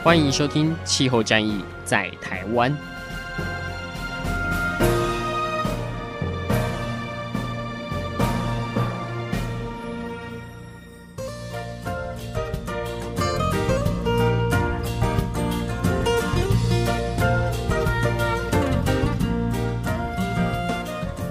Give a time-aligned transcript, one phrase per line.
[0.00, 2.72] 欢迎收听《气候战役在台湾》。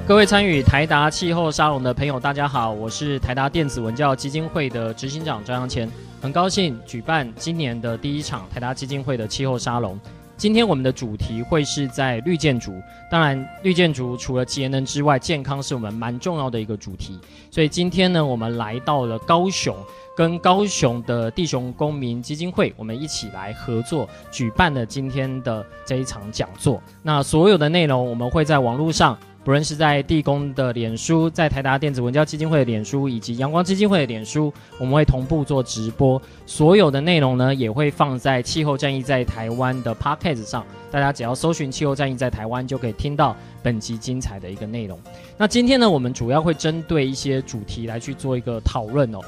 [0.05, 5.89] 各位参与台达气候沙龙的朋友，大家好，我是台达电子文教基金会的执行长张扬前，
[6.19, 9.99] 很高兴举办今年的第一场台达基金会的气候沙龙。
[10.35, 12.71] 今天我们的主题会是在绿建筑，
[13.09, 17.19] 当然绿建筑除了节能之外，健康是我们蛮重要的一个主题。
[17.49, 19.75] 所以今天呢，我们来到了高雄，
[20.15, 26.81] 跟高雄的地雄公民基金会，我们一起来合作举办了今天的这一场讲座。
[27.01, 29.17] 那所有的内容，我们会在网络上。
[29.47, 36.21] 不论是在地公的脸书，在台达电子文教基金会的脸书，以及阳光基金会的脸书，我们会同步做直播。
[36.45, 40.65] 所有的内容呢，也会放在气候战役在台湾的 Podcast 上。
[40.91, 44.99] 大家只要搜寻气候战役在台湾，就可以听到本集精彩的一个内容。
[45.37, 49.19] 那今天呢，我们主要会针对一些主题来去做一个讨论哦，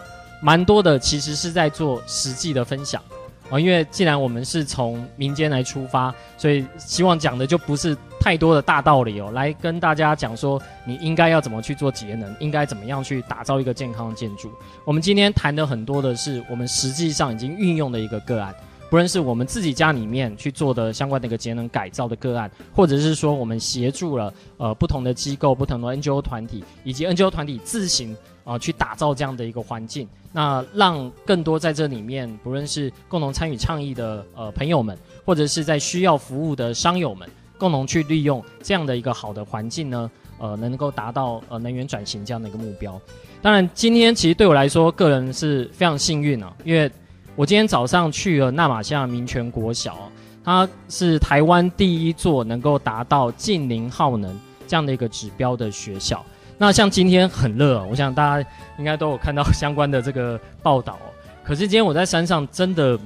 [0.43, 3.01] 蛮多的，其实是在做实际的分享。
[3.49, 14.51] 啊，因为既然我们是从民间来出发，所以希望讲的就不是太多的大道理哦，来跟大家讲说你应该要怎么去做节能，应该怎么样去打造一个健康的建筑。
[14.85, 18.53] 我们今天谈的很多的是我们实际上已经运用的一个个案。
[18.89, 28.17] 不论是我们自己家里面去做的相关的一个节能改造的个案，或者是说我们协助了呃不同的机构、不同的 NGO 团体以及 NGO 团体自行
[28.49, 42.99] 啊、去打造这样的一个环境，那让更多在这里面不论是共同参与倡议的呃朋友们，或者是在需要服务的商友们，共同去利用这样的一个好的环境呢，呃能够达到呃能源转型这样的一个目标。
[43.41, 46.91] 当然，今天其实对我来说个人是非常幸运啊，因为。
[47.35, 50.11] 我今天早上去了那玛夏民权国小，
[50.43, 54.37] 它是台湾第一座能够达到近零耗能
[54.67, 56.25] 这样的一个指标的学校。
[56.59, 60.99] 那像今天很热，我想大家应该都有看到 相关的这个报道。
[61.43, 62.99] 可是今天我在山上真的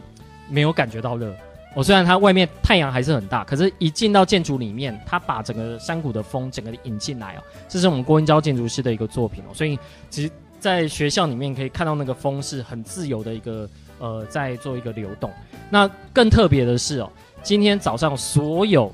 [0.50, 1.34] 没有感觉到热。
[1.76, 7.44] 我虽然它外面太阳还是很大，可是一进到建筑里面，它把整个山谷的风整个引进来哦。
[7.70, 9.54] 这是我们郭英昭建筑师的一个作品哦。
[9.54, 13.70] 所以其实在学校里面可以看到那个风是很自由的一个。
[14.00, 15.32] 呃，在做一个流动。
[15.70, 17.10] 那更特别的是哦，
[17.42, 18.92] 今天早上所有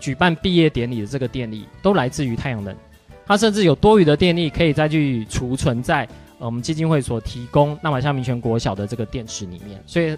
[0.00, 2.74] 举办毕业典礼的这个电力都来自于太阳能，
[3.32, 6.06] 它甚至有多余的电力可以再去储存在
[6.36, 9.82] 我们基金会所提供那玛夏民权国小的这个电池里面。
[9.86, 10.14] 所以，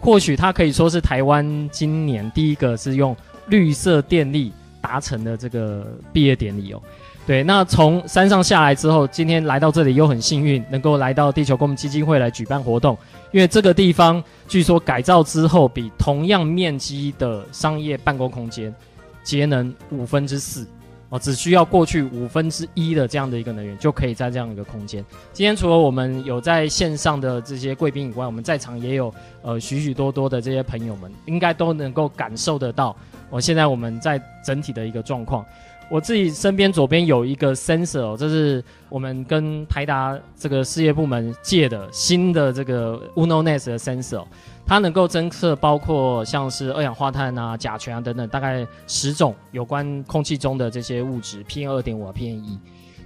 [0.00, 6.82] 或许它可以说是台湾今年第一个是用绿色电力达成的这个毕业典礼哦。
[7.24, 12.98] 对，那从山上下来之后，今天来到这里又很幸运，能够来到地球公民基金会来举办活动。
[13.30, 18.74] 因为这个地方据说改造之后，比同样面积的商业办公空间
[19.22, 20.66] 节能五分之四，
[21.10, 25.04] 哦，只需要过去五分之一的这样的一个能源，就可以在这样一个空间。
[25.32, 32.94] 今天除了我们有在线上的这些贵宾以外，我们在场也有呃许许多多的这些朋友们，应该都能够感受得到。
[33.30, 35.44] 我现在我们在整体的一个状况。
[35.90, 44.24] 我自己身边左边有一个 sensor，这是我们跟台达这个事业部门借的新的这个 UNONES 的 sensor，
[44.66, 52.58] 它能够侦测包括像是二氧化碳啊、甲醛啊等等，大概十种有关空气中的这些物质 PM 二点五 PM 一。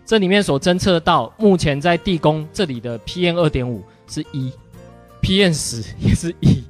[0.04, 4.52] 这里面所侦测到，目前在地宫这里的 PM 二点五是一
[5.22, 6.64] ，PM 十也是一。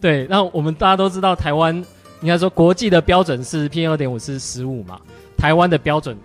[0.00, 1.72] 对，那我们大家都知道，台湾
[2.20, 5.00] 应该说国际的标准是 PM 二点五是十五嘛。
[5.36, 6.16] 台湾的标准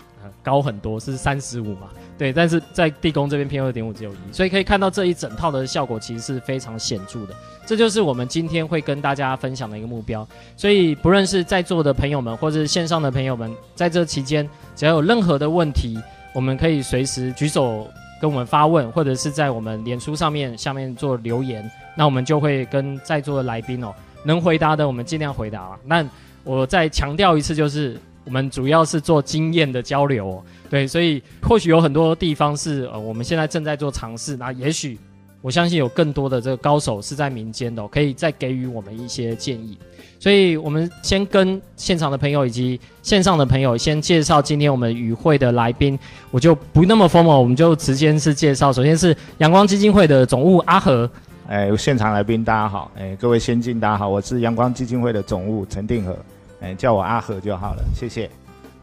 [0.43, 1.89] 高很多，是三十五嘛？
[2.17, 7.33] 对，但是在地宫这边偏二点五只有一，所以可以看到这一整套的效果其实是非常显著的。
[7.65, 10.27] 这就是我们今天会跟大家分享的一个目标。
[10.55, 15.99] 所以不论是在座的朋友们，或者是线上的朋友们，在这期间只要有任何的问题，
[16.33, 17.85] 我们可以随时举手
[18.19, 23.93] 跟我们发问，或者是在我们脸书上面下面做留言，那我们就会跟在座的来宾哦，
[24.23, 25.77] 能回答的我们尽量回答。
[25.85, 26.03] 那
[26.43, 27.99] 我再强调一次，就是。
[28.27, 34.99] 我们主要是做经验的交流，对，所以或许有很多地方是呃，我们现在正在做尝试，那也许
[35.41, 39.77] 我相信有更多的这个高手是在民间的，可以再给予我们一些建议。
[40.19, 45.97] 所以，我们先跟现场的朋友以及线上的朋友先介绍今天我们与会的来宾，
[46.29, 48.73] 我就不那么 formal，我们就直接是介绍。
[48.73, 51.09] 首先是阳光基金会的总务阿和，
[51.47, 56.17] 哎，现场来宾大家好，哎，各位先进大家好，我是阳光基金会的总务陈定和，
[56.59, 58.29] 哎，叫我阿和就好了，谢谢。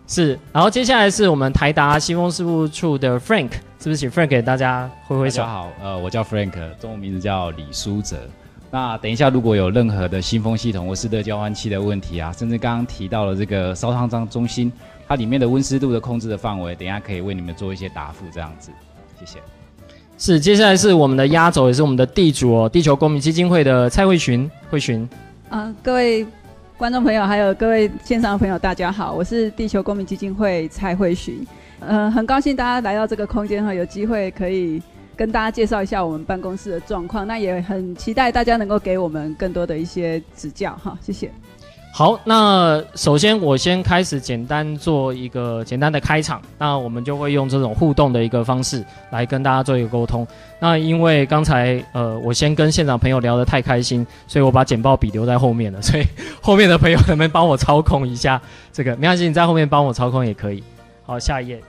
[0.06, 3.50] 是，然后接下来是我们台达新风事务处的 Frank，
[3.80, 5.38] 是不是请 Frank 给大家挥挥手？
[5.38, 8.16] 大家好，呃，我叫 Frank，中文名字叫李书哲。
[8.70, 14.70] 那等一下，如果有任何的新风系统或是热交换器的问题啊，甚至刚刚提到了这个烧烫伤中心，
[15.08, 18.70] 它里面的温湿度的控制的范围，等一下可以为你们做一些答复，这样子，
[19.18, 19.38] 谢谢。
[20.18, 25.08] 是，接下来是我们的压轴，也是我们的地主哦，地球公民基金会的蔡慧群，慧寻。
[25.48, 26.26] 呃，各位。
[26.76, 31.46] 观众朋友，还有各位线上的朋友，大家好，我是地球公民基金会蔡慧寻。
[31.78, 34.82] 呃，很高兴大家来到这个空间哈，有机会可以
[35.14, 37.24] 跟大家介绍一下我们办公室的状况。
[37.28, 41.30] 那也很期待大家能够给我们更多的一些指教哈，谢谢。
[41.96, 50.26] 好，那首先我先开始简单做一个简单的开场，那我们就会用这种互动的一个方式来跟大家做一个沟通。
[50.58, 56.02] 那因为刚才呃我先跟现场朋友聊得太开心，所以我把简报笔留在后面了，所以
[56.42, 58.42] 后面的朋友能不能帮我操控一下
[58.72, 58.96] 这个？
[58.96, 60.64] 没关系，你在后面帮我操控也可以。
[61.06, 61.60] 好，下一页。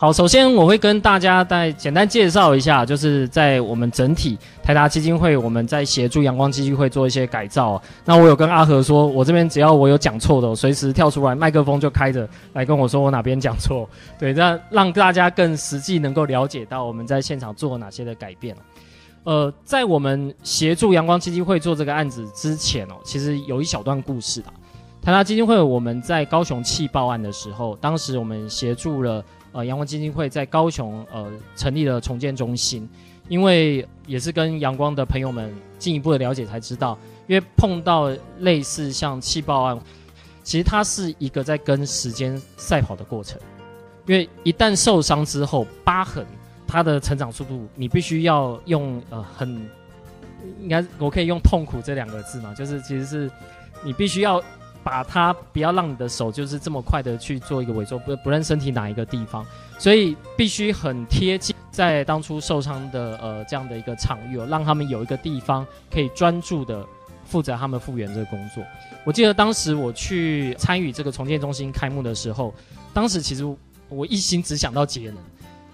[0.00, 7.82] 好，首先我会跟大家再简单介绍一下，就是在我们整体台达基金会，我们在协助阳光基金会做一些改造。
[8.04, 13.90] 那我有跟阿和说，我这边只要我有讲错的，随时跳出来，麦克风就开着来跟我说我哪边讲错。
[14.16, 18.54] 对，那让大家更实际能够了解到我们在现场做了哪些的改变。
[19.24, 24.52] 呃，在我们协助阳光基金会做这个案子之前哦，其实有一小段故事的。
[25.02, 29.24] 台达基金会我们在高雄气爆案的时候，当时我们协助了。
[29.58, 32.88] 呃，阳光基金会在高雄呃成立了重建中心，
[33.28, 36.96] 因为也是跟阳光的朋友们进一步的了解才知道，
[37.26, 38.08] 因为碰到
[38.38, 39.76] 类似像气爆案，
[40.44, 43.36] 其实它是一个在跟时间赛跑的过程，
[44.06, 46.24] 因为一旦受伤之后，疤痕
[46.64, 49.68] 它的成长速度，你必须要用呃很，
[50.60, 53.28] 应该我可以用痛苦这两个字嘛，就是其实是
[53.82, 54.40] 你必须要。
[54.82, 59.44] 把它不要让你的手就是这么快的去做一个萎缩，不不论身体哪一个地方，
[59.78, 66.84] 所以必须很贴近在当初受伤的呃这样的一个场域哦，让他们有一个地方可以专注的
[67.24, 68.64] 负责他们复原这个工作。
[69.04, 72.54] 我记得当时我去参与这个重建中心开幕的时候，
[72.92, 73.44] 当时其实
[73.88, 75.16] 我一心只想到节能，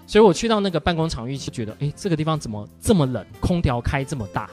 [0.07, 4.49] 所以我去到那个办公场域就觉得，诶，这个地方怎么这么冷，空调开这么大。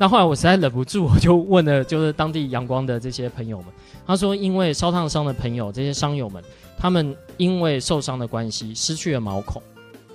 [0.00, 3.66] 那后来我实在忍不住，我就问了，就是当地阳光的这些朋友们，
[4.06, 6.40] 他说，因为烧烫伤的朋友，这些伤友们，
[6.78, 9.60] 他们因为受伤的关系失去了毛孔，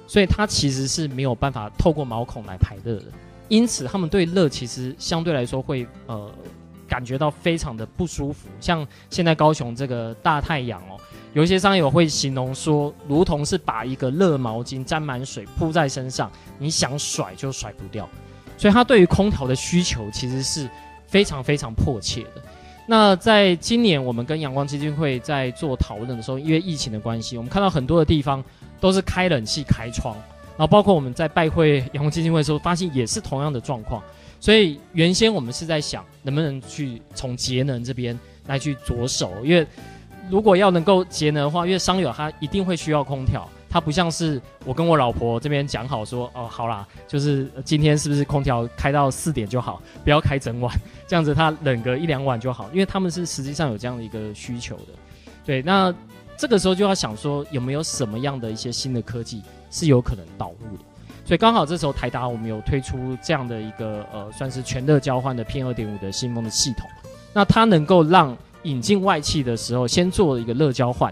[0.07, 3.05] 所以他其实是没有办法透过毛孔来排热的，
[3.49, 6.31] 因此他们对热其实相对来说会呃
[6.87, 8.47] 感觉到非常的不舒服。
[8.61, 10.95] 像现在高雄这个大太阳哦，
[11.33, 18.07] 有一些伤友会形容说，如同是把一个热毛巾沾满水铺在身上，你想甩就甩不掉。
[18.63, 20.69] 所以他对于空调的需求其实是
[21.05, 22.41] 非常非常迫切的。
[22.87, 28.41] 那在今年我们跟阳光基金会在做讨论的时候，因为疫情的关系，我们看到很多的地方
[28.79, 30.15] 都是开冷气、开窗，
[30.55, 34.01] 然后包括我们在拜会阳光基金会的时候，发现也是同样的状况。
[34.39, 38.17] 所以原先我们是在想，能不能去从节能这边
[38.47, 39.67] 来去着手，因为
[40.29, 43.45] 如果要能够节能的话，因为商友他一定会需要空调。
[43.73, 50.71] 它不像是我跟我老婆这边讲好说哦，好啦，就是今天是不是空调开到四点就好，不要开整晚，
[51.07, 54.93] 这样子它冷个一两晚就好，因为他们是实际上有这样的一个需求的。
[55.43, 55.91] 对，那
[56.37, 60.83] 这个时候就要想说有没有什么样的一些新的科技是有可能导入的。
[61.25, 66.87] 所以刚好这时候台达我们有推出这样的一个呃，算是全热交换的 PM 二点五的新风的系统，
[67.33, 71.11] 那它能够让引进外气的时候先做一个热交换。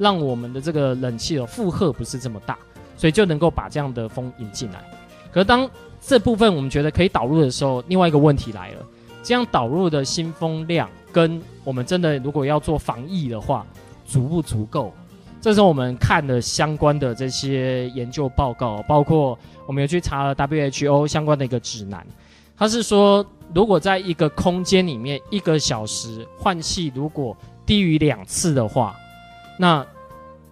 [0.00, 2.56] 让我们的这个冷气的负荷不是这么大，
[2.96, 4.82] 所以就能够把这样的风引进来。
[5.30, 5.68] 可是当
[6.00, 8.78] 这部分我们觉得可以导入的时候，另外一个问题来了：
[9.22, 13.66] 这样导入的新风量跟我们真的如果要做防疫的话，
[14.06, 14.90] 足不足够？
[15.38, 22.06] 这时候我们看了相关的这些研究报告，包括我们有去查了 WHO 相关的一个指南，
[22.56, 28.96] 它是说，如果在一个空间里面一个小时换气如果低于两次的话，
[29.60, 29.86] 那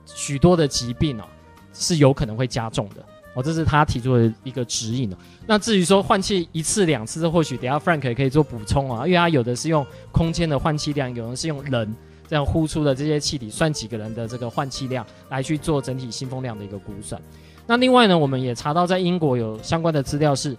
[0.04, 1.24] 许多的疾病哦，
[1.72, 5.16] 是有可能会加重的哦，这是他提出的一个指引哦。
[5.46, 11.96] 那至于说换气一次两次，或许等下 Frank 也可以做补充啊，因为他有的是用空间的换气量，有的是用人
[12.28, 17.18] 这样呼出的这些气体算几个人的这个换气量来去做整体新风量的一个估算。
[17.66, 20.54] 那另外呢，我们也查到在英国有相关的资料是，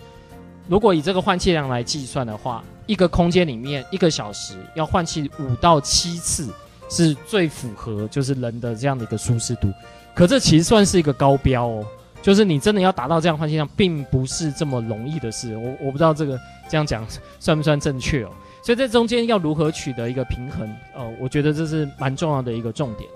[0.67, 6.51] 如果以这个换气量来计算的话，一个空间里面一个小时要换气五到七次，
[6.89, 9.71] 是最符合就是人的这样的一个舒适度。
[10.13, 11.85] 可这其实算是一个高标哦，
[12.21, 15.55] 就是你真的要达到这样换气量，并不是这么容易的事。
[15.55, 17.05] 我我不知道这个这样讲
[17.39, 18.31] 算不算正确哦。
[18.61, 23.09] 所以在中间要如何取得一个平衡，呃，我觉得这是蛮重要的一个重点。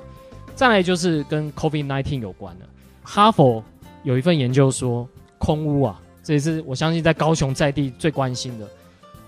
[0.55, 2.65] 再来就是跟 COVID-19 有关的，
[3.01, 3.61] 哈佛
[4.03, 5.99] 有一份研究说，空屋啊。
[6.23, 8.65] 这也是我相信在高雄在地最关心的，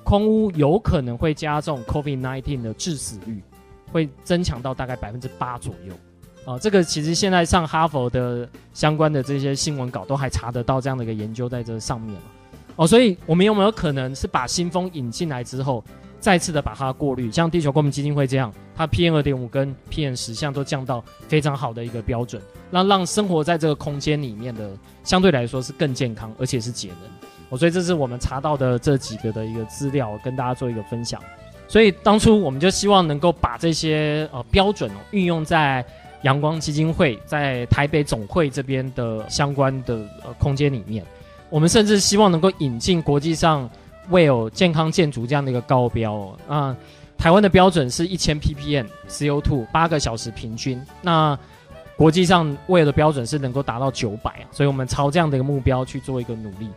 [0.06, 3.44] 空屋有可能会加重 COVID-19 的致死率，
[3.96, 5.94] 会增强到大概百分之八左右。
[6.46, 12.20] 啊，这个其实现在上哈佛的相关的这些新闻稿都还查得到这样的一个研究在这上面。
[12.76, 15.82] 哦，所以我们有没有可能是把新风引进来之后，
[16.20, 26.98] 再次的把它过滤，像地球公民基金会这样，它 PM 二点五跟 PM 十项都降到非常好的一个标准，让让生活在这个空间里面的相对来说是更健康，而且是节能。
[27.50, 31.20] 哦，所以这是我们查到的这几个的一个资料，跟大家做一个分享。
[31.68, 35.84] 所以当初我们就希望能够把这些呃标准运用在
[36.24, 41.04] 阳光基金会在台北总会这边的相关的呃空间里面，
[41.50, 43.70] 我们甚至希望能够引进国际上。
[44.12, 46.78] WELL 健康建筑这样的一个高标哦，啊，
[47.18, 51.36] 台湾的标准是一千 ppm CO2 八个小时平均，那
[51.98, 56.70] 国际上 WELL 的标准是能够达到九百啊，所以我们朝这样的一个目标去做一个努力，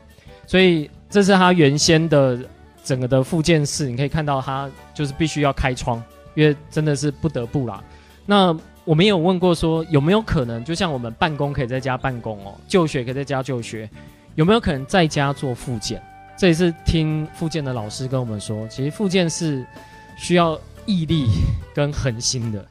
[0.47, 2.39] 所以这是它原先的
[2.89, 6.03] 整个的复健室，你可以看到它就是必须要开窗，
[6.35, 7.85] 因为真的是不得不啦。
[8.25, 13.87] 那我们也有问过说有没有可能，就像我们办公可以在家办公哦，就学可以在家就学，
[14.37, 16.03] 有没有可能在家做复健？
[16.35, 19.67] 这也是听复健的老师跟我们说，其实复健是
[20.17, 21.27] 需要毅力
[21.75, 22.65] 跟恒心的。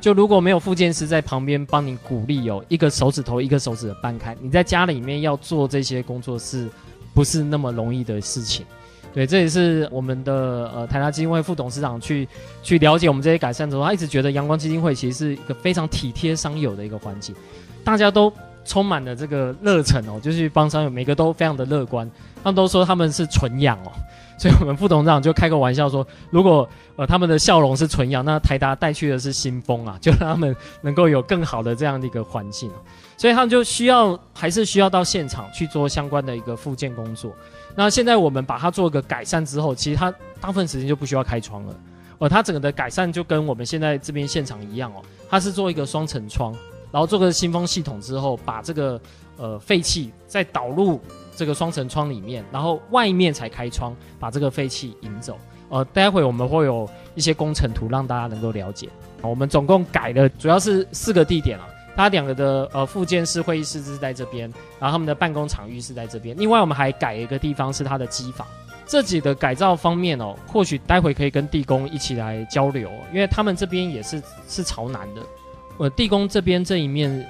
[0.00, 6.68] 就如果没有复健师在旁边帮你鼓励哦，一个手指头一个手指的掰开，你在家里面要做这些工作是
[7.12, 8.64] 不是那么容易的事情？
[9.14, 12.28] 对，这也是我们的呃台达基金会副董事长去
[12.64, 17.32] 去了解我们这些改善之后，他一直觉得阳光基金会其实是一个非常体贴商友的一个环境，
[17.84, 18.32] 大家都
[18.64, 22.10] 充满了这个热忱哦，就是帮商友，每个都非常的乐观。
[22.42, 23.92] 他们都说他们是纯阳哦，
[24.36, 32.68] 所以我们副董事长就开个玩笑说，如果呃他们的笑容是纯阳，那台达带去的是新风啊， 就让他们能够有更好的这样的一个环境。
[33.16, 37.32] 所以他们就需要还是需要到现场去做相关的一个复健工作。
[37.74, 41.74] 那现在我们把它做个改善之后，其实它大部分时间就不需要开窗了，
[42.18, 46.54] 呃，它整个的改善就跟我们现在这边现场一样哦，它是做一个双层窗，
[46.92, 49.00] 然后做个新风系统之后，把这个
[49.36, 51.00] 呃废气再导入。
[51.36, 55.36] 这个双层窗里面，然后外面才开窗，把这个废气引走。
[55.68, 58.88] 呃，待会我们会有一些工程图让大家能够了解。
[59.20, 66.36] 我们总共改的主要是四个地点啊，它两个的呃复健室会议室是在这边，然后他们的办公场域是在这边。
[66.38, 68.46] 另外我们还改一个地方是它的机房。
[68.86, 75.22] 这几个改造方面哦，或许待会可以跟地宫一起来交流，因为他们这边也是是朝南的，
[75.78, 77.26] 呃，地宫这边这一面。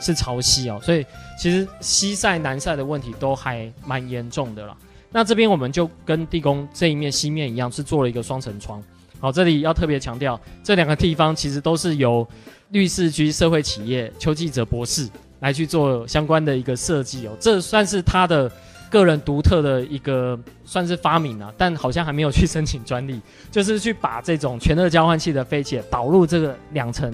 [0.00, 1.06] 是朝西哦，所以
[1.38, 4.76] 其实西晒南晒的问题都还蛮严重的啦。
[5.08, 8.82] 那这边我们就跟地宫这一面西面一样，是做了一个双层窗。
[9.20, 12.26] 好，这里要特别强调，这两个地方其实都是由
[12.70, 15.08] 绿世居社会企业邱记者博士
[15.40, 17.30] 来去做相关的一个设计哦。
[17.40, 18.50] 这算是他的
[18.90, 27.10] 个人独特的一个算是发明啊，但好像还没有去申请专利，就是去把这种全热交换器的废气导入这个两层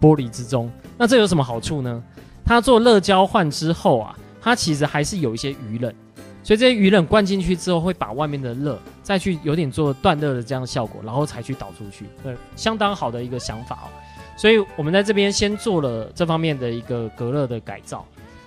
[0.00, 0.70] 玻璃之中。
[0.98, 2.02] 那这有什么好处呢？
[2.44, 5.94] 它做热交换之后啊，它其实还是有一些余冷，
[6.42, 12.04] 所以这些余冷灌进去之后，会把外面的热再去有点做断热的这样的效果，然后才去导出去。
[12.22, 13.88] 对，相当好的一个想法哦。
[14.36, 18.04] 所以我们在这边先做了这方面的一个隔热的改造。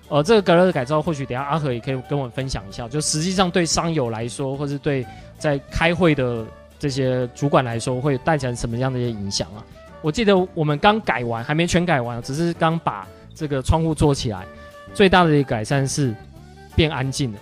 [0.09, 5.05] 呃，这个隔热的改造，或许等下阿和也可以跟我们分享一下，就实际上对商友来说，或是对
[5.39, 6.45] 在开会的
[6.77, 9.63] 这些主管来说，会带成什么样的一些影响啊？
[10.01, 13.07] 我记得我们刚改完，还没全改完，只是刚把。
[13.37, 14.45] 这个窗户做起来，
[14.93, 16.15] 最大的一个改善是
[16.73, 17.39] 变安静了，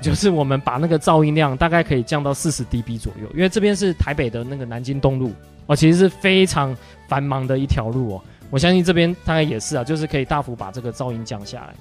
[0.00, 5.32] 就是我们把那个噪音量大概可以降到四十 dB 左右，因为这边是台北的那个南京东路
[5.66, 6.76] 哦，其实是非常
[7.06, 8.22] 繁忙的一条路哦。
[8.50, 11.74] 我相信这边大概也是啊，就是可以大幅把这个噪音降下来。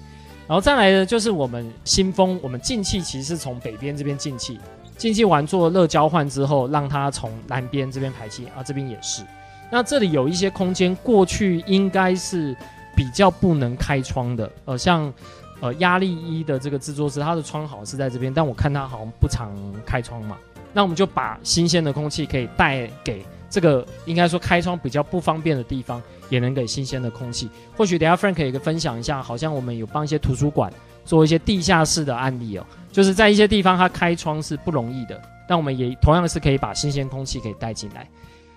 [0.47, 4.59] 然后再来呢，就是我们新风，我们进气其实是从北边这边进气，
[4.97, 9.23] 进气完做热交换之后，让它从南边这边排气啊，这边也是。
[9.71, 12.55] 那这里有一些空间，过去应该是。
[12.95, 15.13] 比较不能开窗的，呃，像
[15.59, 19.51] 呃压力衣的这个制作师，他的窗好是在这边，但我看他好像不常
[19.85, 20.37] 开窗嘛，
[20.73, 27.49] 那我们就把新鲜的空气可以带给这个应该说开窗比较不方便的地方，也能给新鲜的空气。
[27.75, 30.71] 或许等下 Frank 可以分享一下，好像我们有帮一些图书馆
[31.03, 38.07] 做一些地下室的案例哦，就是在一些地方它开窗是不容易的，但我们也同样是可以把新鲜空气给带进来。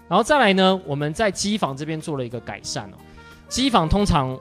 [0.08, 2.96] 然后再来呢，我们在机房这边做了一个改善哦。
[3.48, 4.38] 机房通常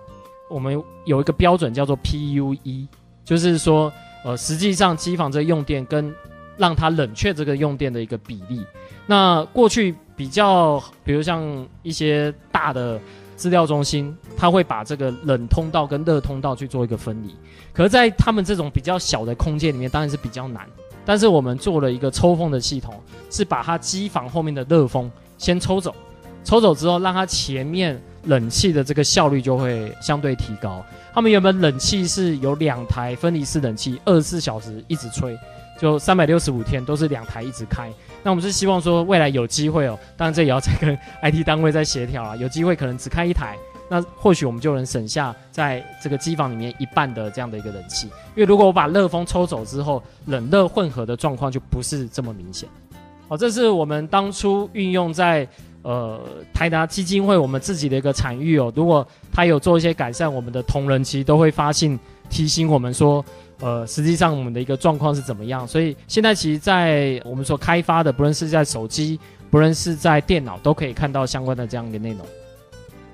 [0.52, 2.88] 我们有一个标准叫做 PUE，
[3.24, 3.92] 就是说
[4.26, 6.14] 呃，实际上机房这个用电跟
[6.58, 8.62] 让它冷却这个用电的一个比例。
[9.08, 13.00] 那过去比较，比如像一些大的
[13.36, 17.34] 资料中心，它会把这个冷通道跟热通道去做一个分离。
[17.74, 20.68] 可是，在他们这种比较小的空间里面，当然是比较难。
[21.04, 22.94] 但是我们做了一个抽风的系统，
[23.32, 25.10] 是把它机房后面的热风。
[25.38, 25.96] 先抽走，
[26.44, 30.84] 抽走之后，让它前面冷气的这个效率就会相对提高。
[31.14, 35.38] 他们原本冷气是有两台分离式冷气，二十四小时一直吹，
[35.80, 37.92] 就三百六十五天都是两台一直开。
[38.24, 42.36] 那我们是希望说，未来有机会哦，当然这也要再跟 IT 单位再协调啊。
[42.36, 43.58] 有机会可能只开一台，
[43.90, 48.08] 那或许我们就能省下在这个机房里面一半的这样的一个冷气。
[48.08, 52.70] 因为如果我把热风抽走之后，冷热混合的状况就不是这么明显。
[53.28, 55.48] 好，这是我们当初运用在
[55.84, 56.20] 呃
[56.54, 58.72] 台达基金会我们自己的一个产域哦。
[58.76, 63.24] 如果他有做一些改善，我们的同仁其实都会发信提醒我们说，
[63.60, 65.68] 呃，实际上我们的一个状况是怎么样。
[65.68, 69.20] 所以现在其实，在我们所开发的，不论是在手机，
[69.50, 72.20] 不论是在电脑，都可以看到相关的这样一个内容。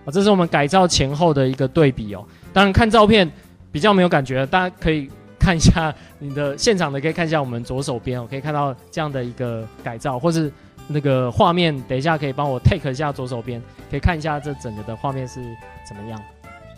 [0.05, 2.25] 啊，这是我们改造前后的一个对比哦。
[2.53, 3.29] 当然看照片
[3.71, 5.09] 比较没有感觉，大家可以。
[5.39, 10.51] 看一下你的现场的，可以看一下我们左手边哦，可以看到这样的一个改造，或是
[10.87, 15.41] 那个画面，等一下可以帮我 take 一下左手边，可以看一下这整个的画面是
[15.87, 16.21] 怎么样。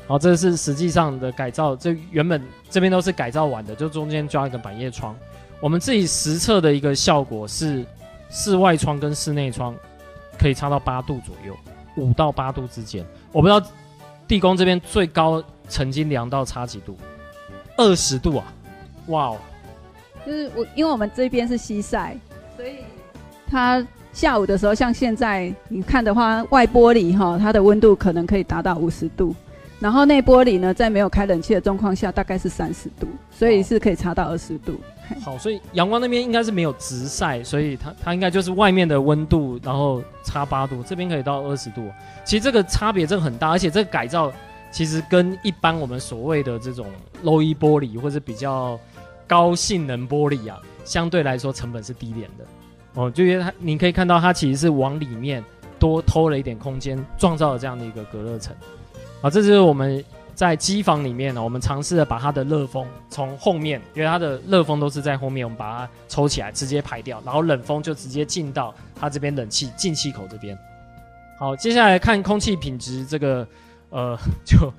[0.08, 5.16] 好，这是实际上的改造，这原本这边都是改造完的，就中间加一个百叶窗。
[5.62, 7.86] 我们自己实测的一个效果是，
[8.30, 9.76] 室外窗跟室内窗
[10.40, 11.56] 可以差到八度左右，
[11.96, 13.06] 五到八度之间。
[13.32, 13.62] 我不知道
[14.28, 16.98] 地宫这边最高曾经量到差几度，
[17.78, 18.54] 二十度啊。
[19.08, 19.38] 哇哦，
[20.26, 22.18] 就是我，因为我们这边是西晒，
[22.56, 22.78] 所以
[23.48, 23.86] 它
[24.20, 29.34] 下午的时候，像现在你看的话，外玻璃哈，它的温度可能可以达到五十度，
[29.80, 34.78] 然后内玻璃呢，在没有开冷气的状况下，大概是三十度，所以是可以差到二十度。
[35.24, 41.90] 好，所以阳光那边应该是没有直晒，所以它它应该就是外面的温度，然后差八度，这边可以到二十度。
[42.26, 44.30] 其实这个差别真的很大，而且这个改造
[44.70, 46.88] 其实跟一般我们所谓的这种
[47.24, 48.78] Low E 玻璃或者比较。
[49.30, 52.44] 高性能玻璃啊，相对来说成本是低廉的
[53.00, 55.42] 哦，就因为它，你可以看到它其实是往里面
[55.80, 58.54] 多偷了一点空间，创造了这样的一个隔热层。
[59.22, 60.04] 好，这就是我们
[60.36, 70.58] 在机房里面呢，我们尝试着把它的热风从后面，因为它的热风都是在后面，我们把它抽起来直接排掉，然后冷风就直接进到它这边冷气进气口这边。
[71.38, 73.48] 好，接下来看空气品质，这个
[73.90, 74.72] 呃就。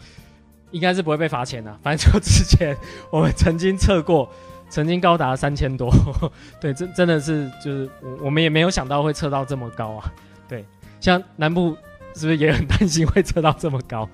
[0.73, 2.77] 应该是不会被罚钱的，反正就之前
[3.11, 4.31] 我们曾经测过，
[4.71, 5.93] 曾经高达三千多，
[6.59, 10.13] 对，真真的是就是我我们也没有想到会测到这么高啊，
[10.49, 10.65] 对，
[11.01, 11.77] 像南部
[12.15, 14.09] 是不是也很担心会测到这么高？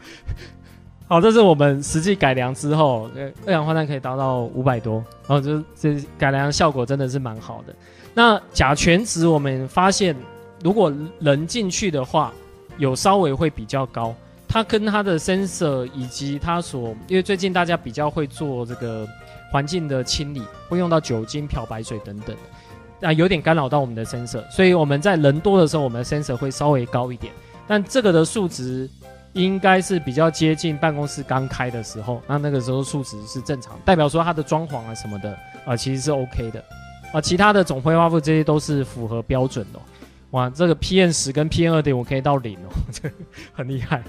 [1.08, 3.08] 好，这是我们实际改良之后，
[3.46, 4.96] 二氧化碳可以达到五百多，
[5.28, 7.72] 然后就这改良效果真的是蛮好的。
[8.12, 10.16] 那甲醛值我们发现，
[10.64, 12.32] 如果人进去的话，
[12.78, 14.12] 有稍微会比较高。
[14.48, 19.06] 它跟它的 sensor 以及它所，因为最近大家比较会做这个
[19.50, 22.36] 环境的清理，会用到酒精、漂白水等等，
[23.00, 27.32] 啊，有点干扰到我们的 sensor，所以我们在人多的时候，我们的 sensor 会稍微高一点。
[27.66, 28.88] 但这个的数值
[29.32, 36.64] 应该是比较接近办公室刚开的时候，那那个时候数值是正常，代表说它的装潢啊什么的啊其实是 OK 的，
[37.12, 39.80] 啊，其他的总挥发物这些都是符合标准的。
[40.30, 43.10] 哇，这个 PM 十跟 PM 二点五可以到零哦， 这
[43.52, 44.02] 很厉害。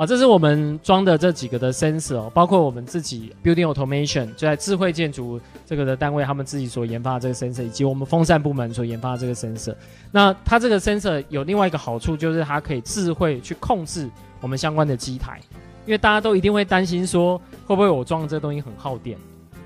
[0.00, 9.74] 啊，这是我们装的这几个的 sensor，包括我们自己 building automation 就在智慧建筑这个的单位，他们自己所研发的这个 sensor，以及我们风扇部门所研发的这个 sensor。
[10.10, 14.08] 那它这个 sensor 有另外一个好处，就是它可以智慧去控制
[14.40, 15.38] 我们相关的机台，
[15.84, 17.36] 因为大家都一定会担心说，
[17.66, 19.18] 会不会我装的这个东西很耗电？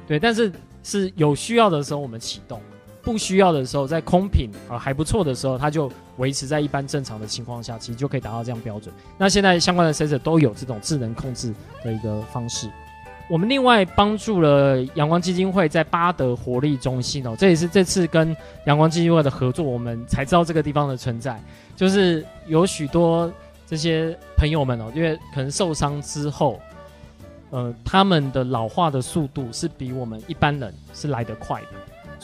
[0.04, 0.50] 对，但是
[0.82, 2.60] 是有需要的时候我们启动。
[3.04, 8.92] 不需要的时候，在空品啊还不错的时候，它就维持在一般正常的情况下，其实就可以达到这样标准。
[9.18, 12.68] 那现在相关的 sensor 都有这种智能控制的一个方式。
[13.28, 18.36] 我们另外帮助了阳光基金会在巴德活力中心哦，这也是这次跟
[18.66, 21.40] 阳光基金会的合作，我们才知道这个地方的存在。
[21.74, 23.32] 就是有许多
[23.66, 26.60] 这些朋友们哦，因为可能受伤之后，
[27.50, 31.68] 呃，他们的老化的速度是比我们一般人是来得快的。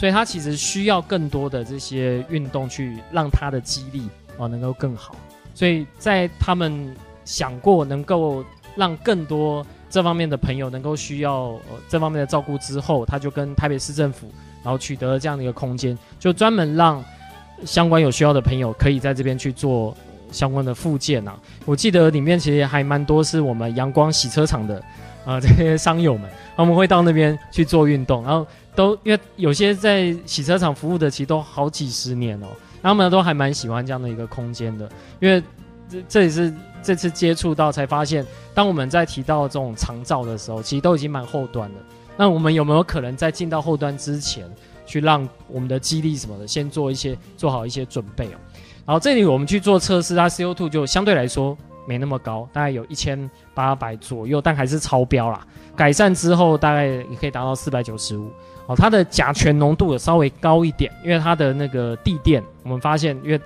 [0.00, 4.08] 所以他其实需要更多的这些运动去让他的肌力
[4.38, 5.14] 啊能够更好。
[5.54, 8.42] 所以在他们想过能够
[8.74, 14.32] 让更多这方面的朋友能够需要呃这方面的照顾之后，他就跟台北市政府
[14.64, 17.04] 然后取得了这样的一个空间，就专门让
[17.66, 19.94] 相关有需要的朋友可以在这边去做。
[20.32, 24.80] 相关的附件啊，我记得里面其实还蛮多是我们阳光洗车场的
[25.24, 32.46] 啊、这些商友们，他们会到那边去做运动，然后都因为有些在洗车场服务的，其实都好几十年哦，
[32.83, 34.88] 他们都还蛮喜欢这样的一个空间的，
[35.20, 35.42] 因为
[35.88, 41.76] 这这也是这次接触到才发现，当我们在提到这种长照的时候，其实都已经蛮后端了。
[42.16, 44.48] 那我们有没有可能在进到后端之前，
[44.87, 48.38] 去让我们的肌力什么的先做一些做好一些准备哦？
[48.87, 51.56] 然后这里我们去做测试，它 CO2 就相对来说
[51.87, 55.46] 没那么高，大概有一千八百左右，但还是超标啦。
[55.76, 58.30] 改善之后大概也可以达到四百九十五。
[58.70, 63.40] 哦，它的甲醛浓度也稍微高一点，因为它的那个地垫，我们发现，因为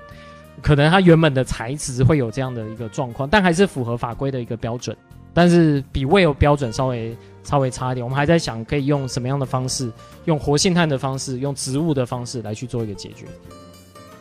[0.60, 4.94] 可能它原本的材质会有这样的一个状况，但还是符合法规的一个标准，
[5.32, 8.04] 但是比 WELL 标准稍微稍微差一点。
[8.04, 9.90] 我们还在想可以用什么样的方式，
[10.26, 13.24] 用活性炭的方式，用植物的方式来去做一个解决。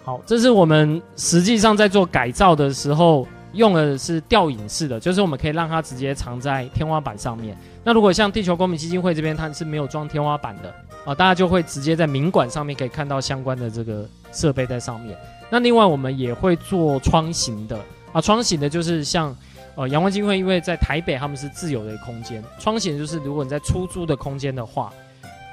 [0.06, 7.58] 好，这是我们实际上在做改造的时候用的是吊影式的，就是我们可以让它直接藏在天花板上面。
[7.86, 10.74] 那如果像地球公民基金会这边，它是没有装天花板的
[11.06, 15.18] 啊，大家就会直接在明管上面可以看到相关的这个设备在上面。
[15.50, 17.78] 那另外我们也会做窗型的
[18.12, 19.36] 啊，窗型的就是像
[19.76, 24.92] 呃阳光金会，因为在台北他们是自有的空间，窗型就是如果你在出租的空间的话，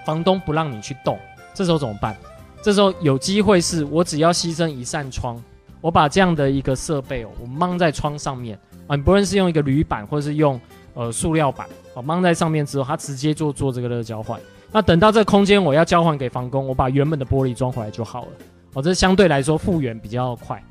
[0.06, 1.18] 房东不让你去动，
[1.52, 2.16] 这时候怎么办？
[2.62, 5.42] 这时候有机会是我只要牺牲一扇窗，
[5.80, 10.60] 我把这样的一个设备哦，我蒙在窗上面啊，不论是用一个铝板或者是用
[10.94, 14.38] 呃塑料板啊，蒙在上面之后，它直接就做这个热交换。
[14.72, 18.28] 那等到这空间我要交还给房东，我把原本的玻璃装回来就好了。
[18.74, 20.62] 哦，这相对来说复原比较快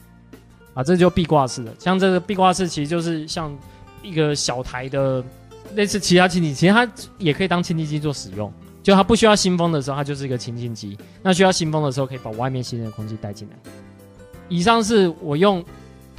[0.73, 1.73] 啊，这就壁挂式的。
[1.77, 3.53] 像这个壁挂式其实就是像
[4.01, 5.21] 一个小台的
[5.75, 8.51] 类似其他清净机，其实它也可以当清洁机做使用。
[8.81, 10.97] 就它不需要新风的时候，它就是一个清净机。
[11.21, 13.55] 那需要新风的时候，可以把外面新鲜的空气带进来。
[14.47, 15.63] 以上是我用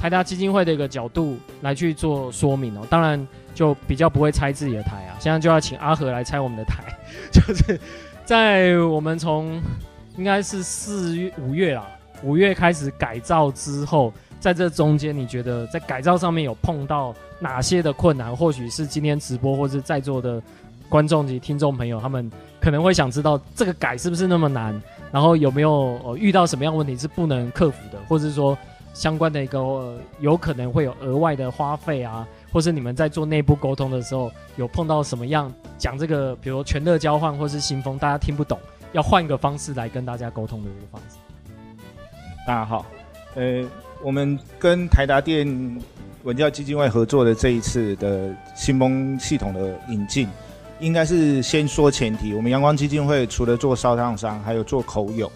[0.01, 2.81] 台达基金会的一个角度来去做说明哦。
[2.89, 5.15] 当然就比较不会拆自己的台啊。
[5.19, 6.83] 现在就要请阿和来拆我们的台，
[7.31, 7.79] 就是
[8.25, 9.61] 在我们从
[10.17, 11.87] 应该是四月五月啦，
[12.23, 18.35] 五月开始改造之后，在这中间你觉得在改造上面有碰到哪些的困难？
[18.35, 20.41] 或许是今天直播或是在座的。
[20.89, 24.77] 观众及听众朋友，他们可能会想知道这个改是不是那么难，
[25.09, 28.57] 然后有没有呃遇到什么样问题是不能克服的，或者是说
[28.93, 38.59] 相关的一个、呃、有可能会有额外的花费啊，或是你们在做内部沟通的时候有碰到什么样讲这个，比如全热交换或是新风，大家听不懂，
[38.91, 41.17] 要换一个方式来跟大家沟通的一个方式。
[42.45, 42.85] 大家好，
[43.35, 43.63] 呃，
[44.03, 45.47] 我们跟台达电
[46.23, 50.27] 文教基金会合作的这一次的新风系统的引进。
[50.79, 55.31] 应该是先说前提，我们阳光基金会除了做烧烫伤，还有做口友，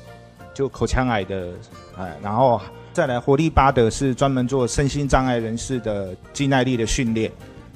[0.55, 1.49] 就口腔癌的，
[1.95, 2.59] 哎，然后
[2.95, 7.29] 再来活力巴德是专门做身心障碍人士的肌耐力的训练，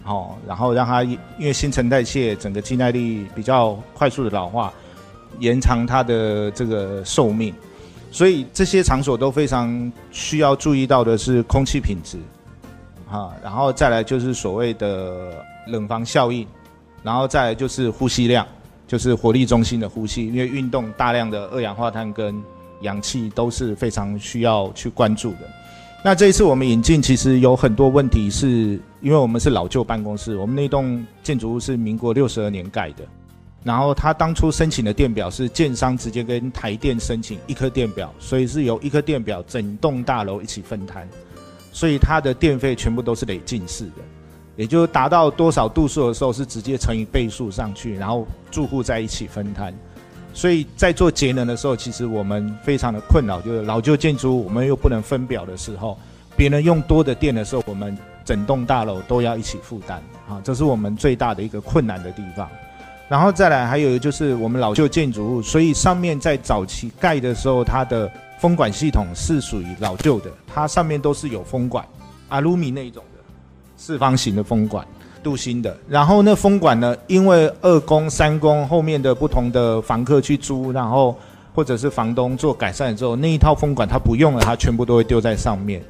[0.06, 4.72] 哦，然后让他因为新陈代谢整个肌耐力比较快速的老化，
[5.40, 7.54] 延长他的这个寿命，
[8.12, 12.18] 所以这些场所都非常需要注意到的是空气品质，
[13.12, 16.48] 啊，然后再来就是所谓的冷房效应。
[17.04, 18.48] 然后再来就是呼吸量，
[18.88, 22.42] 就是活力中心的呼吸，因为运动大量的二氧化碳跟
[22.82, 25.50] 氧气都是非常需要去关注的。
[26.04, 33.04] 那这一次我们引进，其实有很多问题是，因为我们是老旧办公室，我们那栋建筑物是民国六十二年盖的，
[33.64, 41.06] 然后他当初申请的电表是建商直接跟台电申请一颗电表，所以是由一颗电表整栋大楼一起分摊，
[41.74, 44.02] 所以它的电费全部都是累进式的。
[44.56, 49.74] 也就达到多少度数的时候，是直接乘以倍数上去，然后住户在一起分摊。
[50.34, 55.98] 所以在做节能的时候，其实我们非常的困扰，就是老旧建筑物我们又不能分表的时候，
[56.36, 62.50] 别人用多的电的时候，我们整栋大楼都要一起负担啊，这是我们最大的一个困难的地方。
[63.08, 71.84] 然后再来还有就是我们老旧建筑物，所以上面在早期盖的时候，它的风管系统是属于老旧的，它上面都是有风管，
[72.30, 73.20] 阿鲁米那一种的。
[73.76, 74.86] 四方形的风管，
[75.24, 75.76] 镀锌的。
[75.88, 81.16] 然后那风管呢，因为二工、三工后面的不同的房客去租，然后
[81.54, 85.82] 或者是房东做改善之后，那一套风管他不用了，他全部都会丢在上面。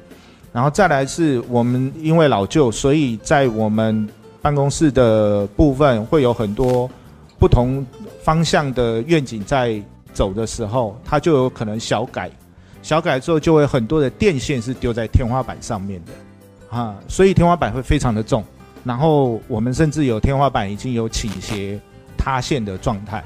[0.52, 4.08] 然后再来是我们因为老旧，所以在我们
[4.42, 6.90] 办公室的部分会有很多
[7.38, 7.86] 不同
[8.22, 9.80] 方向的愿景在
[10.12, 12.28] 走的时候，它就有可能小改，
[12.82, 18.42] 小改之后就会很多的电线是丢在天花板上面的，啊，所以天花板会非常的重，
[18.90, 21.78] 然后我们甚至有天花板已经有倾斜
[22.18, 23.18] 塌陷的状态，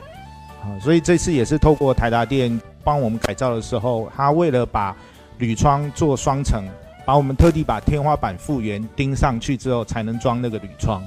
[0.62, 4.94] 啊，所以这次也是透过台达电帮我们改造的时候，他为了把
[5.38, 6.62] 铝窗做双层，
[7.06, 11.02] 把我们特地把天花板复原钉上去之后，才能装那个铝窗，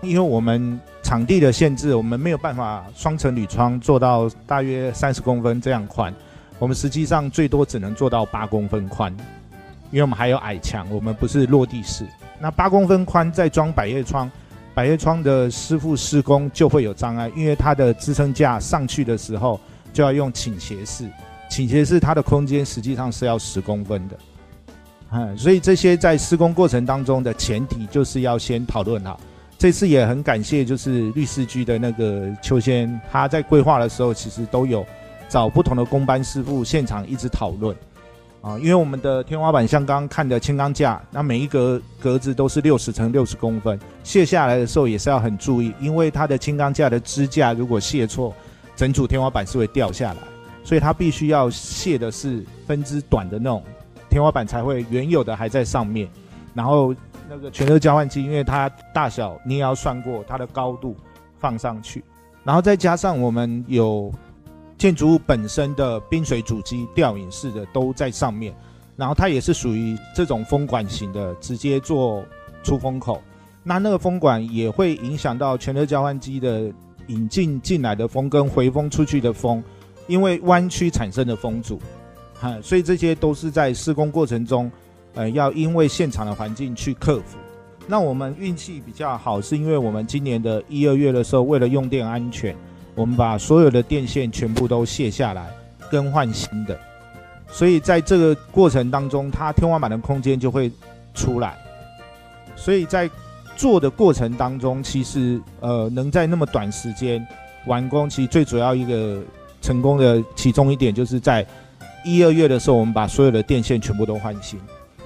[0.00, 0.80] 因为我们。
[1.04, 6.14] 场地的限制，我们没有办法双层铝窗做到大约三十公分这样宽，
[6.58, 9.14] 我们实际上最多只能做到八公分宽，
[9.90, 12.06] 因为我们还有矮墙，我们不是落地式。
[12.42, 14.28] 那八公分宽再装百叶窗，
[14.74, 19.60] 百叶窗的师傅施工就会有障碍，因为它的支撑架上去的时候
[19.92, 21.08] 就要用倾斜式，
[21.48, 24.16] 倾斜式它的空间实际上是要十公分的，
[25.12, 29.20] 嗯，所以这些在施工过程当中的前提就是要先讨论好。
[29.56, 34.84] 这次也很感谢，就是律师局的那个邱先，他在规划的时候，其实都有
[35.28, 37.76] 找不同的工班师傅现场一直讨论
[38.42, 38.58] 啊。
[38.58, 48.34] 因为我们的天花板像刚刚看的轻钢架，那每一格格子都是六十乘六十公分，卸下来的时候也是要很注意，因为它的轻钢架的支架如果卸错，
[48.76, 50.18] 整组天花板是会掉下来，
[50.62, 53.62] 所以它必须要卸的是分支短的那种
[54.10, 56.08] 天花板才会原有的还在上面，
[56.52, 56.94] 然后。
[57.30, 60.94] 那个全热交换机，因为它大小你也要算过它的高度
[61.38, 62.04] 放上去，
[62.44, 64.12] 然后再加上我们有
[64.78, 68.54] 建筑物本身的冰水主机吊引式的都在上面，
[68.96, 72.24] 然后它也是属于这种风管型的，直接做
[72.62, 73.22] 出风口，
[73.62, 76.72] 那那个风管也会影响到全热交换机的
[77.06, 79.62] 引进进来的风跟回风出去的风，
[80.06, 81.80] 因为弯曲产生的风阻，
[82.40, 84.70] 哈，所以这些都是在施工过程中。
[85.14, 87.36] 呃，要因为现场的环境去克服。
[87.86, 92.56] 那我们运气比较好，是因为我们今年的一二月的时候，为了用电安全，
[92.94, 95.46] 我们把所有的电线全部都卸下来，
[95.90, 96.78] 更换新的。
[97.50, 100.70] 所以在这个过程当中，它天花板的空间就会
[101.14, 101.56] 出来。
[102.56, 103.08] 所以在
[103.56, 107.26] 做的过程当中，其实呃，能在那么短时间
[107.66, 109.20] 完工，其实最主要一个
[109.60, 111.46] 成功的其中一点，就是在
[112.04, 114.58] 一二月的时候，我们把所有的电线全部都换新。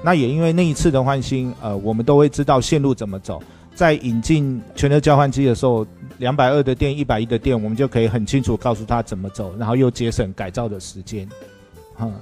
[0.03, 3.43] 那也因为那一次的换新，呃，我们都会知道线路怎么走。
[3.77, 5.87] 在引进全热交换机的时候，
[6.17, 11.29] 两百二的电，一百一的电，我们就可以很清楚告诉他怎么走，然后又节省改造的时间。
[12.01, 12.13] 嗯，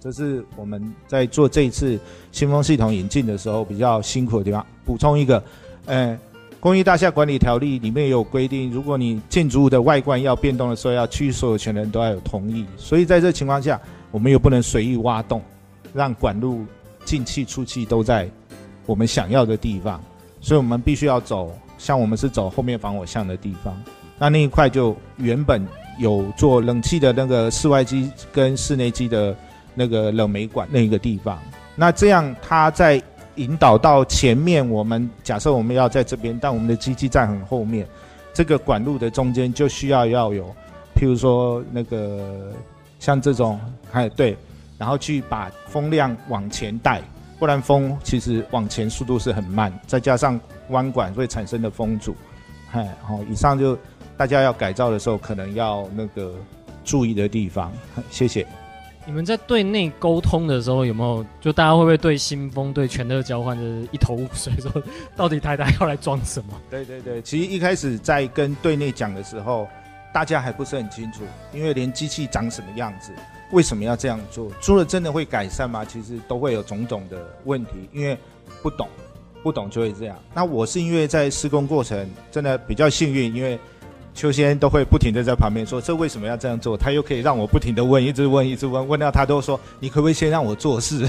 [0.00, 1.98] 这是我们在做这一次
[2.30, 4.64] 新风系统引进的时候比较辛苦的地方。
[4.84, 5.42] 补充一个，
[5.86, 6.18] 呃，
[6.60, 12.64] 公寓大厦管理条例里面有规定，如果你建筑物的外观要变动的时候，要区域所有权人都要有同意。
[12.76, 13.80] 所以在这情况下，
[14.12, 15.42] 我们又不能随意挖洞，
[15.92, 16.64] 让管路。
[17.04, 18.28] 进气出气都在
[18.84, 20.02] 我们想要的地方，
[20.46, 23.76] 所以我们必须要走，像我们是走后面防火巷的地方。
[24.16, 25.66] 那那一块就原本
[25.98, 29.36] 有做冷气的那个室外机跟室内机的
[29.74, 31.36] 那个冷媒管那个地方。
[31.74, 33.02] 那这样它在
[33.34, 37.84] 引导到前面，我们假设我们要在这边，但我们的机器在很后面，
[38.32, 40.44] 这个管路的中间就需要要有，
[40.94, 42.52] 譬如说那个
[43.00, 43.58] 像这种，
[43.90, 44.36] 哎对。
[44.78, 47.00] 然后去把风量往前带，
[47.38, 52.16] 不然风其实往前速度是很慢，再加上弯管会产生的风阻，
[52.72, 53.78] 哎，好，以上就
[54.16, 56.34] 大家要改造的时候可能要那个
[56.84, 57.72] 注意的地方，
[58.10, 58.46] 谢谢。
[59.08, 61.24] 你们在对内沟通的时候有没有？
[61.40, 64.82] 就大家会不会对新风、对全热交换就是一头雾水，说
[65.14, 66.60] 到底台台要来装什么？
[66.68, 69.68] 对对对，其实一开始在跟对内讲的时候，
[70.16, 73.12] 大家还不是很清楚，因为连机器长什么样子。
[73.50, 74.50] 为什么要这样做？
[74.62, 75.84] 做了真的会改善吗？
[75.84, 78.16] 其实都会有种种的问题，因为
[78.62, 78.88] 不懂，
[79.42, 80.16] 不懂就会这样。
[80.32, 83.58] 那我是因为在施工过程真的比较幸运，因为
[84.14, 86.78] 邱先都会不停的在旁边说，这为什么要这样做？
[86.78, 91.06] 他又可以让我不停的问，一直问，一直问，问到他都说，你可不可以先让我做事？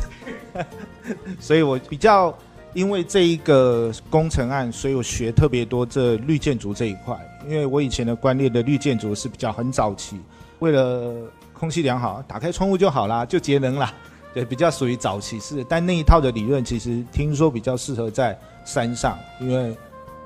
[1.40, 2.38] 所以我比较
[2.74, 10.20] 因为这一个工程案，所以我学特别多这绿建筑这一块，因为我以前的观念的绿建筑是比较很早期，
[10.60, 11.14] 为了。
[11.60, 13.92] 空气良好，打开窗户就好啦，就节能啦。
[14.32, 19.76] 对，比较属于早期式，但那一套的理论其实听说比较适合在山上，因为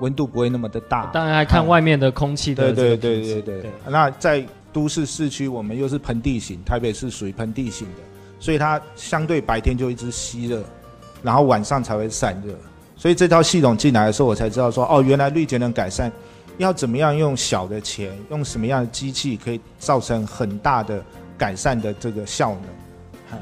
[0.00, 1.06] 温度不会那么的大。
[1.06, 2.74] 当然还看外面的空气的。
[2.74, 3.62] 对对对对对。
[3.62, 8.02] 对那在都市市区，我们又是盆地型，台北是属于盆地型的，
[8.38, 10.62] 所以它相对白天就一直吸热，
[11.22, 12.54] 然后晚上才会散热。
[12.96, 16.10] 所以这套系统进来的时候，我才知道说，哦，原来绿节能改善
[16.58, 21.02] 要怎么样用小的钱，用什么样的机器可以造成很大的。
[21.38, 23.38] 改善的这个效能，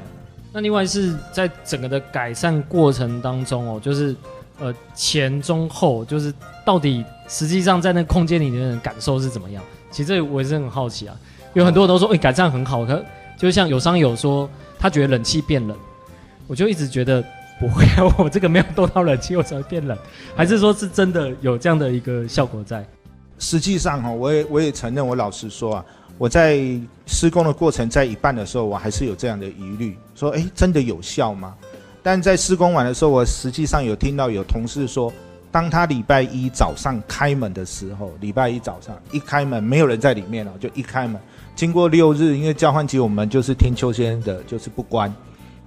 [0.51, 4.15] 那另外是在整个的改善过程当中哦，就是
[4.59, 6.33] 呃前中后，就是
[6.65, 9.61] 到底实际上在那空间里面的感受是怎么样？
[9.91, 11.15] 其实这我也是很好奇啊。
[11.53, 13.05] 有很多人都说，哎、改善很好，可
[13.37, 15.77] 就像有商友说，他觉得冷气变冷，
[16.47, 17.23] 我就一直觉得
[17.61, 19.95] 不会啊， 我这个没有动到冷气，我才会变冷，
[20.35, 22.83] 还是说是真的有这样的一个效果在？
[23.37, 25.85] 实际上哈，我也我也承认，我老实说啊，
[26.17, 26.59] 我在
[27.05, 31.53] 施工的过程在一半的时候，我还是有这样的疑虑，说，哎、真的有效吗？
[32.01, 35.13] 但在施工完的时候，我实际上有听到有同事说，
[35.51, 41.21] 当他礼拜一早上开门的时候，礼拜一早上一开门，没有人在里面了，就一开门，
[41.55, 45.13] 经过六日，因为交换机我们就是听邱先生的，就是不关，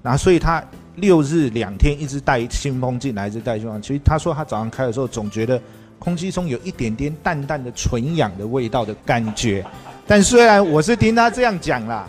[0.04, 0.62] 然后所以他
[0.96, 3.80] 六日两天一直带新风进来，一直带新风。
[3.80, 5.60] 其实他说他早上开的时候，总觉得
[5.98, 9.64] 空气中有一点点淡淡的纯氧的味道的感觉，
[10.06, 12.06] 但虽然我是听他这样讲啦。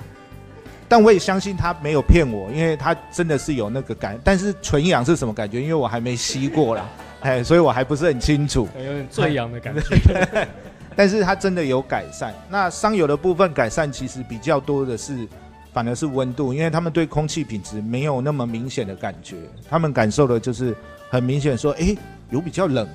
[0.88, 4.20] 但我也相信他没有骗我，因为他真的是有那个感。
[4.24, 5.60] 但是纯氧是什么感觉？
[5.60, 6.88] 因为我还没吸过啦，
[7.22, 8.68] 哎，所以我还不是很清楚。
[8.78, 10.48] 有点醉氧的感觉。
[10.96, 12.32] 但是它真的有改善。
[12.52, 15.28] 那商友的部分改善其实比较多的是，
[15.76, 19.36] 反而是温度，因为他们对空气品质没有那么明显的感觉，
[19.70, 20.74] 他们感受的就是
[21.10, 21.96] 很明显说，哎，
[22.32, 22.88] 有比较冷，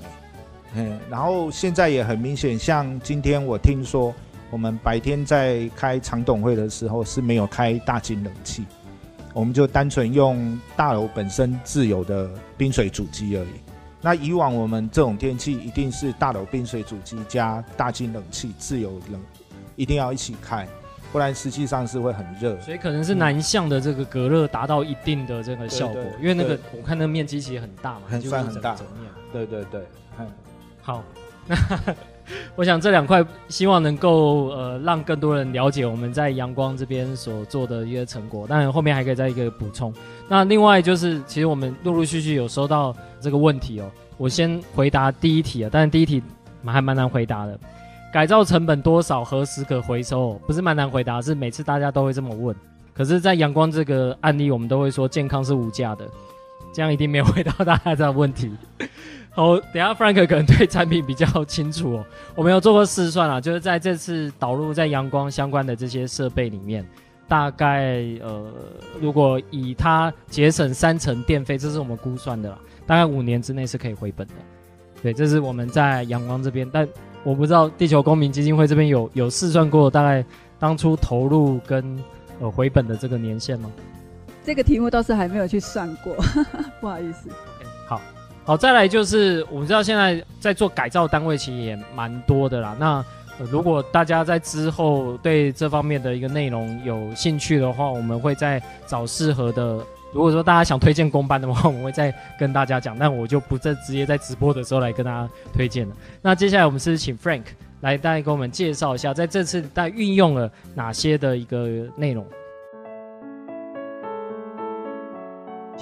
[0.75, 4.15] 嗯，然后现在也很明显，像今天我听说。
[4.53, 8.65] 我们白天在开长董会的时候是没有开大金冷气，
[9.33, 13.53] 我们就单纯用大楼本身自有的冰水主机而已。
[14.03, 19.21] 那以往我们这种天气一定是大楼冰水主机加大金冷气自有冷，
[19.77, 20.67] 一定要一起开，
[21.13, 22.59] 不然实际上是会很热。
[22.61, 28.77] 所以可能是南向的这个隔热达到一定的这个效果，因为那个我看那个面积其实很大嘛，很算很大。
[29.33, 29.81] 对对对，
[30.19, 30.27] 嗯，
[30.83, 31.03] 好，
[31.47, 31.57] 那。
[32.55, 39.93] 我想这两块希望能够呃让更多人了解我们在阳光这边所做的一些成果，当然后面还可以再一个补充。
[40.29, 46.23] 那另外就是，其实我们陆陆续续有收到这个问题哦，我先回答第一题啊，但是第一题
[46.65, 47.59] 还蛮难回答的，
[48.13, 50.35] 改造成本多少，何时可回收？
[50.47, 52.55] 不是蛮难回答，是每次大家都会这么问。
[52.93, 56.05] 可是，在阳光这个案例，我们都会说健康是无价的，
[56.73, 58.51] 这样一定没有回答大家的问题。
[59.31, 62.05] 好，等下 Frank 可能对产品比较清楚哦。
[62.35, 66.85] 我们有做过试算啊，就是在这次导入在阳光相关的这些设备里面，
[67.29, 68.53] 大概呃，
[69.01, 74.35] 如果以它节省三成电费，这是我们估算的啦，大概五年之内是可以回本的。
[75.01, 76.87] 对，这是我们在阳光这边，但
[77.23, 80.25] 我不知道地球公民基金会这边有有试算过大概
[80.59, 81.99] 当初投入跟
[82.41, 83.71] 呃回本的这个年限吗？
[84.45, 86.17] 这个题目倒是还没有去算过，
[86.81, 87.29] 不好意思。
[87.29, 88.01] Okay, 好。
[88.45, 92.75] 好，再来就是我们知道现在在做改造单位其实也蛮多的啦。
[92.81, 93.05] 那、
[93.39, 99.79] 呃、如果大家在之后对这方面的一个内容有兴趣的话，我们会再找适合的。
[100.13, 102.97] 如果说大家想推荐公班的话，我们会再跟大家讲。
[102.99, 105.95] 但我就不再直接在直播的时候来跟大家推荐了。
[106.21, 107.45] 那接下来我们是请 Frank
[107.81, 112.27] 来大概给我们介绍一下，在这次大概运用了哪些的一个内容。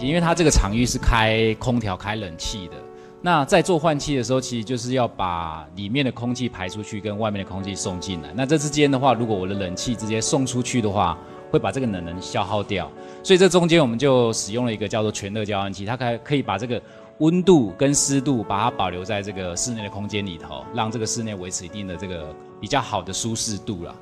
[0.01, 2.75] 因为它这个场域是开空调、开冷气的，
[3.21, 8.29] 那在做换气的时候，其实就是要把里面的空气排出去，跟外面的空气送进来。
[8.33, 11.19] 那这之间的话，如果我的冷气直接送出去的话，
[11.51, 12.89] 会把这个冷能消耗掉。
[13.29, 16.81] 所以这中间我们就使用了一个叫做全热交换器，它可可以把这个
[17.19, 23.95] 温度跟湿度把它保留在这个室内的空间里头，让这个室内维持一定的这个比较好的舒适度了。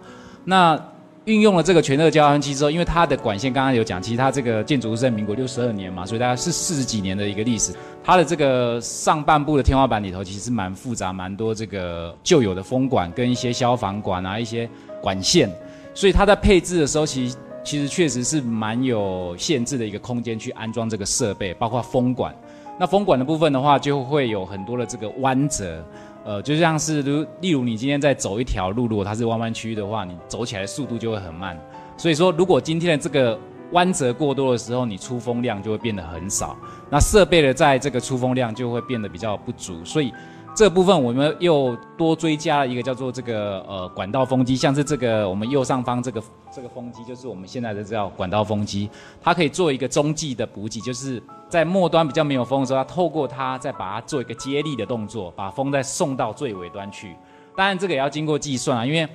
[0.44, 0.80] 那
[1.24, 7.72] 运用了这个全热交换器之后，因为它的管线刚刚有讲，其实它这个建筑是在民国六十二年嘛，所以大概是四十几年的一个历史。
[8.04, 14.70] 它的这个上半部的天花板里头其实蛮复杂，蛮多这个旧有的风管跟一些消防管啊，一些
[15.02, 15.50] 管线，
[15.94, 17.36] 所以它在配置的时候，其实
[17.66, 22.32] 其实确实是蛮有限制的一个空间去安装这个设备，包括风管。
[22.78, 25.84] 那风管的部分的话，就会有很多的这个弯折。
[26.24, 31.58] 呃，就像是如例如你今天在走一条路，如果它是弯弯曲的话，你走起来速度就会很慢。
[31.96, 33.36] 所以说，如果今天的这个
[33.72, 36.56] 弯折过多的时候，你出风量就会变得很少，
[36.88, 40.12] 那设备的在这个出风量就会变得比较不足，所以。
[40.56, 48.88] 这部分我们又多追加了一个叫做这个呃管道风机，像是这个我们右上方这个这个风机，就是我们现在的叫管道风机，
[49.20, 57.14] 它可以做一个中继的补给，就是在末端比较没有风的时候，它透过它再把它做一个接力的动作，把风再送到最尾端去。
[57.54, 59.06] 当然这个也要经过计算啊，因为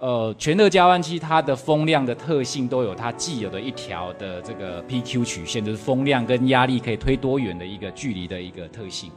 [0.00, 9.12] 呃全热交换器它的风量的特性都有它既有的一条的这个 PQ 曲线，就是风量跟压力可以推多远的一个距离的一个特性。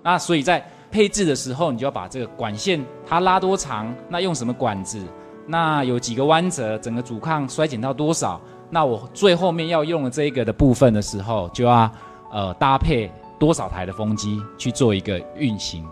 [0.00, 5.02] 那所以在配置的时候，你就要把这个管线它拉多长，那用什么管子，
[5.46, 11.90] 那有几个弯折，整个阻抗衰减到多少，那我最后面要用的这一个的部分的时候，就要
[12.32, 15.86] 呃搭配多少台的风机去做一个运行。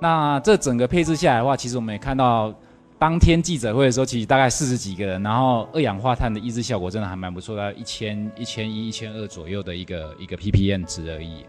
[0.00, 2.52] 那这整个配置下来的话，其实我们也看到
[2.98, 11.44] 当天记者会的时候，其实大概四十几个人，然后二氧化碳的抑制效果真的还蛮不错，大概一千一千一、一千二左右的一个一个 ppm 值而已。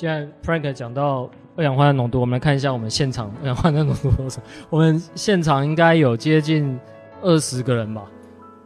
[0.00, 4.40] 对，既然 Frank 讲到二氧化碳浓度，我们来看一下我们现场 二氧化碳浓度多少。
[4.70, 6.78] 我们现场应该有接近
[7.20, 8.02] 二十个人吧？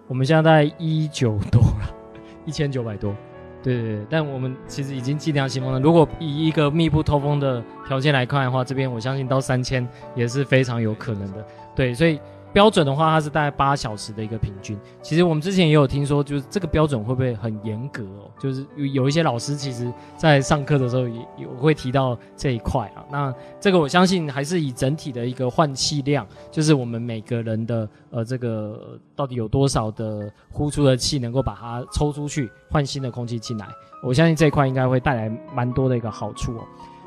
[0.07, 1.95] 我们现在在一九多了，
[2.47, 3.15] 一千九百多。
[3.63, 5.81] 对对对，但我们其实已经尽量新风了。
[5.81, 11.45] 如果以一个密不透风的条件来看的话，这边我相信到三千也是非常有可能的。
[11.75, 12.21] 对，所以。
[12.55, 14.79] 标准的话，它是大概八小时的一个平均。
[15.03, 18.31] 其实我们之前也有听说，就是这个标准会不会很严格哦？
[18.39, 23.05] 就是有有一些老师其实在上课的时候也有会提到这一块啊。
[23.11, 33.67] 那这个我相信还是以整体的一个换气量，就是我们每个人的呃这个到底有多少的呼出的气能够把它抽出去，换新的空气进来。
[34.01, 36.65] 我相信这一块应该会带来蛮多的一个好处哦。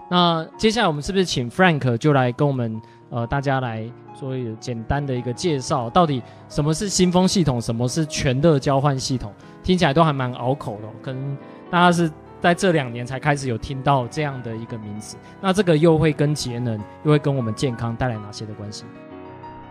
[0.10, 3.89] 那接下来我们是不是请 Frank 就来跟我们呃大家来？
[4.20, 9.32] 做一个简单的一个介绍，到底什么是新风系统，什么是全热交换系统，
[9.62, 11.38] 听起来都还蛮拗口的，可能
[11.70, 15.18] 大家是在这两年才开始有听到这样的一个名词。
[15.39, 18.86] 那这个又会跟节能，又会跟我们健康带来哪些的关系？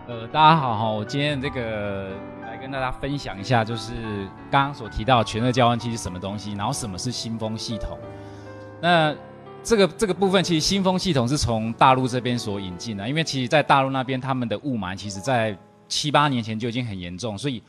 [0.07, 2.11] 呃，大家好哈，我今天这个
[2.43, 3.91] 来跟大家分享一下，就是
[4.49, 7.97] 刚刚所提到全热交换器是什么东西，然后什么是新风系统。
[8.79, 9.13] 那
[9.67, 15.57] 这个这个部分其实新风系统是从大陆这边所引进的，因为其实，在大陆那边他们的雾霾其实，在
[15.89, 17.61] 七八年前就已经很严重，所以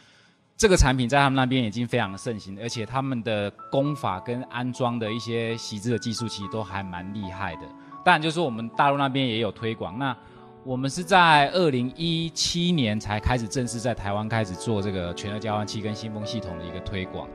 [0.56, 7.62] 这个产品在他们那边已经非常的盛行，而且他们的工法跟安装的一些锡纸的技术其实都还蛮厉害的。
[8.04, 9.98] 当然，就是我们大陆那边也有推广。
[9.98, 10.16] 那
[10.62, 17.28] 我们是在二零一七年才开始正式在台湾开始做这个全热交换器跟新风系统的一个推广。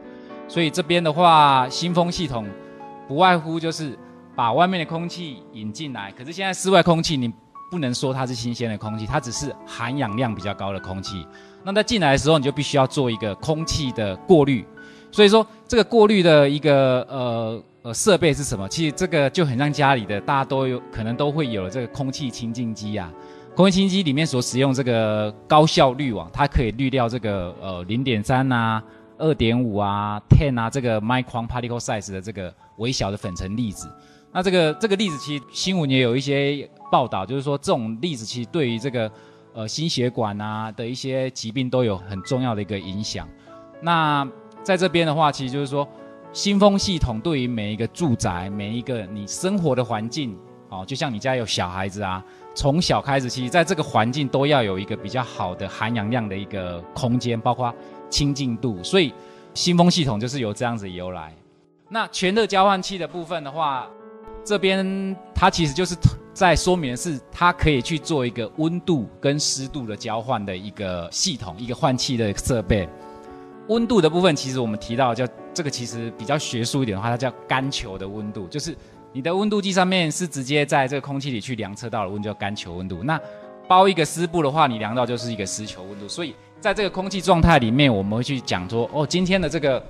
[0.47, 2.47] 所以这边的话，新风系统
[3.09, 3.99] 不外乎就是。
[4.35, 7.31] 把外面的空气引进来，可是现在室外空气你
[7.69, 11.25] 不能说它是新鲜的空气，它只是含氧量比较高的空气。
[11.63, 14.65] 那在进来的时候，你就必须要做一个空气的过滤。
[15.11, 18.67] 所以说，这个过滤的一个呃呃设备是什么？
[18.67, 23.11] 其实这个就很像家里的，大家都有可能都会有这个空气清净机啊。
[23.55, 28.83] 空气清净机里面所使用这个高效滤网，它可以滤掉这个呃零点三啊、
[29.19, 33.87] 二点五啊、ten 啊这个 micron particle size 的这个微小的粉尘粒子。
[34.33, 39.09] 那这个这个例子其实新闻也有一些报道，就是说这种例子其实对于这个
[39.53, 43.29] 呃心血管啊的一些疾病都有很重要的一个影响。
[43.79, 44.27] 那
[44.63, 45.87] 在这边的话，其实就是说
[46.31, 50.35] 新风系统对于每一个住宅、每一个你生活的环境，
[50.69, 52.23] 哦，就像你家有小孩子啊，
[52.55, 57.71] 从小开始，其实在这个环境都要有一个比较好的含氧量的一个空间，包括
[58.09, 58.81] 清净度。
[58.81, 59.13] 所以
[59.53, 61.31] 新风系统就是由这样子由来。
[61.89, 63.87] 那全热交换器的部分的话，
[64.45, 65.95] 这边它其实就是
[66.33, 72.87] 在说明的是，它可以去做一个温度跟湿度的交换的一个系统，一个换气的设备。
[73.69, 78.75] 温度的部分，其实我们提到叫这个，其实比较学术一点的话，它叫干球的温度，就是
[79.13, 83.01] 你的温度计上面是直接在这个空气里去量测到的温度，叫干球温度。
[83.03, 83.17] 那
[83.67, 86.07] 包一个湿布的话，你量到就是一个湿球温度。
[86.09, 89.81] 所以在这个空气状态里面，我们会去讲说，哦，今天的这个。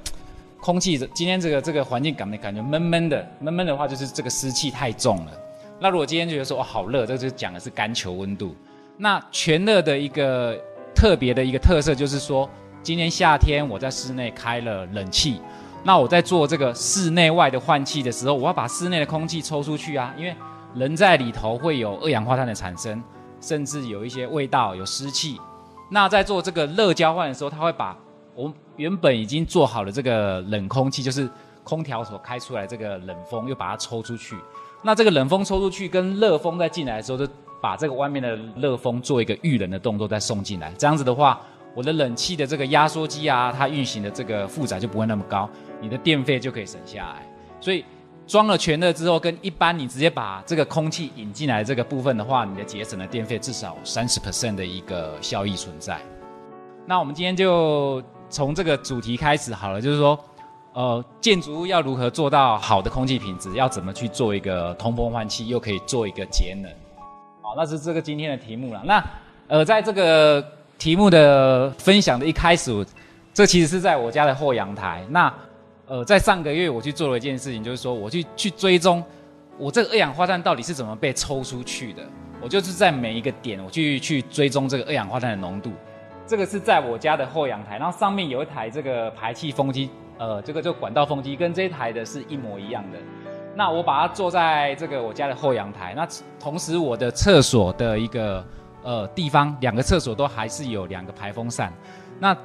[0.64, 5.32] 空气今天这个这个环境感的感觉闷闷的，闷闷的话就是这个湿气太重了。
[5.78, 8.56] 那如果今天觉得说哦好热，这就讲的是干球温度。
[8.96, 10.58] 那全热的一个
[10.96, 12.50] 特别的一个特色就是说，
[12.82, 15.42] 今天夏天我在室内开了冷气，
[15.84, 20.34] 那我在做这个室内外的换气的时候，我要把室内的空气抽出去啊，因为
[20.76, 23.04] 人在里头会有二氧化碳的产生，
[23.42, 25.38] 甚至有一些味道、有湿气。
[25.90, 27.98] 那在做这个热交换的时候，它会把
[28.36, 31.30] 我们原本已经做好了这个冷空气，就是
[31.64, 34.36] 空调所开出来这个冷风，又把它抽出去。
[34.82, 37.28] 那这个冷风抽出去，跟热风再进来的时候，就
[37.62, 40.74] 把这个外面的热风做一个遇冷的动作，再送进来。
[40.78, 41.40] 这样子的话，
[41.76, 47.26] 我的冷气的这个压缩机啊，它运行的这个负载就不会那么高，你的电费就可以省下来。
[47.62, 47.86] 所以
[48.26, 56.02] 装了全热之后，跟一般你直接把这个空气引进来这个部分的话，你的节省的电费至少三十 percent 的一个效益存在。
[56.86, 58.02] 那我们今天就。
[58.34, 60.20] 从这个主题开始好了，就是说，
[60.74, 63.54] 呃，建筑物要如何做到好的空气品质？
[63.54, 66.72] 要怎么去做一个通风换气，又可以做一个节能？
[67.44, 68.82] 好，那是这个今天的题目了。
[68.86, 69.06] 那
[69.48, 70.44] 呃，在这个
[70.80, 72.84] 题目的分享的一开始，
[73.36, 75.06] 这其实是在我家的后阳台。
[75.12, 75.32] 那
[75.86, 79.04] 呃，在上个月我去做了一件事情，就是说我去去追踪
[79.60, 82.02] 我这个二氧化碳到底是怎么被抽出去的。
[82.42, 85.72] 我就是在每一个点，我去去追踪这个二氧化碳的浓度。
[86.34, 92.98] 这个是在我家的后阳台，然后上面有一台这个排气风机，呃，这个就管道风机，跟这一台的是一模一样的。
[93.56, 96.08] 那我把它做在这个我家的后阳台，那
[96.40, 98.44] 同时我的厕所的一个
[98.82, 101.72] 呃地方，两个厕所都还是有两个排风扇。
[102.20, 102.36] 那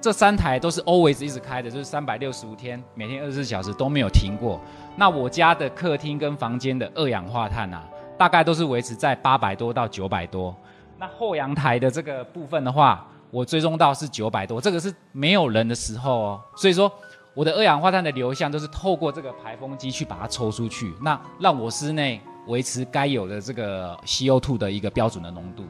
[0.00, 4.60] 这三台都是 always 一直开的，就是三百六十五天，每天二十四小时都没有停过。
[4.94, 7.82] 那我家的客厅跟房间的二氧化碳啊，
[8.16, 10.54] 大概都是维持在八百多到九百多。
[10.96, 13.04] 那后阳台的这个部分的话，
[13.34, 16.40] 我追踪到是九百多，这个是没有人的时候哦。
[16.54, 16.90] 所以说，
[17.34, 25.64] 我的二氧化碳的流向都是透过这个排风机去把它抽出去，那让我室内维持该有的这个 CO2 的一个标准的浓度。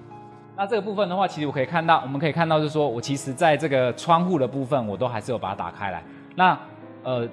[0.55, 6.05] 那这个部分的话，其实我可以看到，我们可以看到，就是说我其实在这个窗户的部分，我都还是有把它打开来。
[6.35, 6.59] 那
[7.03, 7.27] 呃，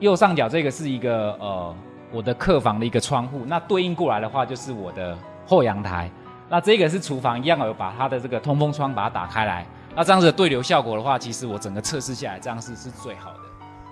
[0.00, 1.74] 右上角这个是一个呃
[2.12, 5.16] 我的客房的一个窗户，那对应过来的话就是我的
[5.46, 6.10] 后阳台。
[6.52, 9.66] 那这个是厨房，一样有把它的这个通风窗把它打开来。
[9.96, 13.38] 那这样子的对流效果的话，其实我整个测试下来，这样是是最好的。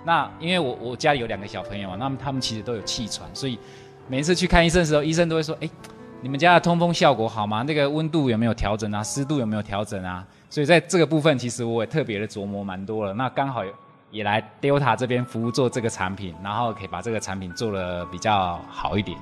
[0.05, 3.57] 那因为我我家里有两个小朋友嘛，那么他们其实都有气喘，所以
[4.07, 5.67] 每一次去看医生的时候，医生都会说，哎。
[6.23, 7.63] 你们家的通风效果好吗？
[7.63, 9.03] 那个温度有没有调整啊？
[9.03, 10.23] 湿度有没有调整啊？
[10.51, 13.13] 所以在这个部分，其实我也特别的琢磨蛮多了。
[13.15, 13.63] 那刚好
[14.11, 19.17] 也来 Delta 这边服务做这个产品，然后可以把这个产品做的比较好一点。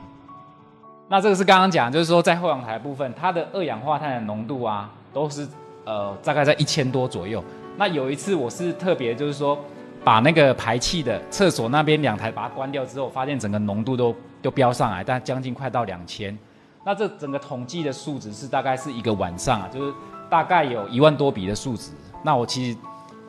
[1.12, 5.48] 那这个是刚刚讲，就是说在后阳台部分，它的二氧化碳的浓度啊，都是
[5.84, 7.44] 呃大概在一千多左右。
[7.78, 9.58] 那有一次我是特别就是说，
[10.04, 16.38] 把那个排气的厕所那边两台把它关掉之后，发现整个浓度都都飙上来，但将近快到两千。
[16.86, 19.92] 那这整个统计的数值是大概是一个晚上啊，就是
[20.30, 21.92] 大概有一万多笔的数值。
[22.24, 22.78] 那我其实，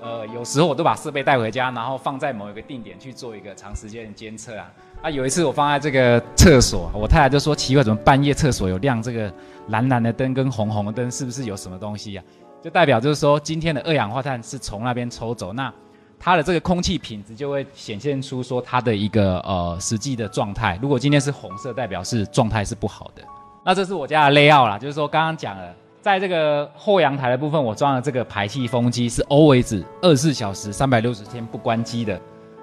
[0.03, 4.71] 呃，有时候我都把设备带回家，然后放在某一个定点去做一个长时间的监测啊。
[5.03, 9.33] 啊，有一次我放在这个厕所，我太太就说奇怪，怎么半夜厕所有亮这个
[9.69, 12.23] 蓝蓝的灯跟红红的灯，是不是有什么东西呀？
[12.63, 15.73] 就代表就是说今天的二氧化碳是从那边抽走，那
[16.19, 20.79] 它的这个空气品质就会显现出说它的一个呃实际的状态。
[20.83, 23.23] 如果今天是红色，代表是状态是不好的。
[23.65, 32.21] 那这是我家的 layout 啦，就是说刚刚讲了，在这个后阳台的部分，我装了这个排气风机，是 always 二十四小时、三百六十天不关机的。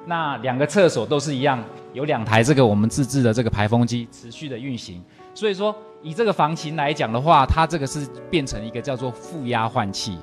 [0.08, 5.04] 那两个厕所都是一样，有两台这个我们自制的这个排风机持续的运行。
[5.36, 10.18] 所以说，以这个房型来讲的话，它这个是变成一个叫做负压换气。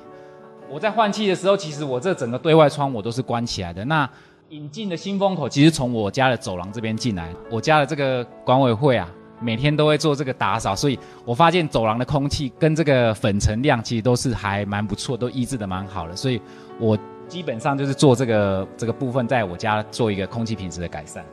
[0.67, 3.85] 我在换气的时候，其实我这整个对外窗我都是关起来的。
[3.85, 4.09] 那
[4.49, 9.07] 引进的新风口其实从我家的走廊这边进来，我家的这个管委会啊。
[9.41, 16.15] 每天都会做这个打扫，所以我发现走廊的空气跟这个粉尘量其实都是还蛮不错，都抑制的蛮好的。
[16.15, 16.41] 所以
[16.79, 16.97] 我
[17.27, 21.23] 基本上就是做这个这个部分，在我家做一个空气品质的改善。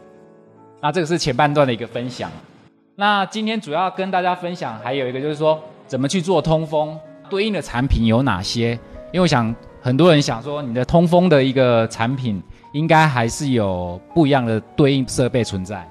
[0.80, 2.30] 那这个是前半段的一个分享。
[2.96, 6.98] 那今天主要跟大家分享还有一个就是说，怎么去做通风，
[7.30, 8.72] 对应的产品有哪些？
[9.12, 15.86] 因为我想很多人想说，你的通风的一个产品应该还是有不一样的对应设备存在。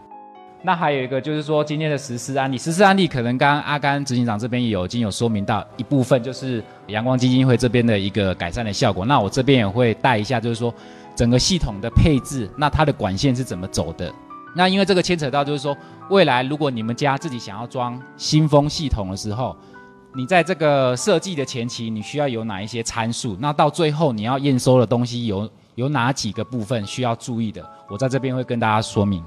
[0.64, 9.04] 那还有一个就是说，今天的实施案例，实施案例可能刚刚阿甘执行长这边有已经有说明到一部分，就是阳光基金会这边的一个改善的效果。
[9.04, 10.72] 那我这边也会带一下，就是说
[11.16, 14.14] 整个系统的配置，那它的管线是怎么走的？
[14.56, 15.76] 那因为这个牵扯到，就是说
[16.12, 19.56] 未来如果你们家自己想要装新风系统的时候，
[20.14, 23.36] 你在这个设计的前期，你需要有哪一些参数？
[23.40, 27.68] 那到最后你要验收的东西有有哪几个部分需要注意的？
[27.90, 29.24] 我在这边会跟大家说明。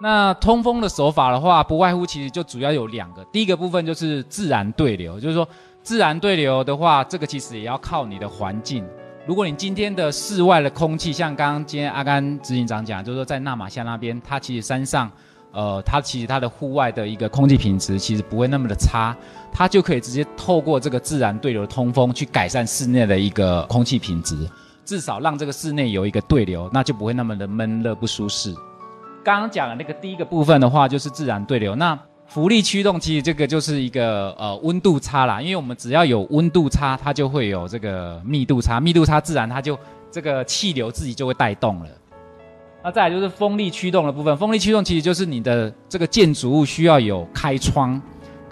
[0.00, 3.24] 那通风的手法的话，不外乎其实就主要有两个。
[3.26, 5.48] 第一个部分就是自然对流，就是说
[5.82, 8.84] 自然对流的话，这个其实也要靠你的环境。
[9.26, 15.10] 如果你今天的室外的空气，像刚刚今天阿甘执行长讲，就是说在纳玛夏那边，它其实山上，
[15.52, 19.16] 呃，它其实它的户外的一个空气品质其实不会那么的差，
[19.50, 24.36] 它就可以直接透过这个自然对流的通风去改善室内的一个空气品质，
[24.84, 28.54] 至少让这个室内有一个对流，那就不会那么的闷热不舒适。
[29.24, 31.74] 刚刚讲的那个第一个部分的话，就是自然对流。
[31.74, 39.78] 那浮力驱动其实这个就是一个呃温度差啦，因为我们只要有温度差，它就会有这个密度差，密度差自然它就
[40.10, 41.88] 这个气流自己就会带动了。
[42.82, 48.00] 那再来就是风力驱动的部分，风力驱动其实就是你的这个建筑物需要有开窗。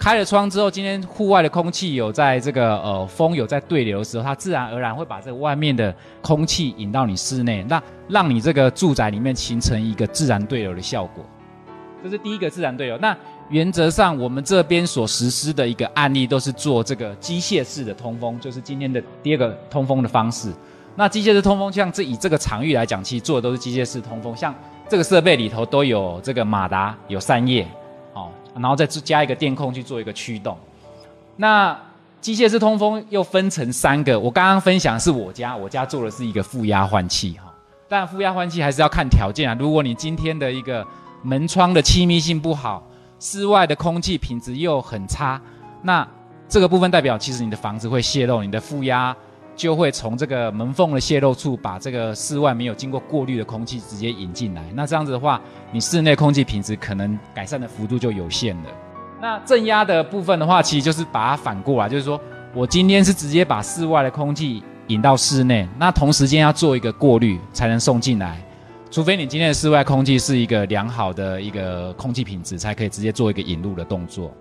[0.03, 11.23] 开了窗之后，今天户外的空气有在这个呃风有在对流的时候，它自然而然会把这个外面的空气引到你室内，那让你这个住宅里面形成一个自然对流的效果。
[12.03, 12.97] 这是第一个自然对流。
[12.97, 13.15] 那
[13.47, 20.51] 原则上我们这边所实施的一个案例都是做这个机械式的通风，就是今天的第二个通风的方式。
[20.97, 24.53] 那机械式通风，像这以这个场域来讲，其实做的都是机械式通风，像
[24.89, 27.65] 这个设备里头都有这个马达，有扇叶。
[28.55, 30.57] 然后再加一个电控去做一个驱动。
[31.35, 31.77] 那
[32.21, 37.53] 机械式通风又分成三个，我刚刚分享是我家，我家做的是一个负压换气哈。
[37.89, 39.55] 但负压换气还是要看条件啊。
[39.59, 40.85] 如果你今天的一个
[41.21, 42.81] 门窗的气密性不好，
[43.19, 45.41] 室外的空气品质又很差，
[45.81, 46.07] 那
[46.47, 49.15] 这个部分代表其实你的房子会泄漏，你的负压
[49.55, 54.63] 就会从这个门缝的泄漏处把这个室外没有经过过滤的空气直接引进来。
[54.73, 55.39] 那这样子的话，
[55.71, 58.69] 你室内空气品质可能改善的幅度就有限了。
[59.21, 62.19] 那正压的部分的话，其实就是把它反过来，就是说
[62.53, 68.43] 我今天是直接把室外的空气引到室内，那同时间要做一个过滤才能送进来。
[68.91, 74.31] 除非你今天的室外空气是一个良好的一个空气品质，才可以直接做一个引入的动作。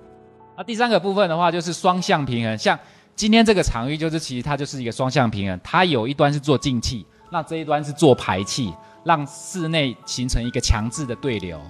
[0.57, 2.59] 那第三个部分的话，就是双向平衡。
[2.59, 2.79] 像
[3.15, 8.73] 今天这个场域，就是其实它就是一个双向平衡，它有一端是做进气，那这一端是做排气，
[9.05, 11.61] 让室内形成一个强制的对流。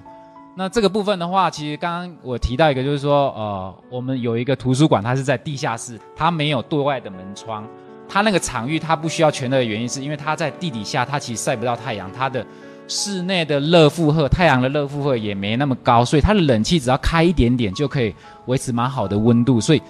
[0.56, 7.66] 那这个部分的话，其实刚刚我提到一个，就是说，呃，我们有一个图书馆，它是在地下室，它没有对外的门窗，
[8.08, 12.46] 它那个场域它不需要全热的原因，是因为它在地底下，它其实晒不到太阳，它的。
[12.88, 18.14] 室内的热负荷，太阳的热负荷也没那么高，所以它的冷气只要开一点点就可以
[18.46, 19.60] 维持蛮好的温度。
[19.60, 19.80] 所以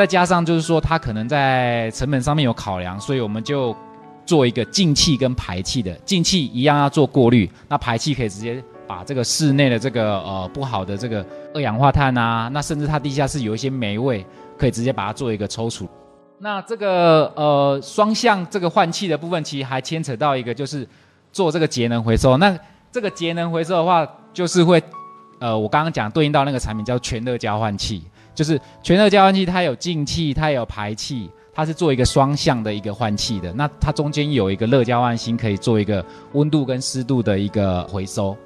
[0.00, 3.76] 再加上就是说，它可能在成本上面有考量，所以我们就
[4.24, 5.92] 做一个进气跟排气的。
[6.06, 11.22] 进气一样要做过滤，那排气可以直接把这个室内的这个呃不好的这个
[11.52, 14.24] 二氧化碳啊，那甚至它地下室有一些霉味，
[14.56, 15.86] 可以直接把它做一个抽除。
[16.38, 20.88] 那这个呃双向这个换气的部分，其实还牵扯到一个就是。
[21.32, 22.58] 做这个节能回收，那
[22.90, 24.82] 这个节能回收的话，就是会，
[25.38, 28.02] 呃，我刚刚讲对应到那个产品叫全热交换器，
[28.34, 33.52] 就是全热交换器，它有进气，它有排气，它是做一个双向的一个换气的。
[33.54, 38.36] 那它中间有一个热交换芯，可以做一个温度跟湿度的一个回收。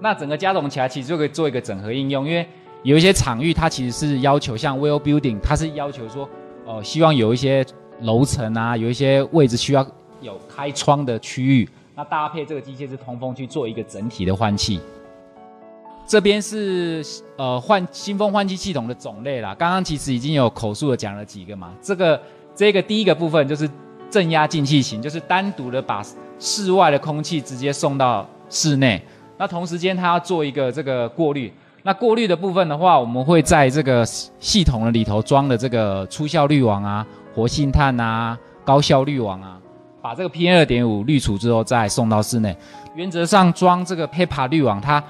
[0.00, 2.46] 那整个加总起来，其实就可以做一个整合应用，因为
[2.82, 6.28] 有一些场域它其实是要求像 well building，它是要求说，
[6.66, 7.64] 呃，希望有一些
[8.00, 9.86] 楼层啊，有一些位置需要
[10.20, 11.68] 有开窗的区域。
[11.94, 14.80] 那搭配这个机械式通风去做一个整体的换气，
[16.10, 17.06] 这边是
[17.36, 19.54] 呃换新风换气系统的种类啦。
[19.56, 21.72] 刚刚其实已经有口述的讲了几个嘛。
[21.80, 22.20] 这个
[22.52, 23.70] 这个第一个部分就是
[24.10, 26.04] 正压进气型，就是单独的把
[26.40, 29.00] 室外的空气直接送到室内。
[29.38, 31.52] 那同时间它要做一个这个过滤。
[31.84, 39.56] 那过滤的部分的话，我们会在这个系统的里头装的这个粗效滤网啊、活性炭啊、高效滤网啊。
[40.02, 42.56] 把这个 PM 二点五滤除之后，再送到室内。
[42.96, 45.00] 原则上装这个 HEPA 滤网，它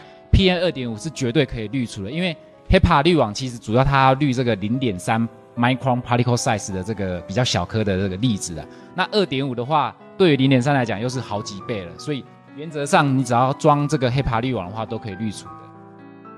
[0.41, 2.11] PM 二点五是绝对可以滤除的。
[2.11, 2.35] 因为
[2.71, 8.67] HEPA 滤网其实主要它要滤这个零点三 micron particle size 的这个比较小颗的这个粒子的。
[8.95, 11.99] 那二点五的话，对于零点三来讲又是好几倍了。
[11.99, 12.25] 所以
[12.57, 15.53] 原则上你只要装这个 HEPA 滤网的话，都可以滤除的。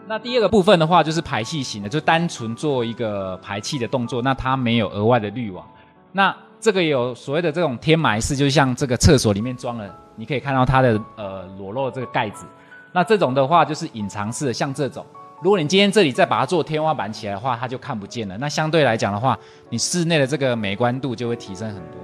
[0.09, 5.65] 那第二个部分的话，就是排气型的，就单纯做一个排气的动作，那它没有额外的滤网。
[6.11, 12.45] 那这个有所谓的这种天埋式，就像这个厕所里面装了，你可以看到它的呃裸露这个盖子。
[12.93, 15.05] 那这种的话就是隐藏式的，像这种，
[15.43, 18.37] 如果你今天这里再把它做天花板起来的话，它就看不见了。
[18.39, 19.39] 那相对来讲的话，
[19.71, 21.97] 你室内的这个美观度就会提升很多。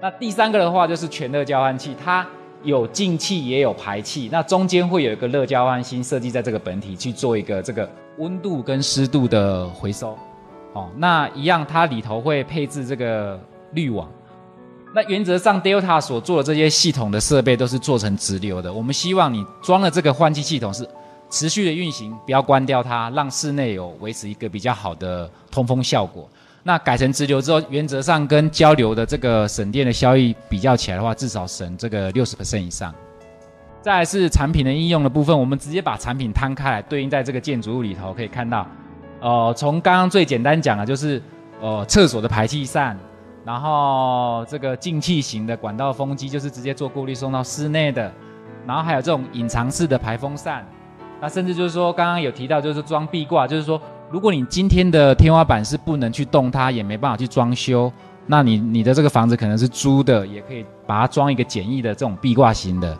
[0.00, 2.26] 那第三个的话就是全热交换器，它
[2.62, 7.88] 有进气也有排气，那中间会有一个热交换芯设计在这个本体去做一个这个
[8.18, 10.16] 温度跟湿度的回收。
[10.72, 13.38] 哦，那一样它里头会配置这个。
[13.72, 14.10] 滤网，
[14.92, 18.72] 那原则上 Delta 所做的这些系统的设备都是做成直流的。
[18.72, 20.84] 我们希望你装了这个换气系统是
[21.28, 26.28] 持续的运行，不要关掉它，让室内有维持一个比较好的通风效果。
[26.64, 32.92] 那改成直流之后，原则上跟交流的这个省电的效益比较起来的话，至少省这个六十 percent 以上。
[33.80, 38.66] 再来是产品的应用的部分，我们直接把产品摊开来，对应在这个建筑物里头可以看到。
[39.20, 41.22] 呃，从刚刚最简单讲的，就是
[41.60, 42.98] 呃厕所的排气扇。
[43.50, 48.12] 然后这个进气型的管道风机就是直接做过滤送到室内的，
[48.64, 50.64] 然后还有这种隐藏式的排风扇，
[51.20, 57.92] 那甚至就是说刚刚有提到就是装壁挂，就是说如果你今天的天花板是不能去动它，也没办法去装修，
[58.24, 62.96] 那你你的这个房子可能是租的，也可以把它装一个简易的这种壁挂型的。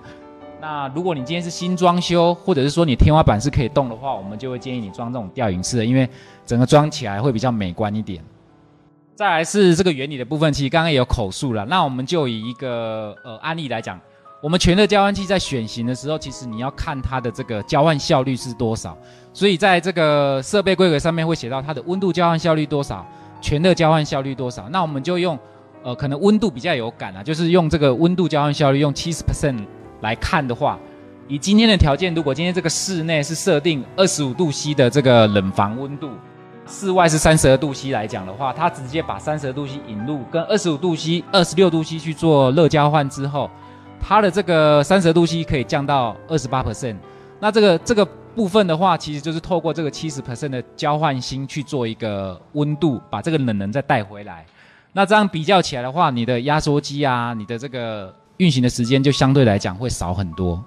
[0.60, 6.10] 那如果你今天是新装修，或者是说你天花板是可以动的话，我们就会建议你装这种吊顶式的，因为
[6.44, 8.20] 整个装起来会比较美观一点。
[9.20, 11.62] 再来是这个原理的部分，其实刚刚也有口述了。
[11.66, 14.00] 那我们就以一个呃案例来讲，
[14.40, 18.96] 我们全热交换器在选型的时候，其实你要看它的这个交换效率是多少。
[19.34, 23.06] 所以在这个设备规格上面会写到它的温度交换效率多少，
[23.42, 24.66] 全热交换效率多少。
[24.70, 25.38] 那我们就用
[25.82, 29.66] 呃可能温度比较有感啊，就是用这个温度交换效率用七十 percent
[30.00, 30.78] 来看的话，
[31.28, 36.08] 以今天的条件，如果今天这个室内是设定二十五度 C 的这个冷房温度。
[36.70, 43.50] 室外是三十二度 C 来讲的话，它直接把三十二度 C 引入，跟二十五度 C、二十六度 C 去做热交换之后，
[44.00, 46.96] 它的这个三十二度 C 可以降到二十八 percent。
[47.40, 48.04] 那这个这个
[48.34, 54.46] 部分的话，其实就是透过这个七十 percent 的交换芯去做一个温度，把这个冷能再带回来。
[54.92, 60.62] 那这样比较起来的话，你的压缩机啊，你的这个运行的时间就相对来讲会少很多。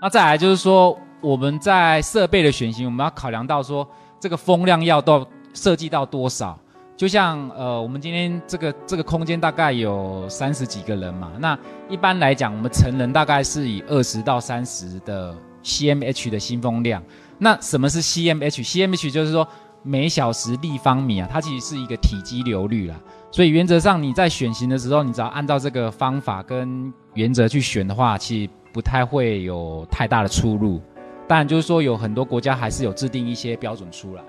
[0.00, 3.86] 那再来就是说，我们在设备的选型，我们要考量到说
[4.24, 6.58] 这个风量要到设计到多少。
[6.96, 11.58] 就像呃，我们今天这个这个空间大概有三十几个人嘛，那
[11.90, 17.02] 一般来讲，我们成人大概是以二十到三十的 CMH 的新风量。
[17.36, 19.46] 那什么是 CMH？CMH 就是说
[19.82, 22.98] 每小时立方米啊，它其实是一个体积流率啦。
[23.30, 30.80] 所以原则上你在选型的时候，你只要按照这个方法跟原则去选的话，其实不太会有太大的出入。
[31.26, 34.22] 当然就是说有很多国家还是有制定一些标准出来。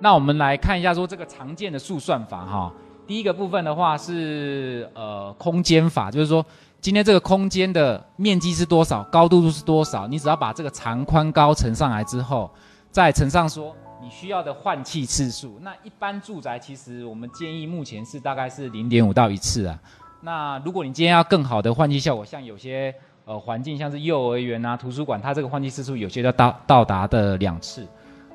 [0.00, 2.72] 那我们来看一下说这个常见的速算法哈。
[3.06, 6.44] 第一个部分的话是呃空间法，就是说
[6.80, 12.50] 今天这个空间的面积是多少，高度是多少，你只要把这个长宽高乘上来之后，
[12.90, 13.74] 再乘上说。
[14.02, 19.76] 你需要的换气次数，那一般住宅其实我们建议目前是大概是零点五到一次啊。
[20.20, 22.94] 那如果你今天要更好的换气效果，像有些
[23.26, 27.84] 呃环境像是幼儿园啊、图书馆，它这个换气次数有些要到到达的两次。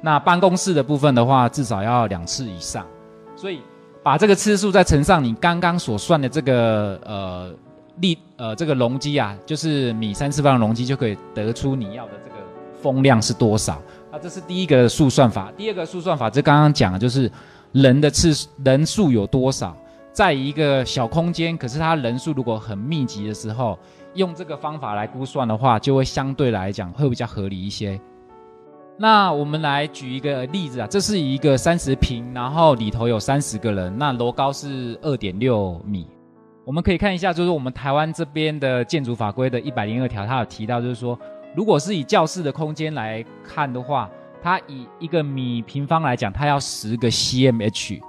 [0.02, 2.86] 那办公室的部分的话，至少要两次以上。
[3.38, 3.62] 所以
[4.04, 7.54] 把这个次数再乘上你刚刚所算的这个呃
[8.02, 12.36] 力呃这个容积啊，就是米三次方的容积，就可以得出你要的这个
[12.82, 13.82] 风量是多少。
[14.12, 17.32] 那这是第一个速算法，第二个速算法，这刚刚讲的就是
[17.72, 19.74] 人的次数人数有多少，
[20.12, 23.80] 在一个小空间，可是它人数如果很密集的时候，
[24.14, 28.00] 用这个方法来估算的话，就会相对来讲会比较合理一些。
[28.98, 36.08] 那我们来举一个例子啊，这是一个三十平，然后里头有三十个人，那楼高是二点六米。
[36.64, 41.18] 我们可以看一下，就是我们台湾这边的建筑法规的一百零二条，它有提到，就是说。
[41.54, 44.10] 如果是以教室的空间来看的话，
[44.42, 48.00] 它以一个米平方来讲，它要十个 CMH。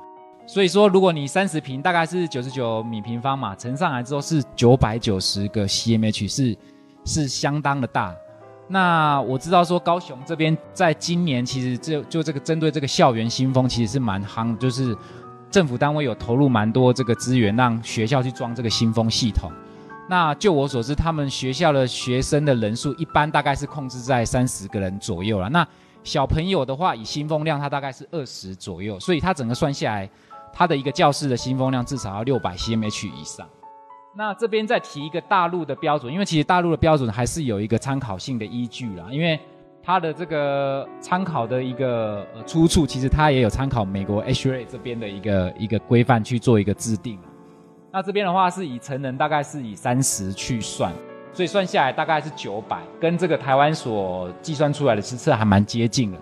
[0.47, 6.57] 所以说，如果你三十平，大概是九十九米平方嘛，乘上来之后是九百九十个 CMH，是
[7.05, 8.15] 是相当的大。
[8.69, 14.97] 那我知道说高雄这边在今年其实就就这个针对这个校园新风其实是蛮夯，就是
[15.51, 19.51] 政府单位有投入蛮多这个资源，让学校去装这个新风系统。
[20.09, 25.49] 那就我所知，他们学校的学生的人数一般大概是控制在三十个人左右了。
[25.49, 25.67] 那
[26.03, 30.11] 小朋友的话，以新风量，它大概是二十左右，所以它整个算下来，
[30.53, 33.49] 它的一个教室的新风量至少要六百 CMH 以上。
[34.15, 39.41] 那这边再提一个大陆的标准，因为其实大陆的标准还是有一个参考性的依据啦，因为
[39.83, 47.19] 它的这个参考的一个呃出处，其实它也有参考美国 h r a 这边的一个一个规范去做一个制定。
[47.91, 50.93] 那这边的话是以成人大概是以三十去算，
[51.33, 56.19] 所以算下来大概是九百，跟这个台湾所计算出来的实测还蛮接近的。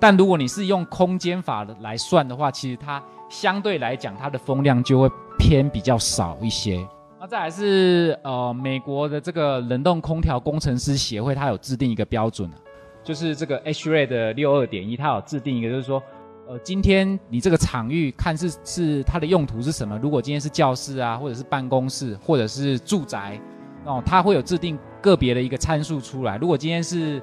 [0.00, 3.02] 但如果你是用空间法来算的话，其实它
[3.34, 6.86] 相对来讲它的风量就会偏比较少一些。
[7.20, 12.56] 那再来是呃美国的这个冷冻空调工程师协会，它有制定一个标准啊，
[13.02, 16.00] 就是这个 HRA 的六二点一，它有制定一个就是说。
[16.46, 19.98] 呃，今天你这个场域看是是它的用途是什么？
[20.02, 23.40] 如果今天是教室啊，或者是办公室，或者是住宅，
[23.86, 26.36] 哦，它会有制定个别的一个参数出来。
[26.36, 27.18] 如果今天是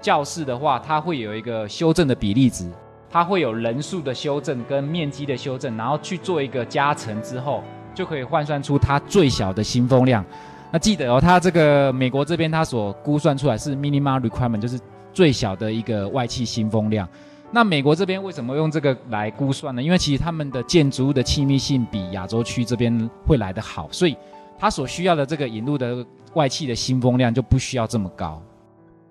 [0.00, 2.66] 教室的话，它会有一个修正的比例值，
[3.12, 7.62] 它会有人数的修正跟面积的修正，然后去做一个加成之后，
[7.94, 10.24] 就可以换算出它最小的新风量。
[10.72, 14.80] 那记得哦，它这个美国这边它所估算出来是 minimum requirement，就是
[15.12, 17.06] 最小的一个外气新风量。
[17.50, 19.82] 那美国这边为什么用这个来估算呢？
[19.82, 24.16] 因为其实他们的建筑物的气密性比亚洲区这边会来得好，所以
[24.58, 26.02] 它所需要的这个引入的
[26.32, 28.42] 外气的新风量就不需要这么高。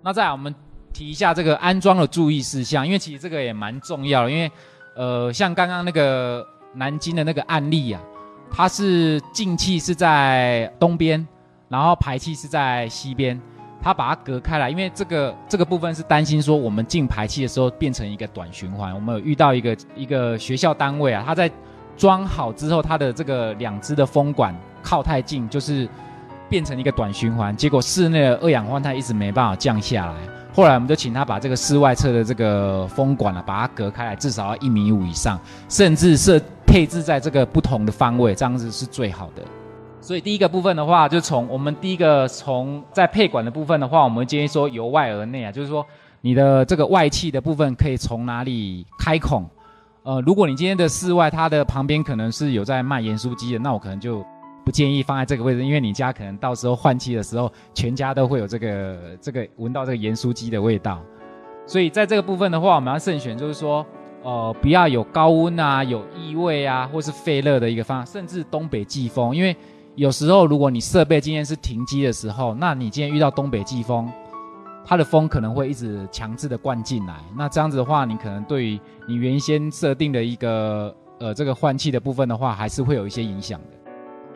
[0.01, 0.55] 那再来我们
[0.93, 4.51] 提一下这个安装的注意事项，因为其实这个也蛮重要，因为
[4.95, 8.01] 呃像刚刚那个南京的那个案例啊，
[8.51, 11.27] 它是进气是在东边，
[11.69, 13.39] 然后排气是在西边。
[13.83, 18.93] 它把它隔开来，因为这个这个部分是担心说我们进排气的时候变成一个短循环。
[18.93, 21.49] 我们有遇到一个一个学校单位啊，它在
[21.97, 25.89] 装好之后，它的这个两支的风管靠太近，就是
[26.47, 30.13] 变成一个短循环，结果室内的二氧化碳一直没办法降下来。
[30.53, 35.39] 后来我们就请他把这个室外侧的这个风管啊，把它隔开来，至少要一米五以上，
[35.69, 39.41] 甚至设配置在这个不同的方位，这样子是最好的。
[40.01, 45.85] 所以第一个部分的话，就从我们第一个从在配管的部分的话，我们建议说由外而内啊，就是说
[46.19, 49.47] 你的这个外气的部分可以从哪里开孔？
[50.03, 54.25] 呃，如果你今天的室外它的旁边可能是有在卖盐酥鸡的，那我可能就
[54.71, 61.01] 建议放在这个位置，因为你家可能到时候换气的时候，全家都会有这个这个闻到这个盐酥鸡的味道。
[61.67, 63.85] 所以在这个部分的话，我们要慎选，就是说，
[64.23, 69.55] 呃，不要有高温啊、有异味啊，或是废热的一个方案，甚至东北季风，因为
[69.95, 74.11] 有时候如果你设备今天是停机的时候，那你今天遇到东北季风。
[74.83, 83.80] 它的风可能会一直强制的灌进来，那这样子的话，你可能对于你原先设定的一个呃这个换气的部分的话，还是会有一些影响的。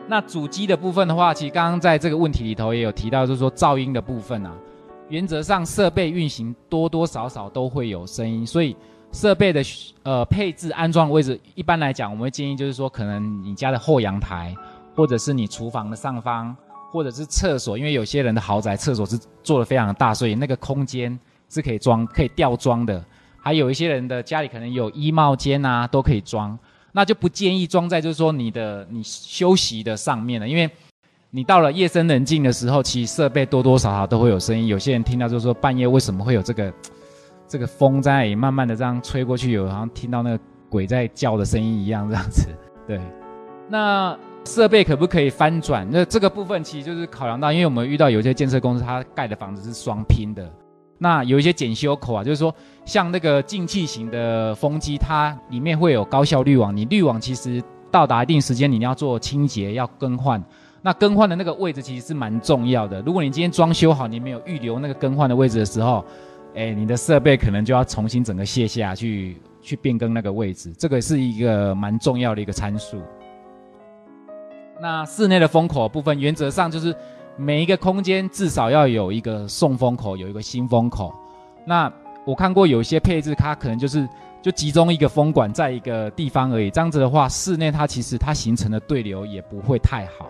[0.08, 4.52] 那主机的部分的话，其实刚刚在这个问题里头也有提到，就是说噪音的部分啊，
[5.08, 8.76] 原则上设备运行多多少少都会有声音，所以
[9.12, 9.62] 设备的
[10.02, 14.54] 呃配置安装位置，一般来讲，我们会建议就是说，可能你家的后阳台，
[14.94, 16.56] 或者是你厨房的上方。
[16.92, 21.18] 或者是厕所，因为有些人的豪宅厕所是做的非常大，所以那个空间
[21.50, 23.04] 是可以装、可以吊装的。
[23.38, 26.58] 还有一些人的家里可能有衣帽间啊，都可以装，
[26.96, 30.70] 那就不建议装在就是说你的你休息的上面了，因为
[31.30, 34.66] 你到了夜深人静的时候，其实设备多多少少都会有声音。
[34.66, 36.72] 有些人听到就是说半夜为什么会有这个
[37.46, 42.48] 这个风在那里慢慢的这样吹过去，有好像听到那个鬼在叫的声音一样这样子。
[42.88, 42.98] 对，
[43.68, 44.18] 那。
[44.46, 45.84] 设备可不可以翻转？
[45.90, 50.48] 那这个部分其实就是考量到，因为我们遇到有些建设公司，它盖的房子是双拼的，
[50.98, 60.42] 那有一些检修口啊，就是说像那个进气型的风机，它里面会有高效滤网，你滤网其实到达一定时间，你要做清洁，要更换。
[60.82, 63.02] 那更换的那个位置其实是蛮重要的。
[63.02, 66.04] 如果你今天装修好，你没有预留那个更换的位置的时候，
[66.54, 73.02] 哎，你的设备可能就要重新整个卸下去，去变更那个位置，这个是一个蛮重要的一个参数。
[74.80, 76.94] 那室内的风口部分，原则上就是
[77.36, 81.14] 每一个空间至少要有一个送风口，有一个新风口。
[81.64, 81.92] 那
[82.24, 84.08] 我看过有一些配置，它可能就是
[84.40, 86.70] 就集中一个风管在一个地方而已。
[86.70, 90.28] 这样子的话，室内它其实它形成的对流也不会太好。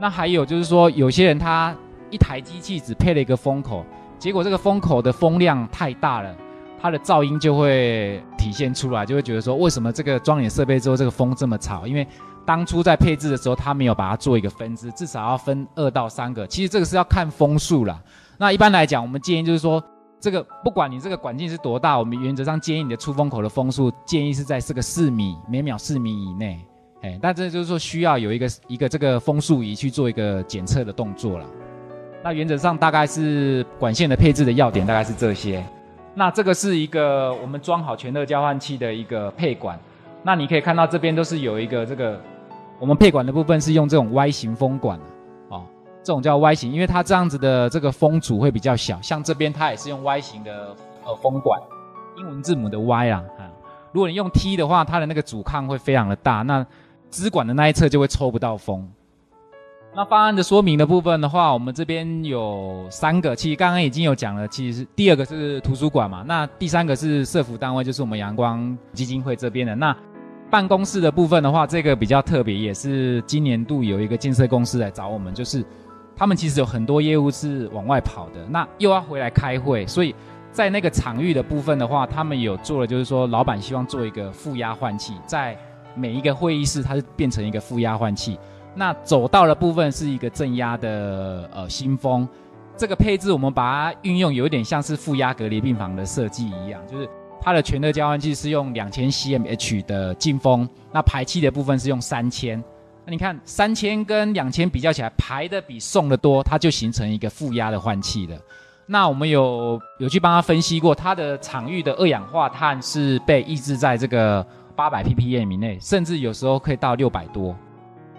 [0.00, 1.76] 那还有就是说，有些人他
[2.08, 3.84] 一台机器只配了一个风口，
[4.16, 6.32] 结果这个风口的风量太大了，
[6.80, 11.84] 它的噪音就会体现出来，就会觉得说，为什么这个装点设备之后这个风这么吵？
[11.84, 12.06] 因为
[12.48, 16.46] 当初在配置的时候，他没有把它做一个分支，至少要分二到三个。
[16.46, 18.02] 其实这个是要看风速啦。
[18.38, 19.84] 那一般来讲，我们建议就是说，
[20.18, 26.58] 这个不管你这个管径是多大，我们原则上建议你的出风口的风速建议是在这个四米每秒四米以内。
[27.02, 31.44] 哎，但这就是说需要有一个一个这个风速仪去做一个检测的动作了。
[32.24, 35.62] 那原则上大概是管线的配置的要点大概是这些。
[36.14, 39.78] 那这个是一个我们装好全热交换器的一个配管。
[40.22, 42.18] 那你可以看到这边都是有一个这个。
[42.80, 45.04] 我们配管的部分是用这种 Y 型风管的，
[45.48, 45.64] 哦，
[46.02, 49.00] 这种叫 Y 型，因为它这样子的这个风阻会比较小。
[49.02, 51.60] 像这边它也是用 Y 型的呃风管，
[52.16, 53.50] 英文字母的 Y 啊，哈。
[53.90, 56.64] 如果你用 T 的话，它的那个阻抗会非常的大，那
[57.10, 58.88] 支管的那一侧就会抽不到风。
[59.94, 69.96] 那方案的说明的部分的话，我们这边有三个，其实刚刚已经有讲了，其实是第二个是图书馆嘛，那第三个是社福单位，就是我们阳光基金会这边的那。
[70.50, 75.62] 办公室的部分的话，这个比较特别，也是今年度有一个建设公司来找我们，就是
[76.16, 80.14] 他们其实有很多业务是往外跑的，那又要回来开会，所以
[80.50, 85.54] 在那个场域的部分的话，他们有做了，就是说老板希望做一个负压换气，在
[85.94, 88.38] 每一个会议室它是变成一个负压换气，
[88.74, 92.26] 那走道的部分是一个正压的呃新风，
[92.74, 97.06] 这个配置我们把它运用有点像是负压隔离病房的设计一样，就是。
[97.40, 102.62] 它的全热交换器是用两千 cmH 的进风，那排气的部分是用三千。
[103.06, 108.36] 那你看三千跟两千比较起来，排的比送的多，它就形成一个负压的换气了。
[108.84, 114.44] 那我们有有去帮他分析过，它的场域的二氧化碳是被抑制在这个
[114.76, 117.56] 八百 ppm 以内，甚至有时候可以到六百多。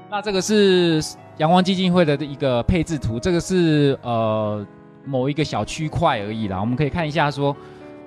[0.10, 1.00] 那这个是
[1.38, 4.66] 阳光基金会的一个配置图，这个是呃
[5.06, 6.60] 某一个小区块而已啦。
[6.60, 7.56] 我们可以看一下说。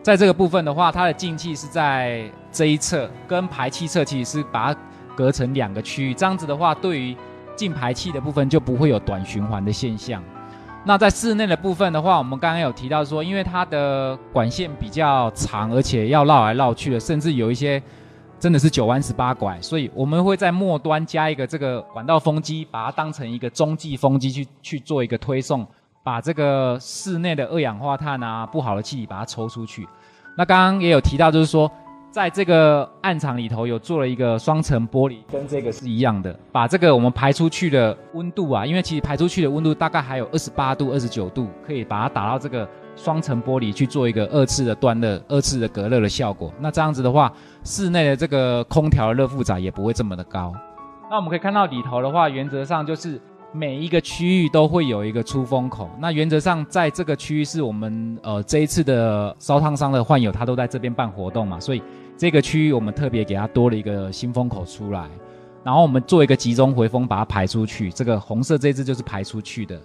[0.03, 4.81] 在这个部分的话，它的进气是在这一侧，跟排气侧其实是把它
[5.15, 6.13] 隔成两个区域。
[6.13, 7.17] 这样子的话，对于
[7.55, 10.21] 进排气的部分就不会有短循环的现象。
[10.85, 17.81] 那在室内的部分的话，我们刚刚有提到说，因为它的管线比较长，而且要绕来绕去的，甚至有一些
[18.41, 25.65] 真的是九弯十八拐，所以我们会在末端加一个这个管道风机，把它当成一个中继风机去去做一个推送。
[26.05, 29.89] 把这个室内的二氧化碳啊，不好的气体把它抽出去。
[30.37, 31.71] 那刚刚也有提到，就是说，
[32.11, 36.37] 在这个暗场里头有做了一个双层玻璃，跟这个是一样的。
[36.51, 46.53] 把这个我们排出去的温度啊，因为其实排出去的温度大概还有二十八度、二十九度，可以把它打到这个双层玻璃去做一个二次的断热、二次的隔热的效果。
[46.59, 47.33] 那这样子的话，
[47.63, 50.53] 室内的这个空调的热负载也不会这么的高。
[51.11, 53.21] 那我们可以看到里头的话，原则上就是
[53.53, 55.91] 每一个区域都会有一个出风口。
[56.01, 61.83] 那原则上在这个区域是我们呃这一次的烧烫伤的患友，他都在这边办活动嘛，所以
[62.17, 65.07] 这个区域我们特别给他多了一个新风口出来，
[65.63, 67.91] 然后我们做一个集中回风，把它排出去。
[67.91, 69.79] 这个红色这只就是排出去的。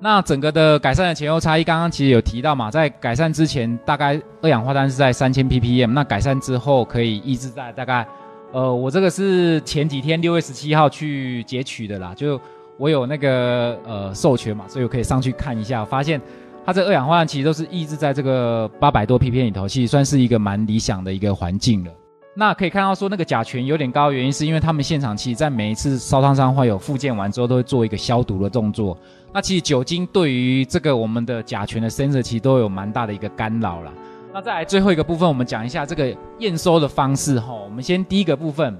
[0.00, 8.06] 那整个的改善的前后差异，刚刚其实有提到嘛，在改善之前大概二氧化碳是在三千 ppm，那改善之后可以抑制在大概。
[8.52, 12.40] 呃，我这个是前几天六月十七号去截取的啦，就
[12.78, 16.20] 我有那个呃授权嘛，所以我可以上去看一下，发现
[16.64, 21.90] 它这二氧化碳其实都是抑制在这个八百多 ppm 里头，其实算是一个蛮理想的一个环境了。
[22.38, 28.98] 那可以看到说那个甲醛有点高，原因是因为他们现场其实在每一次烧烫伤患有复健完之后都会做一个消毒的动作，
[29.32, 33.92] 那其实酒精对于这个我们的甲醛的 sensor 其实都有蛮大的一个干扰啦。
[34.34, 37.54] 那再来最后一个部分，我们讲一下这个验收的方式哈。
[37.54, 38.78] 我们先第一个部分，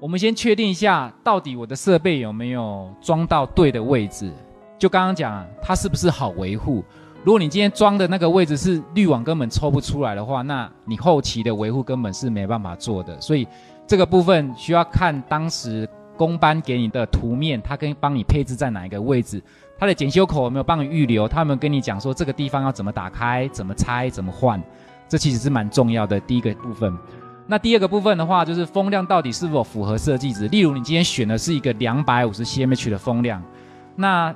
[0.00, 4.32] 我们先确定一下到底我的设备有没有装到对的位置。
[4.78, 6.84] 就刚刚讲，它是不是好维护？
[7.24, 13.20] 如果你今天装的那个位置是滤网根本抽不出来的话，那你后期的维护根本是没办法做的。
[13.20, 13.44] 所以
[13.88, 19.42] 这个部分需要看当时工班给你的图面，它可以帮你配置在哪一个位置。
[19.76, 21.26] 它的检修口有没有帮你预留？
[21.26, 24.62] 他们跟你讲说这个地方要怎么打开、怎么拆、怎么换，
[25.08, 26.96] 这其实是蛮重要的第一个部分。
[27.50, 30.46] 那第二个部分的话，就是风量到底是否符合设计值。
[30.48, 33.42] 例如你今天选的是一个两百五十 cmH 的风量，
[33.96, 34.32] 那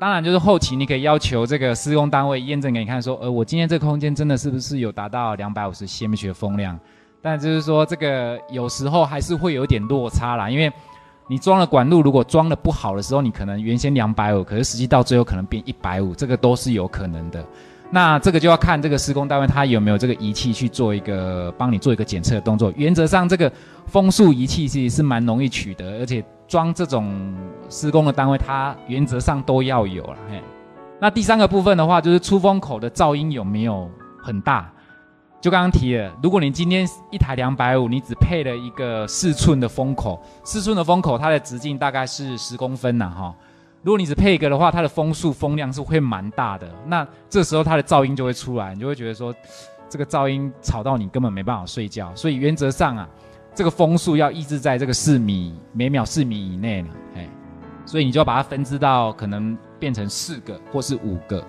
[0.00, 6.76] 当然就是后期你可以要求这个施工单位验证给你看，说，呃，我今天这个空间真的是不是有达到两百五十 cmH 的风量？
[7.20, 10.72] 但就是说这个有时候还是会有点落差啦，因为。
[11.30, 17.44] 你装了管路，如果装的不好的时候，你可能原先两百五，可是实际到最后可能变一百五，这个都是有可能的。
[17.90, 22.70] 那这个就要看这个施工单位他有没有这个仪器去做一个帮你做一个检测的动作。
[22.76, 23.50] 原则上，这个
[23.86, 27.34] 风速仪器其实是蛮容易取得，而且装这种
[27.70, 30.16] 施工的单位，它原则上都要有了。
[30.30, 30.42] 嘿，
[31.00, 33.90] 那第三个部分的话，就是出风口的噪音有没有
[34.22, 34.70] 很大？
[35.40, 43.34] 就刚刚提了，如果你今天一台两百五，你只配了一个四寸的风口，四寸的风口它的直径大概是十公分呐，哈。
[43.82, 49.34] 如果你只配一个的话，它的风速风量是会蛮大的，那这时候它的噪音就会出来，你就会觉得说，
[49.88, 52.12] 这个噪音吵到你根本没办法睡觉。
[52.14, 53.08] 所以原则上啊，
[53.54, 57.28] 这个风速要抑制在这个四米每秒四米以内呢，哎，
[57.86, 61.42] 所以你就要把它分支到可能变成四个或是五个。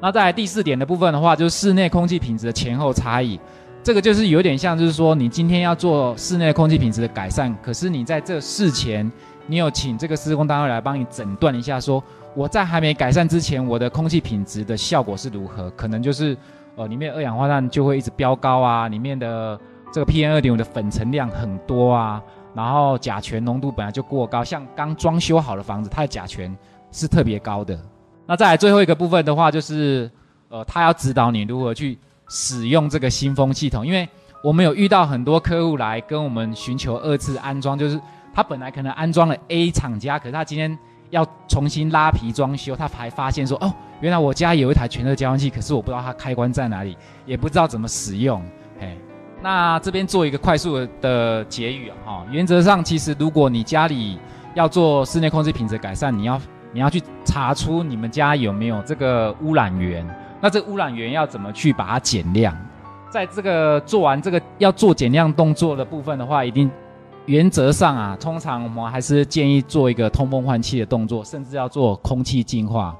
[0.00, 3.38] 那再来第四点的部分的话，就是室内空气品质的前后差异。
[3.82, 9.10] 这个就是有点像，就是说你今天要做室内空气品质的改善，可是你在这事前，
[9.46, 12.02] 你有请这个施工单位来帮你诊断一下，说
[12.34, 15.70] 我在还没改善之前，我的空气品质的效果是如何？
[15.70, 16.36] 可能就是
[16.76, 19.58] 呃，里面二氧化碳就会一直飙高啊，里面的
[19.92, 22.22] 这个 PM 二点五的粉尘量很多啊，
[22.54, 26.56] 然后甲醛浓度本来就过高，像刚装修好的房子，它的甲醛
[26.90, 27.78] 是特别高的。
[28.26, 30.10] 那再来最后一个部分的话，就是，
[30.48, 34.08] 呃，他要指导你如何去使用这个新风系统，因为
[34.42, 38.00] 我们有遇到很多客户来跟我们寻求二次安装，就是
[38.34, 40.76] 他本来可能安装了 A 厂家，可是他今天
[41.10, 48.42] 要重新拉皮装修，他才发现说，哦，原来我家有一台全热交换器，可是我不知道它开关在哪里，也不知道怎么使用，
[48.80, 48.98] 嘿，
[49.40, 54.18] 那这边做一个快速的结语啊，哈，原则上其实如果你家里
[54.54, 56.40] 要做室内空气品质改善，你要。
[56.74, 60.04] 你要去查出你们家有没有这个污染源，
[60.40, 62.52] 那这污染源要怎么去把它减量？
[63.08, 66.68] 在这个做完这个要做减量动作的部分的话，一定
[67.26, 72.94] 原则上啊，通常我们还是建议做一个通风换气的动作，甚至要做空气净化。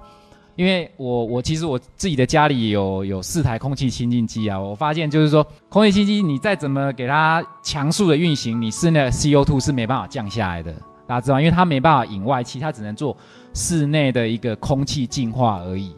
[0.57, 10.73] 因为我我其实我自己的家里有有四台空气清净机啊，我发现就是说空气清净机你再怎么给它强速的运行，你室内的 CO2 是没办法降下来的。
[11.07, 13.17] 大家知道，因为它没办法引外气，它只能做
[13.53, 15.95] 室内的一个空气净化而已。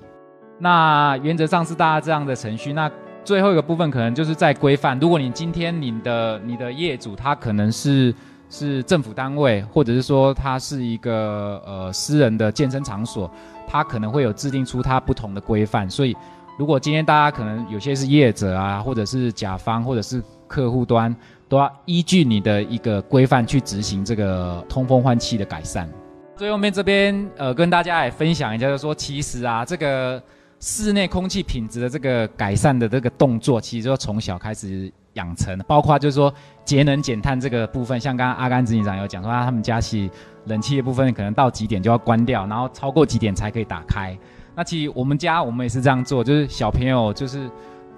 [0.59, 2.72] 那原则上是大家这样的程序。
[2.72, 2.91] 那
[3.27, 4.97] 最后一个部分可能就是在规范。
[5.01, 8.14] 如果你今天你的你的业主他可能是
[8.49, 13.29] 是政府单位，或者是说他是一个呃私人的健身场所，
[13.66, 15.91] 他可能会有制定出他不同的规范。
[15.91, 16.16] 所以
[16.57, 21.14] 如果今天大家可能有些是业者啊，或者是甲方，或者是客户端。
[21.49, 25.89] 都要依据你的一个规范去执行这个通风换气的改善。
[26.35, 30.20] 最后面这边呃跟大家也分享一下，就是说其实啊这个
[30.66, 40.10] 室内空气品质的这个改善的这个动作，其实就从小开始养成，包括就是说节能减碳这个部分，像刚刚阿甘执行长有讲说，他们家其实
[40.46, 44.18] 冷气的部分可能到几点就要关掉，然后超过几点才可以打开。
[44.56, 47.48] 那其实我们家我们也是这样做，就是小朋友就是。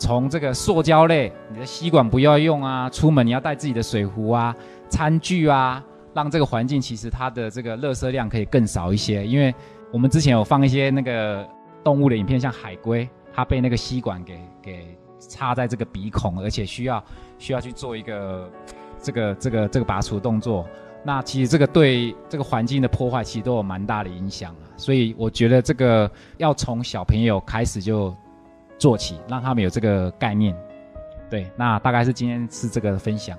[0.00, 4.54] 从这个塑胶类，你的吸管不要用啊，出门你要带自己的水壶啊、
[4.88, 5.82] 餐具啊，
[6.14, 9.26] 让这个环境其实它的这个垃圾量可以更少一些。
[9.26, 9.52] 因为
[9.92, 11.44] 我们之前有放一些那个
[11.84, 17.02] 动物的影片，像海龟，它被那个吸管给给插在这个鼻孔，而且需要
[17.38, 18.50] 需要去做一个
[19.02, 20.66] 这个这个这个拔除动作。
[21.04, 24.66] 那其实这个对这个环境的破坏其实都有蛮大的影响啊。
[24.76, 28.14] 所以我觉得这个要从小朋友开始就
[28.78, 30.56] 做起，让他们有这个概念。
[31.30, 33.38] 对，那大概是今天是这个分享。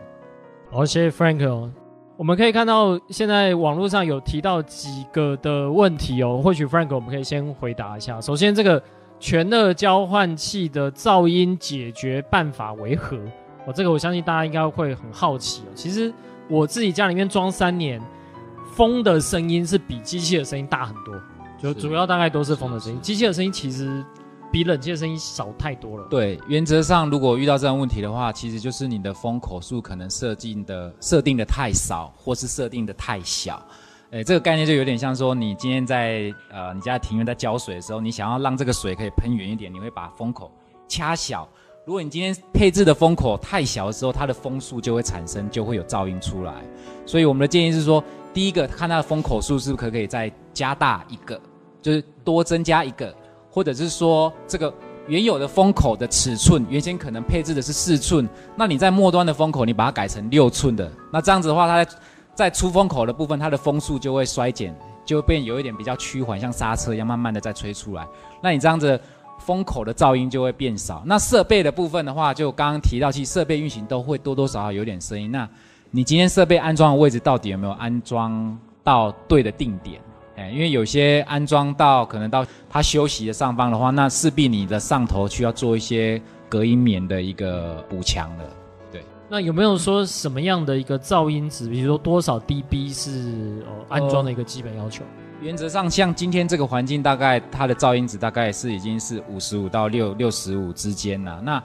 [0.72, 1.72] 好，谢谢 Frank 哦。
[2.20, 6.41] 我们可以看到，现在网络上有提到几个的问题哦。
[6.43, 8.20] 或许 Frank 我们可以先回答一下。
[8.20, 8.84] 首先，这个
[9.22, 13.15] 全热交换器的噪音解决办法为何？
[13.65, 15.72] 哦，这个我相信大家应该会很好奇哦。
[15.74, 16.13] 其实
[16.49, 18.01] 我自己家里面装三年，
[18.76, 21.15] 风的声音是比机器的声音大很多，
[21.57, 24.03] 就主要大概都是风的声音，机器的声音其实。
[24.52, 26.08] 比冷气的声音少太多了。
[26.10, 33.62] 对，原则上如果遇到这样问题的话，其实就是你的风口数可能设定的设定的太少，或是设定的太小。
[34.12, 40.52] 诶，这个概念就有点像说，你今天在呃你家庭院在浇水的时候，你想要让这个水可以喷远一点，你会把风口
[40.88, 41.47] 掐小。
[41.86, 46.54] 如果你今天配置的风口太小的时候，它的风速就会产生，就会有噪音出来。
[47.06, 51.39] 所以我们的建议是说，第一个看它的风口数是不是可可以再加大一个，
[51.82, 53.16] 就是多增加一个。
[53.50, 54.74] 或者是说，这个
[55.08, 61.91] 原有的风口的尺寸，原先可能配置的是四寸，那你在末端的风口，你把它改成六寸的，那这样子的话，它在
[62.36, 64.74] 在出风口的部分，它的风速就会衰减，
[65.04, 68.08] 就变有一点比较趋缓，像刹车一样，慢慢的再吹出来。
[68.41, 69.00] 那你这样子
[69.39, 71.02] 风口的噪音就会变少。
[71.06, 75.32] 那设备的部分的话，就刚刚提到，其实设备运行都会多多少少有点声音。
[75.32, 75.50] 那
[75.91, 80.00] 你今天设备安装的位置到底有没有安装到对的定点？
[80.52, 88.44] 因为有些安装到可能到它休息的上方的话，那势必你的上头需要做一些隔音棉的一个补强的。
[88.92, 91.68] 对，那有没有说什么样的一个噪音值？
[91.70, 95.04] 比如说多少 dB 是呃安装的一个基本要求？
[95.42, 101.40] 原则上，像今天这个环境，大概它的噪音值大概是已经是五十五到六六十五之间了。
[101.42, 101.64] 那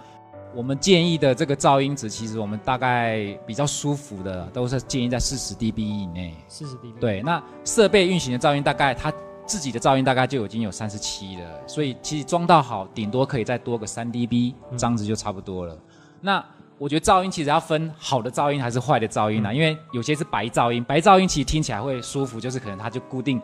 [0.55, 6.35] 我们建议的这个噪音值，其实我们大概比较舒服的，都是建议在四十 dB 以内。
[6.47, 6.99] 四十 dB。
[7.01, 9.13] 对，那设备运行的噪音大概它
[9.45, 15.75] 自己的噪音大概就已经有三十七了，所以其实装到好，顶多可以再多个三 dB，这样子就差不多了。
[15.75, 15.81] 嗯、
[16.21, 16.45] 那
[16.79, 23.41] 我觉得噪音其实要分好的噪音还是坏的噪音啊，嗯、因为有些是白噪音，白噪音其实听起来会舒服，就是可能它就固定。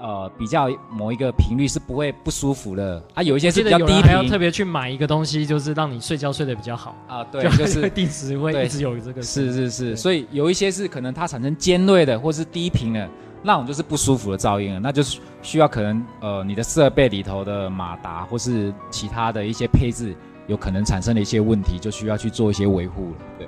[0.00, 7.22] 呃，比较某一个频率是不会不舒服的啊，有一些是比较低频，还要特别去买一个东西，就是让你睡觉睡得比较好啊。
[7.24, 9.22] 对，就， 就是定时会一直有这个。
[9.22, 13.08] 是是是，所以有一些是可能它产生尖锐的，或是低频的，
[13.42, 23.16] 那种就是不舒服的噪音了，那就是需要可能呃你的设备里头的马达或是其他的一些配置有可能产生的一些问题，就需要去做一些维护了。
[23.38, 23.46] 对。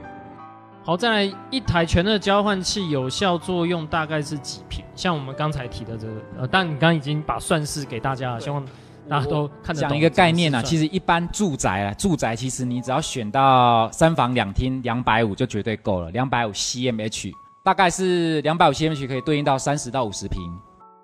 [0.84, 4.84] 好，再来一台全热交换器有效作用大概是几平？
[4.96, 8.64] 像我们刚才提的这个，呃，但你刚刚已经把算式给大家了，希望
[9.08, 9.90] 大家都看得懂。
[9.90, 17.30] 讲一个概念啊，其实一般住宅啊，住宅其实你只要选到三房两厅，两百五就绝对够了，两百五 CMH
[17.62, 20.42] 大概是两百五 CMH 可以对应到三十到五十平。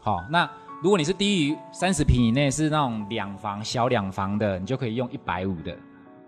[0.00, 0.50] 好，那
[0.82, 5.72] 如果你是低于三十平以内，是那种两房小两房的，你就可以用一百五的。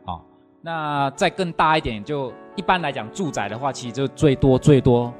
[0.05, 0.25] 好
[0.63, 5.13] 那再更大一点，就一般来讲，住宅的话，其实就最多最多，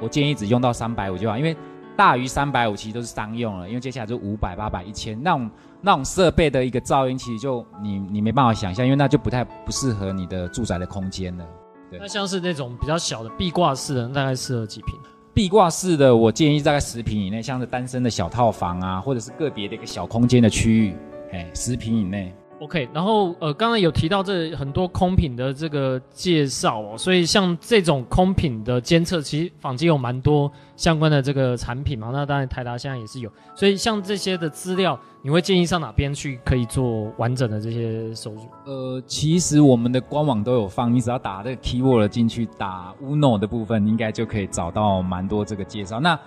[0.00, 1.56] 我建议只用到三百五就好，因为
[1.96, 11.46] 大于三百五其实都是商用了，因为接下来就五百、八百、一千那种那种设备的一个噪音，其实就你你没办法想象，因为那就不太不适合你的住宅的空间了。
[11.90, 14.94] 对，那像是那种比较小的壁挂式的，大概适合几平？
[15.32, 20.96] 壁挂式的，我建议大概十平以内，像是单身的小套房啊，或者是个别的一个小空间的区域，
[21.32, 22.32] 哎，十平以内。
[22.60, 32.10] OK，然后呃，刚刚有提到这很多空品的这个介绍哦，所以像这种空品的监测，其实坊间有蛮多相关的这个产品嘛。
[32.12, 38.40] 那当然台达现在也是有，所以像这些的资料，你会建议上哪边去可以做完整的这些收入？
[38.66, 45.98] 呃，其实我们的官网都有放，你只要打这个 keyword 进去，打 UNO 的部分，应该就可以找到蛮多这个介绍。
[45.98, 46.18] 那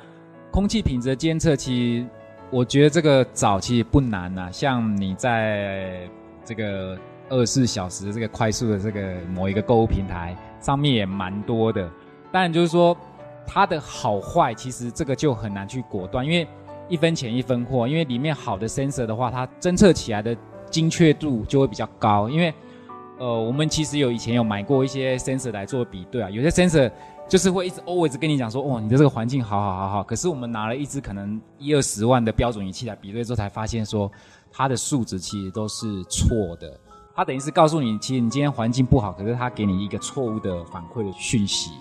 [0.52, 2.06] 空气品质的监测，其实
[2.50, 6.10] 我觉得这个找其实不难呐、啊，像你在。
[6.48, 6.98] 这个
[7.28, 11.92] 二十四小时这个快速的这个某一个购物平台上面也蛮多的，
[12.32, 12.96] 但就是说
[13.46, 16.48] 它的好坏，其实这个就很难去果断，因为
[16.88, 20.34] 一分钱一分货，因为里面好的 sensor 的话，它侦测起来的
[20.72, 22.30] 精确度就会比较高。
[22.30, 22.54] 因为
[23.18, 26.92] 呃，我们其实有以前有买过一些 sensor 来做比对啊，有些 sensor
[27.28, 34.12] 就是会一直 always 跟你讲说，哦，你的这个环境好好好好，可是我们拿了一支可能一二十万的标准仪器来比对之后，才发现说。
[34.50, 36.80] 它的数值其实都是错的，
[37.14, 41.72] 它等于是告诉你，其实你今天环境不好，可是它给你一个错误的反馈的讯息。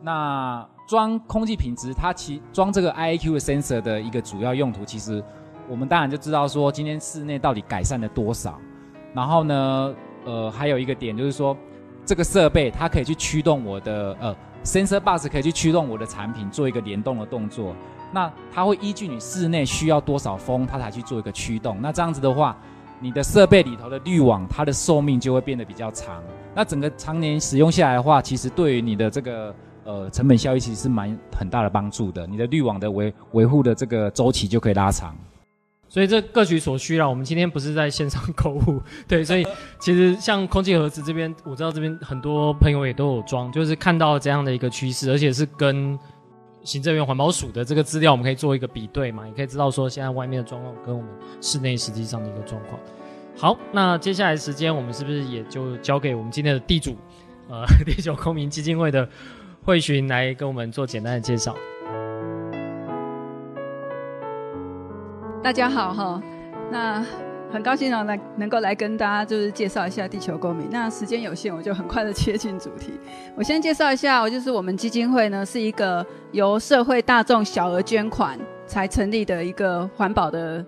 [0.00, 5.24] 那装空气品质，它其装这个 IAQ 的 sensor 的一个主要用途，其实
[5.68, 8.56] 我们当然就知道说，今天室内到底改善了多少。
[9.12, 9.94] 然后呢，
[10.24, 11.56] 呃，还有一个点就是说，
[12.04, 17.74] 这个设备它可以去驱动我的呃 sensor bus，可以去驱动我的产品做一个联动的动作。
[18.12, 21.76] 那它会依据你室内需要多少风，它才去做一个驱动。
[21.80, 22.56] 那这样子的话，
[23.00, 26.22] 你的设备里头的滤网，它的寿命就会变得比较长。
[26.54, 32.24] 那整个常年使用下来的话，其实对于你的这个呃成本效益，其实是蛮很大的帮助的。
[32.26, 35.14] 你的滤网的维维护的这个周期就可以拉长。
[35.94, 37.08] 所以这各取所需啦。
[37.08, 39.46] 我们今天不是在线上购物， 对，所以
[39.78, 45.96] 其实像空气盒子这边，我知道这边很多朋友也都有装，就是看到这样的一个趋势，而且是跟
[46.64, 51.08] 行政院环保署的这个资料，我们可以做一个比对嘛，也可以知道说现在外面的状况跟我们
[51.40, 52.80] 室内实际上的一个状况。
[53.36, 56.96] 好，那接下来时间我们是不是也就交给我们今天的地主，
[57.48, 59.08] 呃，地球公民基金会的
[59.62, 61.54] 慧寻来跟我们做简单的介绍。
[65.44, 66.22] 大家好哈，
[66.72, 67.04] 那
[67.52, 70.66] 很高兴呢来能够来跟大家就是介绍一下地球公民。
[70.70, 72.98] 那时间有限，我就很快的切进主题。
[73.36, 80.64] 我先介绍一下，我就是我们基金会呢是一个由社会大众小额捐款才成立的一个环保的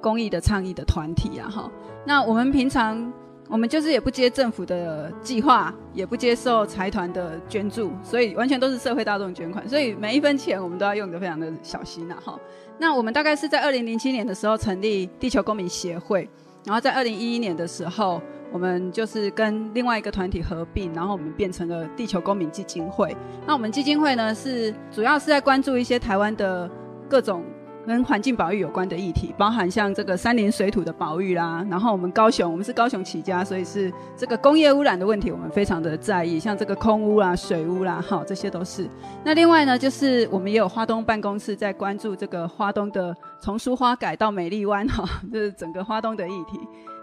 [0.00, 1.68] 公益的倡议的团体啊哈。
[2.06, 3.12] 那我们平常
[3.48, 12.38] 我们就是也不接政府的计划，也不接受财团的捐助，所以完全都是社会大众捐款，所以每一分钱我们都要用得非常的小心呐哈。
[12.80, 16.26] 那我们大概是在二零零七年的时候成立地球公民协会，
[16.64, 23.14] 然后在二零一一年的时候，我们就是跟另外一个团体合并，然后我们变成了地球公民基金会。
[23.46, 26.68] 那我们基金会呢，是主要是在关注一些台湾的
[27.06, 27.44] 各种。
[27.86, 38.88] 跟环境保育有关的议题，包含像这个山林水土的保育啦，然后我们高雄，我们是高雄起家，所以是这个工业污染的问题，我们非常的在意，像这个空污啦、水污啦，哈，这些都是。
[39.24, 46.60] 那另外呢，就是我们也有花东办公室在关注这个花东的从苏花改到美丽湾，哈， 就是整个花东的议题。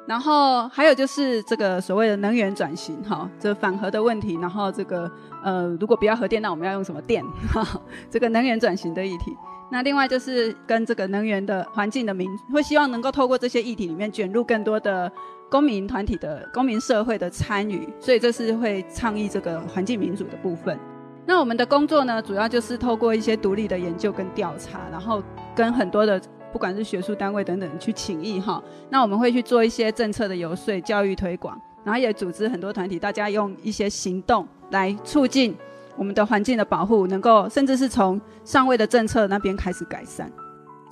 [0.07, 5.11] 然后还有就是这个所谓的能源转型，哈，这反核的问题，然后这个
[5.43, 7.21] 呃，如果不要核电，那我们要用什么电？
[7.51, 7.67] 哈，
[8.09, 9.35] 这个能源转型的议题。
[9.69, 15.11] 那另外就是跟这个能源的环境的民，会希望能够透过这些议题里面卷入更多的
[15.49, 20.79] 公民团体的公民社会的参与，所以这是会倡议这个环境民主的部分。
[21.25, 25.21] 那我们的工作呢，主要就是透过一些独立的研究跟调查，然后
[25.53, 26.21] 跟很多的
[26.53, 28.63] 不管是学术单位等等去请益哈。
[28.89, 35.53] 那我们会去做一些政策的游说、教育推广，然后也组织很多团体，大家用一些行动来促进。
[35.97, 40.31] 我们的环境的保护能够，甚至是从上位的政策那边开始改善。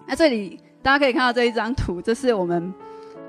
[0.08, 2.74] 那这里大家可以看到这一张图，这是我们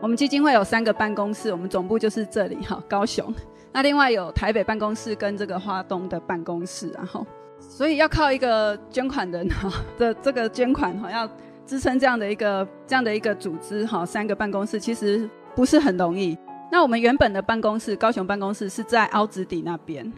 [0.01, 3.32] 我们基金会有三个办公室，我们总部就是这里哈，高雄。
[3.73, 7.27] 那另外有台北办公室跟这个花东的办公室，然后
[7.61, 11.28] 所以要靠一个捐款人哈 的这个捐款哈，要
[11.66, 16.36] 支撑这样的一个这样的一个组织哈，三个办公室其实不是很容易。
[16.73, 20.11] 那我们原本的办公室高雄办公室是在凹子底那边。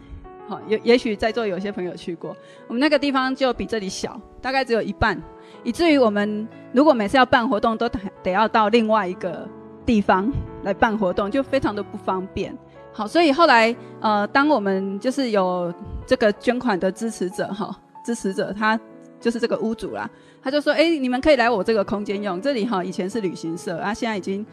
[0.48, 2.34] 好，也也许在座有些朋友去过，
[2.66, 5.22] 我们那个地方就比这里小，大概只有一半，
[5.62, 7.86] 以至于我们如果每次要办活动，都
[8.22, 9.46] 得要到另外一个
[9.84, 12.56] 地方来办活动，就非常的不方便。
[12.94, 15.70] 好，所以后来呃，当我们就是有
[16.06, 18.80] 这个捐款的支持者哈，支持者他
[19.20, 20.08] 就是这个屋主啦，
[20.42, 24.46] 他就说，哎，你们可以来我这个空间用，这里哈以前是旅行社啊，现在已经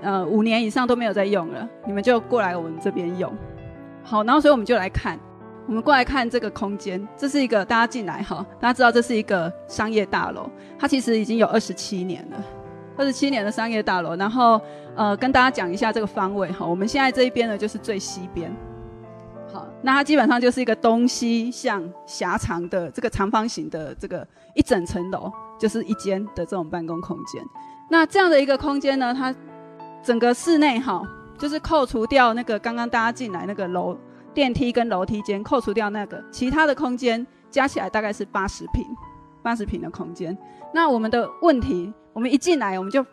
[0.00, 3.30] 呃五年以上都没有在用了，你们就过来我们这边用。
[4.02, 5.20] 好，然后所以我们就来看。
[5.66, 12.44] 我们过来看这个空间，这是一个大家进来哈，大家知道这是一个商业大楼，它其实已经有二十七年了，
[12.96, 14.16] 二十七年的商业大楼。
[14.16, 14.60] 然后
[14.96, 18.54] 呃，跟大家讲一下这个方位哈，我们现在这一边呢就是最西边，
[19.52, 27.42] 好，那它基本上就是一个东西向狭长的这个长方形的这个一整层楼，就是一间的这种办公空间。
[27.88, 29.32] 那这样的一个空间呢，它
[30.02, 31.00] 整个室内哈，
[31.38, 33.96] 就是扣除掉那个刚刚大家进来那个楼。
[34.34, 38.84] 电梯跟楼梯间扣除掉那个，其他的空间加起来大概是八十平，
[39.42, 40.36] 八十平的空间。
[40.72, 43.04] 那我们的问题，我们一进来我们就，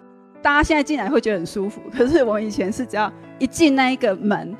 [0.41, 4.55] 大家现在进来会觉得很舒服， 可是我们以前是只要一进那一个门，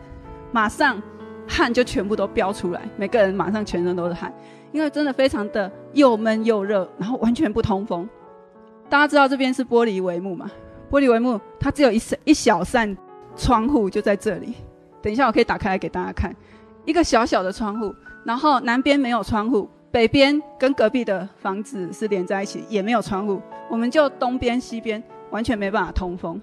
[0.51, 1.01] 马上
[1.47, 4.33] 汗就全部都飙出来，每个人马上全身都是汗，
[4.71, 8.07] 因为真的非常的又闷又热，然后完全不通风。
[8.89, 10.51] 大家知道这边是玻璃帷幕嘛？
[10.91, 12.97] 玻璃帷幕它只有一扇一小扇
[13.35, 14.55] 窗户就在这里，
[15.01, 16.35] 等一下我可以打开来给大家看。
[16.89, 17.93] 一个小小的窗户，
[18.23, 23.39] 然后南边没有窗户，北边跟隔壁的房子是连在一起，也没有窗户。
[23.69, 26.41] 我们就东边西边完全没办法通风，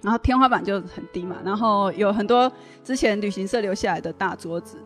[0.00, 2.50] 然后天花板就很低嘛，然后有很多
[2.84, 4.78] 之前旅行社留下来的大桌子，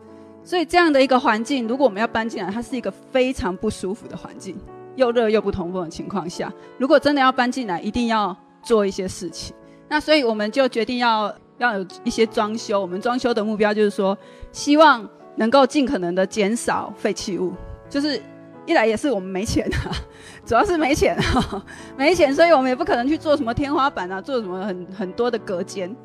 [0.43, 4.57] 所以这样的一个环境，如果我们要搬进来，它是一个非常不舒服的环境，
[4.95, 9.55] 又热又不通风的情况下，如果真的要搬进来，一定要做一些事情。
[9.87, 12.79] 那所以我们就决定要要有一些装修。
[12.79, 14.17] 我们装修的目标就是说，
[14.51, 17.53] 希望能够尽可能的减少废弃物。
[17.89, 18.21] 就是
[18.65, 19.91] 一来也是我们没钱啊，
[20.45, 21.65] 主要是没钱啊，
[21.97, 25.95] 没钱，所以我们也不可能去做什么天花板啊，做什么很很多的隔间。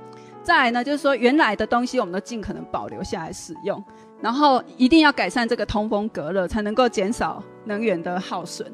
[0.42, 3.82] 再来呢，就是说原来的东西我们都尽可能保留下来使用。
[4.20, 8.70] 然后一定要改善这个通风隔热，才能够减少能源的耗损。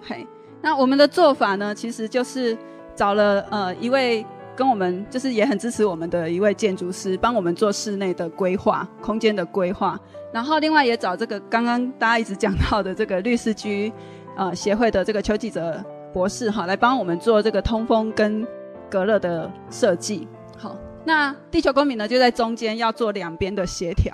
[0.00, 0.26] 嘿，
[0.62, 2.56] 那我们的做法呢，其实就是
[2.94, 4.24] 找了呃一位
[4.56, 10.00] 跟我们就是也很支持我们的一位建筑师，帮我们做室内的规划、空间的规划。
[10.32, 13.92] 然后另外也找这个刚刚大家一直讲到的这个律师居
[14.36, 18.46] 呃协会的这个邱记者博士哈，来帮我们做这个通风跟
[18.90, 20.26] 隔热的设计。
[20.58, 24.12] 好，那地球公民呢就在中间要做两边的协调。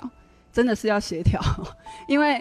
[0.51, 1.41] 真的是要协调，
[2.07, 2.39] 因为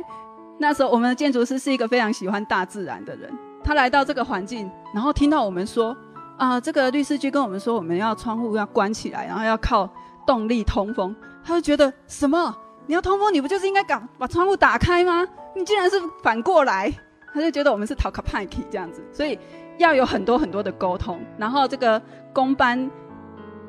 [0.59, 3.33] 那时候我们的建筑师是一个非常喜欢大自然的人。
[3.65, 5.97] 他来到这个环境，然后听到我们说
[6.43, 9.89] 啊，这个律师就跟我们说，我们要窗户要关起来，然后要靠
[10.27, 11.15] 动力通风。
[11.45, 12.53] 他就觉得什么？
[12.87, 15.25] 你要通风，你不就是应该把把窗户打开吗？
[15.55, 16.93] 你竟然是反过来，
[17.33, 19.01] 他就觉得我们是讨卡派克这样子。
[19.13, 19.39] 所以
[19.79, 22.03] 要有很多很多的沟通，然后这个
[22.33, 22.91] 工班，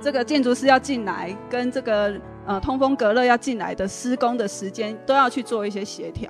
[0.02, 2.20] 这个建筑师要进来跟这个。
[2.46, 6.30] 呃，通风隔热要进来的施工的时间都要去做一些协调。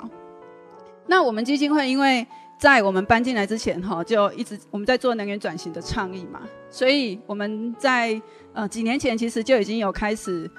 [1.08, 8.22] 那我们基金会因为在我们搬进来之前哈，就一直我们在做能源转型的倡议嘛，所以我们在
[8.54, 10.50] 呃几年前其实就已经有开始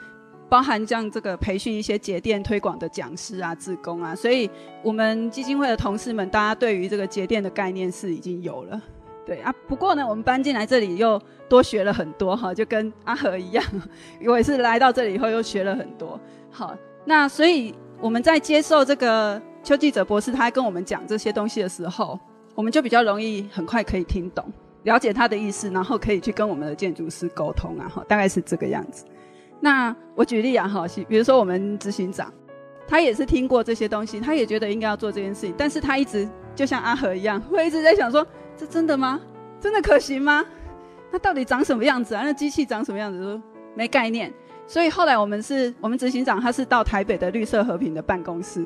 [0.48, 4.50] 包含像这个培训一些节电推广的讲师啊、志工啊，所以
[4.82, 8.80] 我们基金会的同事们，大家对于这个节电的概念是已经有了。
[9.26, 11.18] 对啊，不过呢，我们搬进来这里又
[11.48, 13.64] 多学了很多哈，就跟阿和一样，
[14.26, 16.20] 我也是来到这里以后又学了很多。
[16.50, 16.76] 好，
[17.06, 22.20] 那所以我们在接受这个邱记者博士他跟我们讲这些东西的时候，
[22.54, 24.44] 我们就比较容易很快可以听懂，
[24.82, 29.04] 了解他的意思，然后可以去跟我们的建筑师沟通啊，哈，大概是这个样子。
[29.60, 32.30] 那我举例啊，哈，比如说我们执行长，
[32.86, 38.24] 他也是听过这些东西，他也觉得应该要做这件事情，但是他一直就像阿和一样，会一直在想说。
[38.56, 39.20] 这真的吗？
[39.60, 40.46] 真的可行吗？
[41.10, 42.22] 那到底长什么样子啊？
[42.22, 43.42] 那机器长什么样子都
[43.74, 44.32] 没概念。
[44.64, 48.64] 所以后来我们是我们执行长，他是到台北的绿色和平的办公室，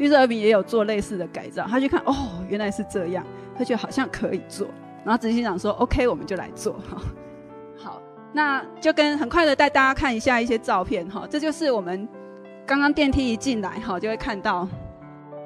[0.00, 1.66] 绿色和平也有做类似的改造。
[1.68, 3.22] 他去看，哦，原来是这样，
[3.54, 4.66] 他觉得好像可以做。
[5.04, 7.02] 然后执行长说：“OK，我们就来做。”哈，
[7.76, 8.02] 好，
[8.32, 11.26] 那就跟很快的带大家看一下一些照片哈。
[11.28, 12.08] 这就是我们
[12.66, 14.66] 刚刚电梯一进来哈，就会看到。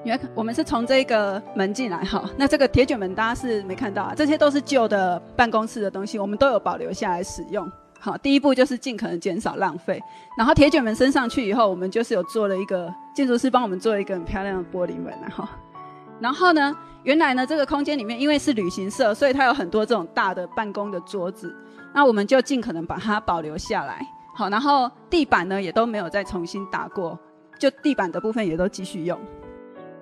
[0.05, 7.69] 因为我们是从这个门进来哈，那这个铁卷门大家是没看到啊，这些都是旧的办公室的东西，我们都有保留下来使用。
[8.05, 9.99] 好，第一步就是尽可能减少浪费，
[10.37, 15.49] 然后铁卷门升上去以后，我们就是有做了一个建筑师帮我们做了一个很漂亮的玻璃门然后。
[16.21, 21.57] 然后呢，原来呢这个空间里面因为是旅行社，所以它有很多这种大的办公的桌子，
[21.95, 24.07] 那我们就尽可能把它保留下来。
[24.35, 27.19] 好，然后地板呢也都没有再重新打过，
[27.59, 29.19] 就地板的部分也都继续用。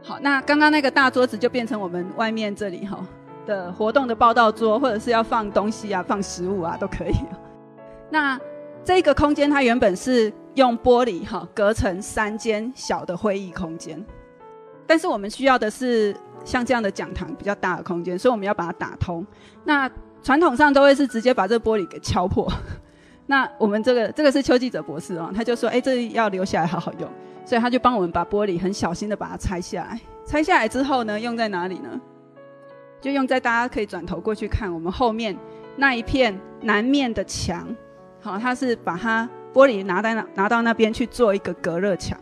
[0.02, 2.98] 好，那刚刚那个大桌子就变成我们外面这里哈
[3.46, 7.14] 的活动的报道桌，或者是要放东西啊、放食物啊都可以。
[8.12, 8.39] 那
[8.84, 14.05] 这个空间它原本是用玻璃哈隔成三间小的会议空间，
[14.86, 16.14] 但是我们需要的是
[16.44, 19.26] 像这样的讲堂比较大的空间，所以我们要把它打通。
[19.64, 19.90] 那
[20.22, 22.47] 传统上都会是直接把这玻璃给敲破。
[23.24, 27.09] 那我们这个这个是邱记者博士哦，他就说，哎，这要留下来好好用。
[27.47, 31.98] 所以他就帮我们把玻璃很小心的把它拆下来，拆下来之后呢，用在哪里呢？
[33.01, 35.36] 就用在大家可以转头过去看我们后面
[35.76, 37.66] 那一片南面的墙，
[38.23, 42.19] 好，它是把它玻璃拿在拿拿到那边去做一个隔热墙，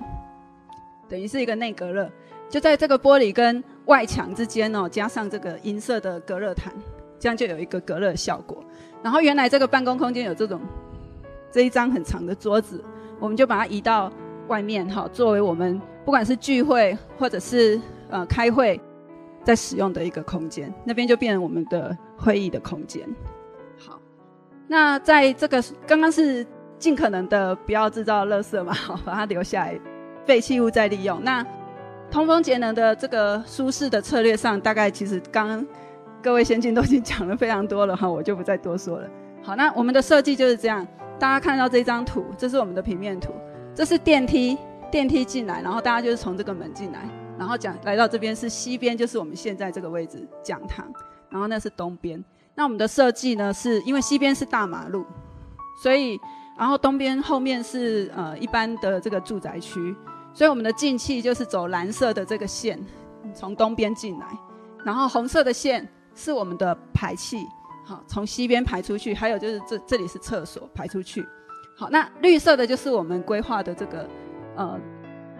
[1.09, 2.11] 等于是一个内隔热，
[2.49, 6.73] 就在这个玻璃跟外墙之间哦，加上这个银色的隔热毯，
[7.19, 8.65] 这样就有一个隔热效果。
[9.03, 10.61] 然后原来这个办公空间有这种
[11.53, 12.83] 这一张很长的桌子，
[13.21, 14.13] 我们就把它移到。
[14.49, 18.81] 外面哈，作为我们不管是聚会或者是呃开会，
[19.45, 23.09] 在使用的一个空间，那边就变成我们的会议的空间。
[24.71, 26.47] 那在这个刚刚是
[26.79, 29.77] 尽可能的不要制造垃圾嘛，好， 把它留下来，
[30.25, 31.21] 废弃物再利用。
[31.25, 31.45] 那
[32.09, 35.67] 通风节能的这个舒适的策略上，大概其实刚
[36.23, 39.11] 各位先进都已经讲了非常多了哈， 我就不再多说了。
[39.43, 40.87] 好，那我们的设计就是这样，
[41.19, 43.33] 大家看到这张图，这是我们的平面图。
[43.75, 44.57] 这是电梯，
[44.89, 50.87] 电梯进来，然后大家就是从这个门进来，然后讲来到这边是西边，就是我们现在这个位置讲堂，
[51.29, 52.23] 然后那是东边。
[52.55, 55.05] 那我们的设计呢，是因为西边是大马路，
[55.83, 56.21] 所以
[56.59, 59.97] 然后东边后面是呃一般的这个住宅区，
[60.35, 62.79] 所以我们的进气就是走蓝色的这个线，
[63.35, 64.27] 从东边进来，
[64.85, 67.39] 然后红色的线是我们的排气，
[67.87, 71.27] 好，从西边排出去，还有就是这这里是厕所排出去，
[71.77, 74.07] 好，那绿色的就是我们规划的这个
[74.57, 74.79] 呃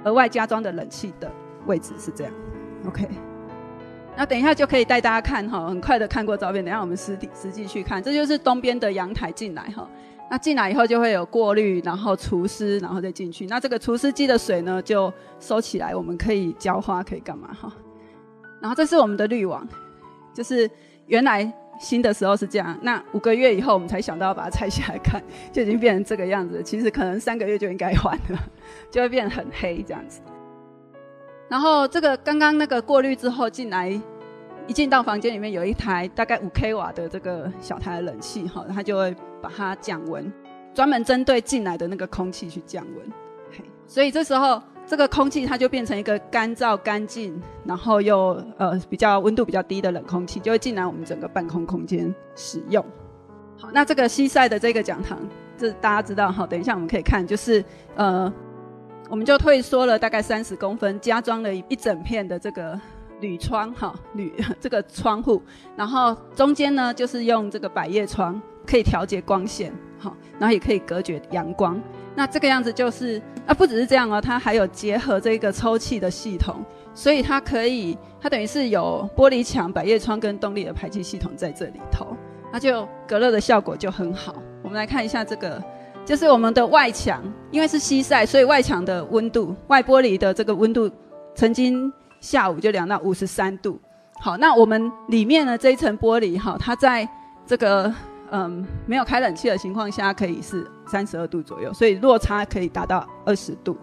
[0.05, 1.31] 额外加装的冷气的
[1.67, 2.33] 位置是这样
[2.87, 3.30] ，OK。
[4.21, 9.89] 那等一下就可以带大家看哈，很快的看过照片，等下我们实体实际去看，这就是东边的阳台进来哈。
[10.31, 13.47] 那进来以后就会有过滤，然后除湿，然后再进去。
[13.47, 17.73] 那这个除湿机的水呢，就收起来，我们可以浇花，可以干嘛哈？
[18.61, 19.67] 然后这是我们的滤网，
[20.35, 20.71] 就是
[21.07, 25.19] 原来新的时候是这样，那五个月以后我们才想到要把它拆下来看，
[25.51, 26.63] 就已经变成这个样子。
[26.63, 28.39] 其实可能三个月就应该换了，
[28.91, 30.21] 就会变很黑这样子。
[31.49, 34.01] 然后这个刚刚那个过滤之后进来，
[34.71, 39.15] 一进到房间里面有一台大概五 k 瓦的这个小台冷气哈，它就会。
[39.43, 40.31] 把它降温，
[40.75, 43.11] 专门针对进来的那个空气去降温，
[43.87, 52.85] 所以这时候这个空气它就变成一个干燥、干净，然后又呃比较温度比较低的冷空气，就会进来我们整个办公空间使用。
[53.59, 55.19] 好，那这个西晒的这个讲堂，
[55.57, 57.65] 这大家知道哈，等一下我们可以看，就是
[57.95, 58.31] 呃，
[59.09, 62.79] 我们就退缩了大概三十公分，加装了一整片的这个
[63.21, 65.43] 铝窗哈，铝 这个窗户，
[65.77, 68.41] 然后中间呢就是用这个百叶窗。
[68.67, 71.81] 可以调节光线，好，然后也可以隔绝阳光。
[72.15, 76.65] 那这个样子就是啊，不只是这样哦，它还有结合这个抽气的系统，
[76.95, 82.15] 所以它可以，它等于是有玻璃墙、百叶窗跟动力的排气系统在这里头，
[82.53, 84.37] 那就隔热的效果就很好。
[84.63, 85.61] 我们来看一下这个，
[86.05, 90.89] 就是我们的外墙，因为是西晒，所以外墙的温度，外玻璃的这个温度，
[91.35, 93.81] 曾经下午就量到五十三度。
[94.21, 97.09] 好，那我们里面的这一层玻璃，哈，它在
[97.47, 97.93] 这个。
[98.33, 103.77] 嗯，没有开冷气的情况下，可以是三十二度左右，所以落差可以达到二十度。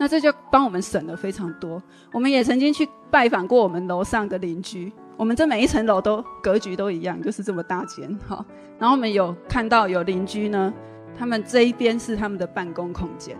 [0.00, 1.82] 那这就帮我们省了非常多。
[2.10, 8.42] 我们也曾经去拜访过我们楼上的邻居，我们这每一层楼都格局都一样，就是这么大间哈。
[8.78, 10.72] 然后我们有看到有邻居呢，
[11.18, 13.36] 他们这一边是他们的办公空间，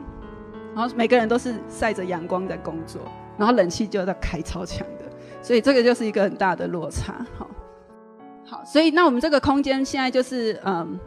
[0.74, 3.01] 然后每个人都是晒着阳光在工作，
[3.36, 5.05] 然后冷气就在开超强的，
[5.43, 7.47] 所以这个就是一个很大的落差哈。
[8.47, 10.98] 好，所以那我们这个空间现在就是嗯，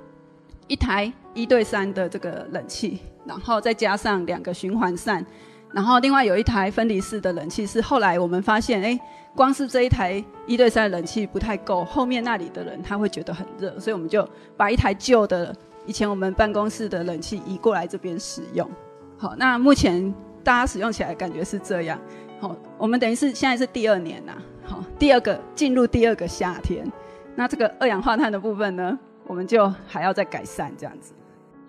[0.67, 5.25] 一台一对三的这个冷气，然后再加上两个循环扇，
[5.71, 8.99] 然后另外有一台分离式的冷气，是后来我们发现，哎，
[9.35, 14.27] 光是这一台一对三的冷气不太够，后面那里的人他会觉得很热，所以我们就
[14.57, 15.55] 把一台旧的
[15.85, 18.67] 以前我们办公室的冷气移过来这边使用。
[19.15, 20.13] 好，那目前
[20.47, 21.99] 大家使用起来感觉是这样。
[22.39, 24.31] 好，我们等于是现在是第二年呐，
[24.63, 26.89] 好，第二个进入第二个夏天。
[27.35, 31.11] 那这个二氧化碳的部分呢，我们就还要再改善这样子。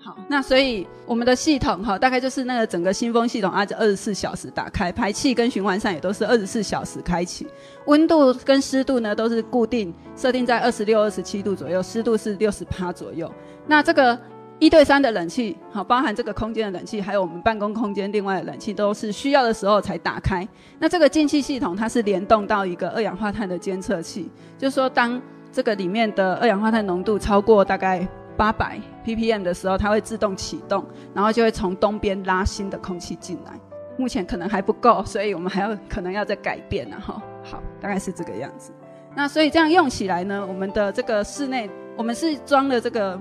[0.00, 7.48] 好，那所以我们的系统哈，大概就是那个整个新风系统，按照二十四小时打开，排气跟循环扇也都是二十四小时开启，
[7.86, 13.28] 温度跟湿度呢都是固定设定在二十六、二十七度左右，湿度是六十趴左右。
[13.66, 14.16] 那这个
[14.58, 20.46] 一对三的冷气，好，包含这个空间的冷气，还有我们办公空间另外的冷气，都是需要的时候才打开。
[20.80, 24.28] 那这个进气系统它是联动到一个二氧化碳的监测器，
[24.58, 25.20] 就是说当
[25.52, 28.06] 这个里面的二氧化碳浓度超过大概
[28.36, 33.52] 八百 ppm 的时候，它会自动启动，然后就会从东边拉新的空气进来。
[33.96, 37.22] 目前可能还不够，所以我们还要可能要再改变了哈。
[37.44, 38.72] 好，大概是这个样子。
[39.14, 43.20] 那所以这样用起来呢，我们的这个室内，我们是装了这个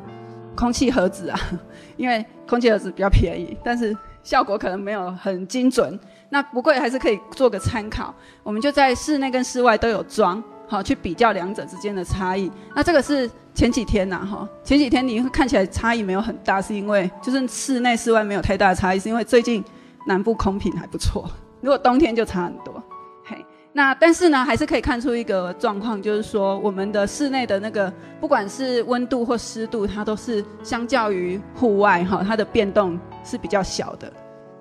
[0.57, 1.39] 空气盒子啊，
[1.95, 5.97] 因为空气盒子比较便宜，但是效果可能没有很精准。
[6.29, 8.13] 那不过还是可以做个参考。
[8.43, 10.43] 我们就在室内跟室外都有装。
[10.69, 12.51] 好，去比较两者之间的差异。
[12.75, 19.63] 那这个是前几天呐，哈，前几天你会看起来差异没有很大，是因为就是室内室外没有太大的差异，是因为最近
[20.07, 21.29] 南部空品还不错。
[21.61, 22.83] 如果冬天就差很多。
[23.77, 34.11] 那但是呢，还是可以看出一个状况，就是说我们的室内的那个不管是温度或湿度，它都是相较于户外哈，它的变动是比较小的。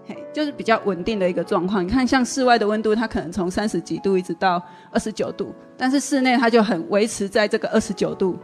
[0.07, 1.83] 嘿，就是比较稳定的一个状况。
[1.83, 8.39] 你看，像室外的温度，它可能从三十几度一直到二十九度，但是室内它就很维持在这个二十九度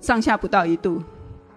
[0.00, 1.02] 上下不到一度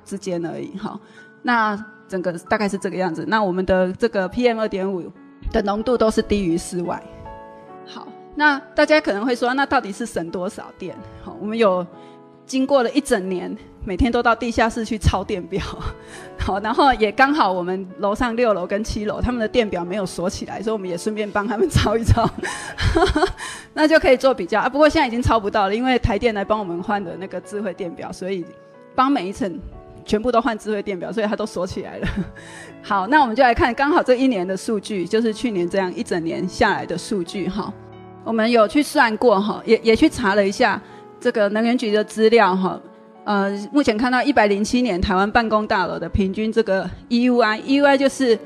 [0.03, 0.77] 之间而已。
[0.77, 0.99] 哈，
[1.41, 3.23] 那整个大概是这个样子。
[3.25, 5.09] 那我们的这个 PM 二点五
[5.49, 7.01] 的浓度都是低于室外。
[7.85, 10.95] 好，那大家可能会说，那到底是省多少电？
[11.23, 11.85] 好，我们有
[12.45, 13.57] 经过了一整年。
[13.83, 15.59] 每天都到地下室去抄电表，
[16.37, 22.29] 好，然后也刚好我们楼上六楼跟七楼他们的电表没有锁起来，所以我们也顺便帮他们抄一抄，
[23.73, 24.69] 那就可以做比较啊。
[24.69, 28.45] 不过现在已经抄不到了，因为台电来帮我们换的那个智慧电表，所以
[28.93, 29.59] 帮每一层
[30.11, 32.07] 全部都换智慧电表，所以它都锁起来了。
[32.83, 37.73] 好，那我们就来看刚好这一年的数据，就是去年这样一整年下来的数据哈。
[38.25, 40.81] 我们有去算过哈，也也去查了一下
[41.17, 42.77] 这个能源局的资料哈。
[43.23, 48.37] 呃，目前看到一百零七年台湾办公大楼的平均这个 EUI，EUI 就是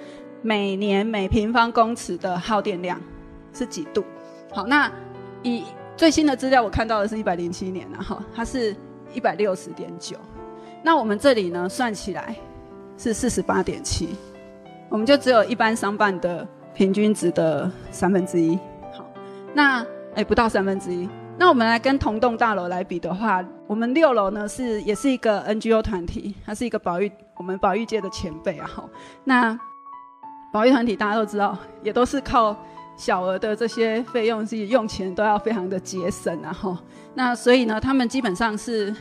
[0.43, 3.01] 每年每平方公尺的耗电量
[3.51, 4.05] 是几度？
[4.51, 4.91] 好，那
[5.41, 5.63] 以
[5.97, 8.75] 最新的资料我看到的是一百零七年了哈，它是
[9.15, 10.15] 一百六十点九。
[10.85, 12.35] 那我们这里呢，算起来
[12.95, 14.09] 是四十八点七，
[14.87, 18.55] 我们就只有一般商办的平均值的三分之一。
[18.93, 19.03] 好，
[19.55, 19.83] 那
[20.13, 21.09] 哎不到三分之一。
[21.39, 28.69] 那我们来跟同栋大楼来比的话，我们六楼呢是也是一个 NGO 团体，它是一个保育我们保育界的前辈啊。
[28.71, 28.87] 好，
[29.23, 29.59] 那
[30.53, 32.55] 保育团体大家都知道，也都是靠
[32.95, 36.53] 小额的这些费用，是用钱都要非常的节省啊。
[36.53, 36.79] 哈，
[37.15, 38.95] 那所以呢，他们基本上是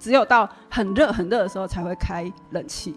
[0.00, 2.96] 只有到很热很热的时候才会开冷气，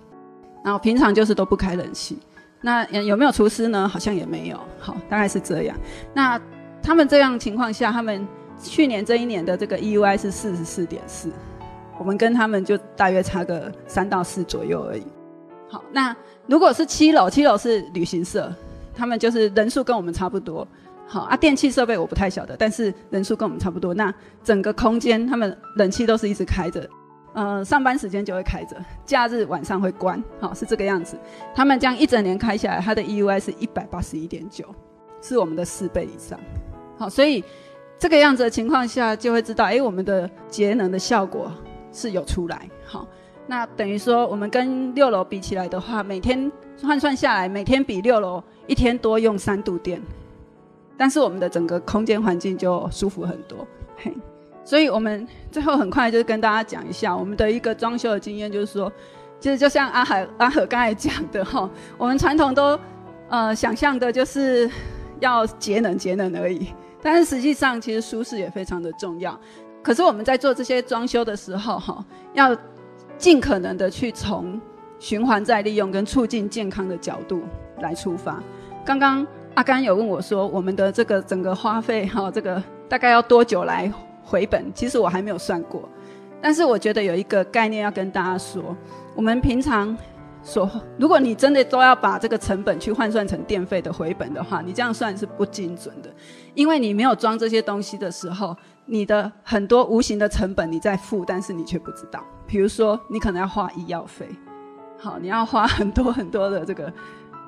[0.63, 2.17] 然后平常就是都不开冷气。
[2.61, 3.87] 那有没有厨师呢？
[3.87, 4.59] 好像也没有。
[4.79, 5.77] 好，大概是这样。
[6.15, 6.41] 那
[6.81, 8.27] 他们这样情况下，他们。
[8.61, 11.29] 去年这一年的这个 EUI 是四十四点四，
[11.97, 15.03] 我们跟他们就大约差个三到四左右而已。
[15.67, 16.15] 好，那
[16.45, 18.53] 如果是七楼，七楼是旅行社，
[18.95, 20.65] 他们就是人数跟我们差不多。
[21.13, 23.93] 好啊，电器设备我不太晓得，但是人数跟我们差不多。
[23.93, 24.11] 那
[24.43, 26.89] 整个空间他们冷气都是一直开着，
[27.33, 28.75] 呃，上班时间就会开着，
[29.05, 30.21] 假日晚上会关。
[30.39, 31.15] 好，是这个样子。
[31.53, 34.65] 他们这样一整年开下来，它的 EUI 是一百八十一点九，
[35.21, 36.39] 是我们的四倍以上。
[36.97, 37.43] 好，所以。
[37.99, 41.49] 这个样子的情况下，就会知道，哎，我们的节能的效果
[41.89, 42.67] 是有出来。
[42.85, 43.07] 好，
[43.47, 50.01] 那等于说，我们跟六楼比起来的话，每天换算下来，每天比六楼一天多用三度电，
[51.03, 53.67] 但是我们的整个空间环境就舒服很多。
[53.97, 54.15] 嘿，
[54.63, 58.89] 所以我们最后很快就跟大家讲一下我们的一个装修的经验，就是说，
[59.37, 61.69] 其实就像阿海阿和刚才讲的哈，
[61.99, 62.79] 我们传统都
[63.27, 64.71] 呃想象的就是
[65.19, 66.69] 要节能节能而已。
[67.01, 69.37] 但是实际上，其实舒适也非常的重要。
[69.81, 72.55] 可是我们在做这些装修的时候，哈，要
[73.17, 74.57] 尽可能的去从
[74.99, 77.41] 循环再利用跟促进健康的角度
[77.81, 78.41] 来出发。
[78.85, 83.91] 刚刚阿甘有问我说，我们的这个整个花费，哈，这个大概要多久来
[84.23, 84.71] 回本？
[84.73, 85.87] 其实我还没有算过。
[86.41, 88.75] 但是我觉得有一个概念要跟大家说，
[89.15, 89.95] 我们平常。
[90.45, 90.69] 说，
[90.99, 96.13] 如果你真的都要把这个成本去换算成电费的回本的话，你这样算是不精准的，
[96.53, 98.53] 因为你没有装这些东西的时候，
[98.85, 102.21] 你的很多无形的成本你在付，但是你却不知道。
[102.45, 104.27] 比如说，你可能要花医药费，
[104.99, 106.91] 好，你要花很多很多的这个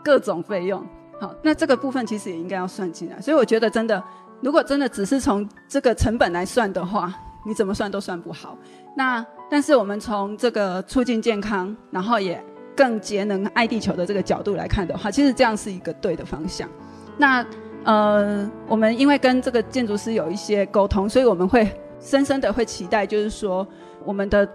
[0.01, 0.81] 各种费用，
[1.19, 3.19] 好，那这个部分其实也应该要算进来。
[3.21, 4.03] 所以我觉得，真的，
[4.41, 7.13] 如果真的只是从这个成本来算的话，
[7.45, 8.57] 你怎么算都算不好。
[8.95, 12.43] 那但是我们从这个促进健康，然后也。
[12.77, 16.69] 更节能、爱地球的这个角度来看的话，其实这样是一个对的方向。
[17.17, 17.41] 那
[17.85, 21.65] 呃，我们因为跟这个建筑师有一些沟通，所以我们会
[22.01, 23.65] 深深的会期待，就是说
[24.03, 24.45] 我们的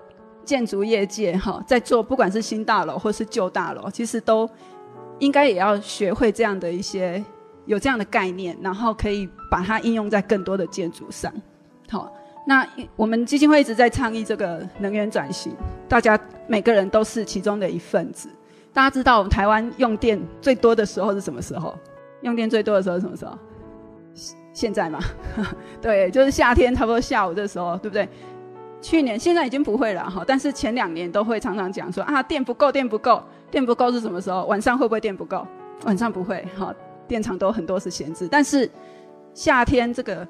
[0.45, 4.47] 建筑业界哈，在做不管是新大楼或是旧大楼，其实都
[5.21, 7.25] 应该也要学会这样的一些
[7.67, 11.33] 有这样的概念，然后可以把它应用在更多的建筑上，
[11.89, 12.13] 好。
[12.47, 12.67] 那
[12.97, 15.55] 我们基金会一直在倡议这个能源转型，
[15.87, 16.19] 大家
[16.49, 18.29] 每个人都是其中的一份子。
[18.73, 21.79] 大家知道我们台湾用电最多的时候是什么时候？
[22.23, 23.39] 用电最多的时候是什么时候？
[24.55, 24.99] 现在嘛，
[25.83, 28.09] 对，就是夏天，差不多下午的时候，对不对？
[28.81, 34.45] 去年现在已经不会了哈，但是前两年都会常常讲说啊，电不够，电不够，电不够是什么时候？
[34.47, 35.47] 晚上会不会电不够？
[35.85, 36.75] 晚上不会，哈，
[37.09, 38.71] 电厂都很多是闲置，但是
[39.35, 40.27] 夏天这个。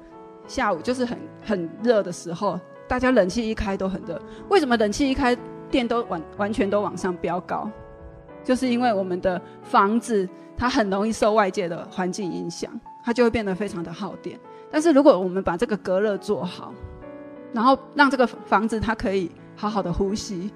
[0.47, 4.19] 下午就是很很热的时候，大家冷气一开都很热。
[4.49, 5.37] 为什么冷气一开
[5.69, 7.69] 电都完完全都往上飙高？
[8.43, 10.27] 就是因为我们的房子
[10.57, 12.71] 它很容易受外界的环境影响，
[13.03, 14.37] 它就会变得非常的耗电。
[14.71, 16.73] 但是如果我们把这个隔热做好，
[17.53, 20.51] 然后让这个房子它可以好好的呼吸，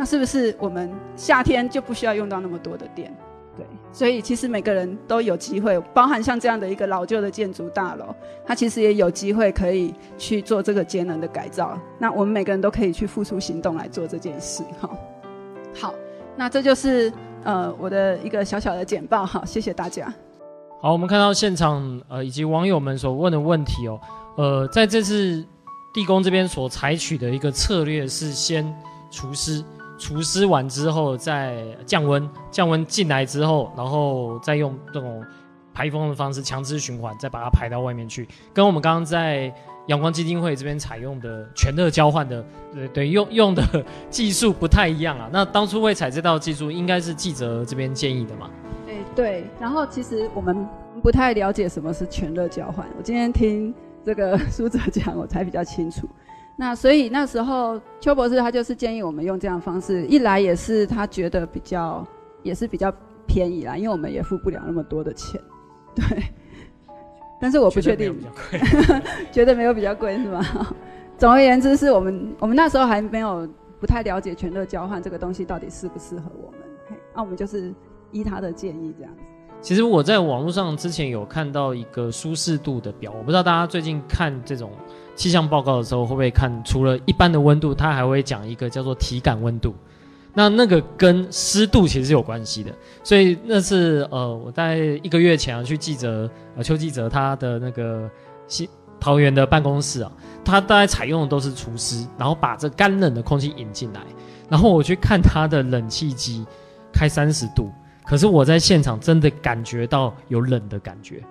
[0.00, 3.14] 那是不是我们夏天就不需要用到那么多的电？
[3.54, 8.06] 对，所以其实每个人都有机会，包含像这样的一个老旧的建筑大楼，
[8.46, 11.78] 它其实也有机会可以去做这个节能的改造。
[11.98, 14.88] 那我们每个人都可以去付出行动来做这件事，哈。
[15.74, 15.94] 好，
[16.34, 17.12] 那这就是
[17.44, 20.10] 呃我的一个小小的简报，哈，谢谢大家。
[20.80, 24.00] 好，我们看到现场呃以及网友们所问的问题哦，
[24.38, 25.44] 呃，在这次
[25.92, 28.64] 地宫这边所采取的一个策略是先
[29.10, 29.62] 除湿。
[30.00, 35.22] 除湿完之后再降温，降温进来之后，然后再用这种
[35.74, 38.26] 排风的方式强制循环，再把它排到外面去。
[38.54, 39.52] 跟我们刚刚在
[39.88, 43.62] 阳光基金会这边采用的全热交换的，对对，用用的
[44.08, 45.28] 技术不太一样啊。
[45.30, 48.50] 那当初会采这套技术，应该是记者这边建议的嘛？
[48.86, 49.44] 对对。
[49.60, 50.66] 然后其实我们
[51.02, 56.08] 不太了解什么是全热交换，我今天听这个苏哲讲，我才比较清楚。
[56.60, 62.06] 那所以那时候邱博士他就是建议我们用这样的方式，一来也是他觉得比较
[62.42, 62.92] 也是比较
[63.26, 65.40] 便宜啦，因为我们也付不了那么多的钱，
[65.94, 66.04] 对。
[67.40, 68.14] 但是我不确定，
[69.32, 70.44] 觉得没有比较贵是吗？
[71.16, 73.48] 总而言之，是我们我们那时候还没有
[73.80, 76.60] 不太了解全热交换这个东西到底适不适合我们，
[77.14, 77.72] 那我们就是
[78.12, 79.22] 依他的建议这样子。
[79.62, 84.70] 其实我在网络上之前有看到一个舒适度的表，我不知道大家最近看这种
[85.20, 89.74] 气象报告的时候会不会看，除了一般的温度，它还会讲一个叫做体感温度。
[90.32, 92.72] 那那个跟湿度其实是有关系的，
[93.04, 98.10] 所以那次呃，我在一个月前啊去记者呃邱记者他的那个
[98.48, 98.66] 新
[98.98, 100.10] 桃园的办公室啊，
[100.42, 104.00] 他大概采用的都是除湿，然后把这干冷的空气引进来，
[104.48, 106.46] 然后我去看他的冷气机
[106.90, 107.70] 开三十度，
[108.06, 111.22] 可是我在现场真的感觉到有冷的感觉。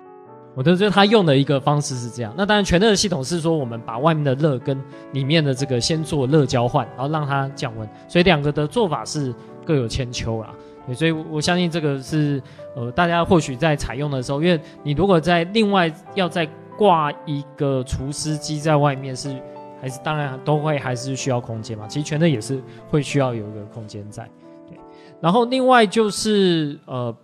[0.60, 4.78] 我都觉得他用的一个方式是这样，那当然全热的系统是说我们把外面的热跟
[5.14, 9.34] 里面的这个先做热交换，然后让它降温，所以两个的做法是
[9.66, 10.54] 各有千秋啦。
[10.86, 12.44] 对，所以我相信这个是
[12.76, 16.46] 呃大家或许在采用的时候，因为你如果在另外要再
[16.78, 19.34] 挂一个除湿机在外面是
[19.80, 24.30] 还是当然都会还是需要空间嘛，其实全热也是会需要有一个空间在。
[24.68, 24.78] 对，
[25.22, 27.16] 然后另外就是呃。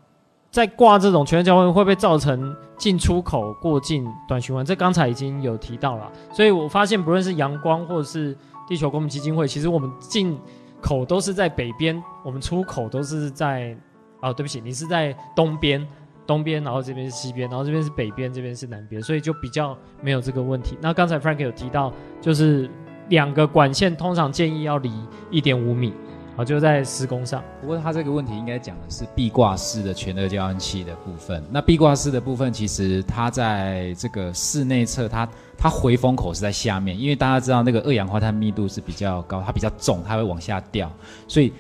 [0.55, 4.63] 在挂这种全球交换会不会造成进出口过境短循环？
[4.63, 8.33] 这刚才已经有提到了，所以我发现不论是阳光或者是
[8.65, 10.39] 地球公民基金会，其实我们进
[10.79, 13.75] 口都是在北边，我们出口都是在
[14.21, 15.85] 啊，对不起，你是在东边，
[16.25, 20.77] 东边，然后这边是西边，然后这边是北边，这边是南边，所以就比较没有这个问题。
[20.79, 21.91] 那刚才 Frank 有提到，
[22.21, 22.69] 就是
[23.09, 24.89] 两个管线通常建议要离
[25.29, 25.93] 一点五米。
[26.35, 27.41] 好，就在施工上。
[27.61, 31.41] 不过他这个问题应该讲的是壁挂式的全热交换器的部分。
[31.49, 40.91] 那壁挂式的部分，其实它在这个室内侧，它它回风口是在下面，因为大家知道那个二氧化碳密度是比较高，它比较重，它会往下掉，
[41.25, 41.53] 所以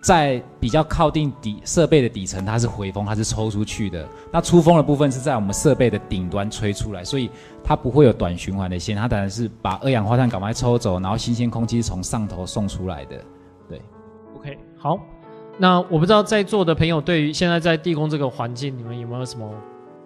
[0.00, 4.08] 在比较靠近底设备的底层，它是回风，它是抽出去的。
[4.32, 7.30] 那出风的部分是在我们设备的顶端吹出来，所以
[7.62, 13.22] 它不会有短循环的线，它当然是把二氧化碳赶快抽走，然后新鲜空气是从上头送出来的。
[14.80, 14.96] 好，
[15.56, 19.50] 那我不知道在座的朋友对于现在在地宫这个环境，你们有没有什么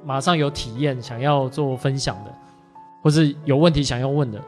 [0.03, 2.33] 马上有体验想要做分享的，
[3.03, 4.41] 或是有问题想要问的？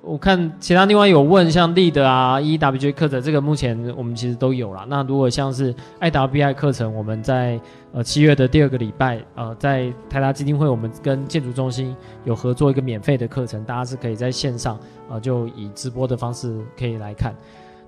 [0.00, 4.86] 我看其他另外有问像 LEAD 啊、EWJ 课程，这个目前我们其实都有了。
[4.88, 7.60] 那如果像是 IWBI 课程，我们在
[7.92, 14.80] 呃七月的第二个礼拜，呃，在台达基金会，我们跟建筑中心有合作一个免费的课程，大家是可以在线上，
[15.10, 17.34] 呃，就以直播的方式可以来看，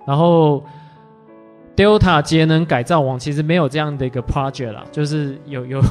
[0.06, 0.62] 然后。
[1.76, 5.82] Delta 节能改造网其实没有这样的一个 project 啦，就是有有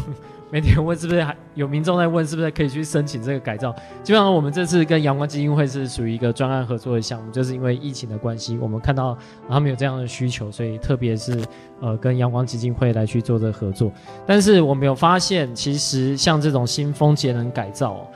[0.50, 3.74] 媒体问是不是还有民众在问是不是可以去申请这个改造。
[4.04, 9.18] 基本上我们这次跟阳光基金会是属于一个专案合作的项目，就是因为疫情的关系，我们看到
[9.50, 11.44] 他们有这样的需求，所以特别是
[11.82, 13.92] 呃跟阳光基金会来去做这个合作。
[14.26, 18.08] 但是我们有发现，其实像这种新风节能改造，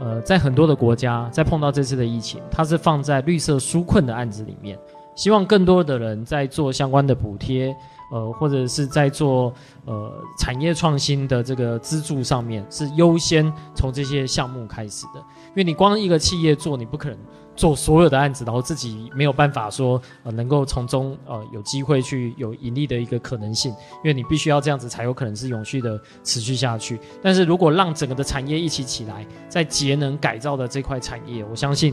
[0.00, 4.76] 呃，在很多的国家在碰到这次的疫情，它是放在绿色纾困的案子里面。
[5.18, 7.74] 希望更多的人在做相关的补贴，
[8.12, 9.52] 呃，或者是在做
[9.84, 15.18] 呃产业创新的这个资助上面，是优先从这些项目开始的。
[15.48, 17.18] 因为你光一个企业做，你不可能
[17.56, 23.72] 做所有的案子，然后自己没有办法说呃能够从中呃有机会去有盈利的一个可能性。
[23.72, 27.00] 因为你必须要这样子才有可能是永续的持续下去。
[27.20, 31.92] 但是如果让整个的产业一起起来，在节能改造的这块产业，我相信。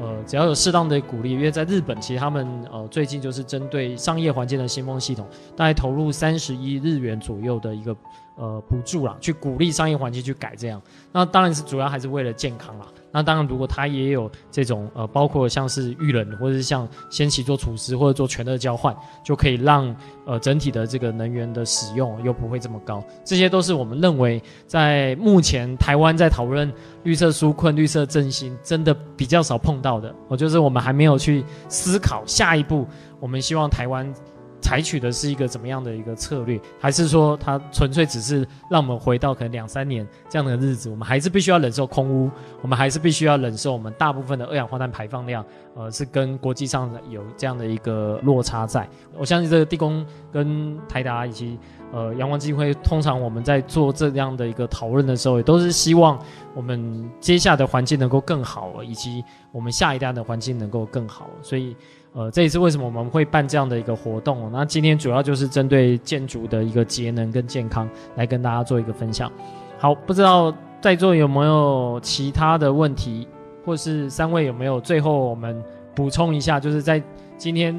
[0.00, 7.94] 呃，只要有适当的鼓励，因为在日本，其实他们呃最近就是针对商业环境的新风系统，大概投入三十亿日元左右的一个
[8.36, 10.80] 呃补助啦，去鼓励商业环境去改这样。
[11.12, 12.86] 那当然是主要还是为了健康啦。
[13.12, 23.02] 那当然，如果它也有这种呃，包括像是遇冷，或者是像先期做厨师或者做全热交换，就可以让呃整体的这个能源的使用又不会这么高。
[23.24, 26.72] 这些都是我们认为在目前台湾在讨论
[27.02, 30.14] 绿色纾困、绿色振兴，真的比较少碰到的。
[30.28, 32.86] 我就是我们还没有去思考下一步，
[33.18, 34.12] 我们希望台湾
[34.60, 40.90] 采取的是一个怎么样的一个策略，还是说它纯粹只是让我们回到可能两三年这样的日子？
[40.90, 42.30] 我们还是必须要忍受空污，
[42.62, 48.88] 我们还是必须要忍受我们大部分的二氧化碳排放量，呃，是跟国际上有这样的一个落差在。
[49.16, 51.58] 我相信这个地宫跟台达以及
[51.92, 56.18] 呃阳光基金会，通常我们在做这样的一个讨论的时候，也都是希望
[56.54, 61.76] 我们接下来的环境能够更好，以及我们下一代的环境能够更好，所以。
[62.12, 64.50] 呃，这也是为什么我们会办这样的一个活动。
[64.50, 69.30] 那今天主要就是针对建筑的一个节能跟健康来跟大家做一个分享。
[69.78, 73.28] 好，不知道在座有没有其他的问题，
[73.64, 75.62] 或是三位有没有最后我们
[75.94, 77.00] 补充一下，就是在
[77.38, 77.72] 今天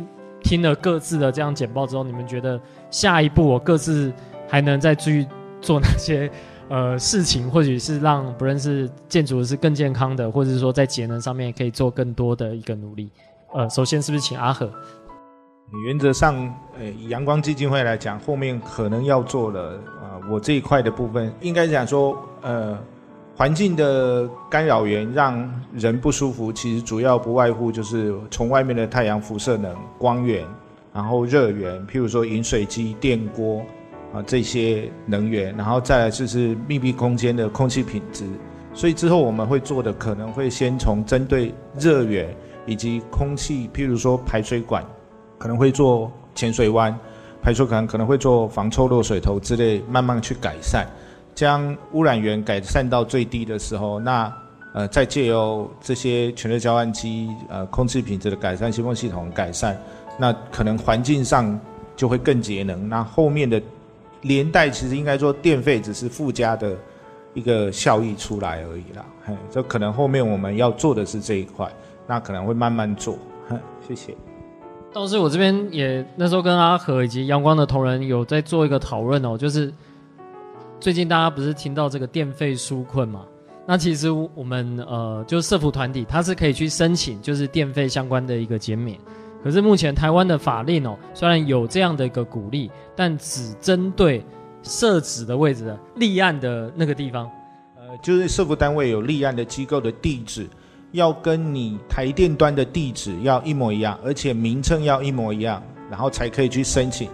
[0.43, 2.59] 听了各自的这样简报之后，你们觉得
[2.89, 4.11] 下一步我各自
[4.47, 5.25] 还能再继续
[5.61, 6.29] 做哪些
[6.69, 13.09] 呃事情，或许是让不认识建筑是更健康的，或者是说在节能上面可以做更多的一个努力。
[13.53, 14.71] 呃，首先是不是请阿和？
[15.85, 16.35] 原则上，
[16.77, 22.77] 呃，阳光基金会来讲，后面可能要做的啊、我这一块的部分，应该讲说，呃，
[23.41, 30.45] 环境的干扰源让人不舒服，其实主要不外乎就是从外面的太阳辐射能、光源，
[30.93, 33.63] 然后热源，譬如说饮水机、电锅
[34.13, 38.25] 啊这些能源，然后再来就是密闭空间的空气品质。
[38.75, 42.29] 所以之后我们会做的，可能会先从针对热源。
[42.67, 44.85] 以及空气，譬如说排水管，
[45.39, 46.95] 可能会做潜水湾，
[47.41, 50.85] 排水管可能会做防臭漏水头之类，慢慢去改善，
[51.33, 54.33] 将污染源改善到最低的时候，那
[54.73, 59.79] 呃再借由这些全热交换机，呃空气品质的改善，新风系统改善，
[60.19, 61.59] 那可能环境上
[61.95, 62.87] 就会更节能。
[62.87, 63.61] 那后面的
[64.21, 66.75] 连带其实应该说电费只是附加的
[67.33, 71.71] 一个效益出来而已啦，嘿，这可能后面我们要做的是这一块。
[72.07, 73.17] 那可能会慢慢做，
[73.87, 74.13] 谢谢。
[74.91, 79.71] 倒是我这边也那时候跟阿和以及阳光的同仁有在做一个讨论哦，就是
[80.81, 83.23] 最近大家不是听到这个电费纾困嘛？
[83.67, 88.97] 那其实我们呃，就是社福团体，它是可以去申请，就是电费相关的一个减免。
[89.43, 94.25] 可是目前台湾的法令哦，虽然有这样的一个鼓励，但只针对
[94.63, 97.29] 设置的位置的立案的那个地方，
[97.77, 100.47] 呃，就是社福单位有立案的机构的地址。
[100.93, 107.07] 要跟你台电端的地址要一模一样，而且名称要一模一样，然后才可以去申请，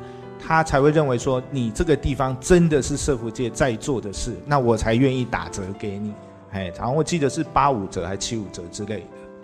[0.47, 6.13] 他才会认为说你这个地方真的是社福界在做的事，那我才愿意打折给你。
[6.51, 8.99] 哎，然后我记得是八五折还是七五折之类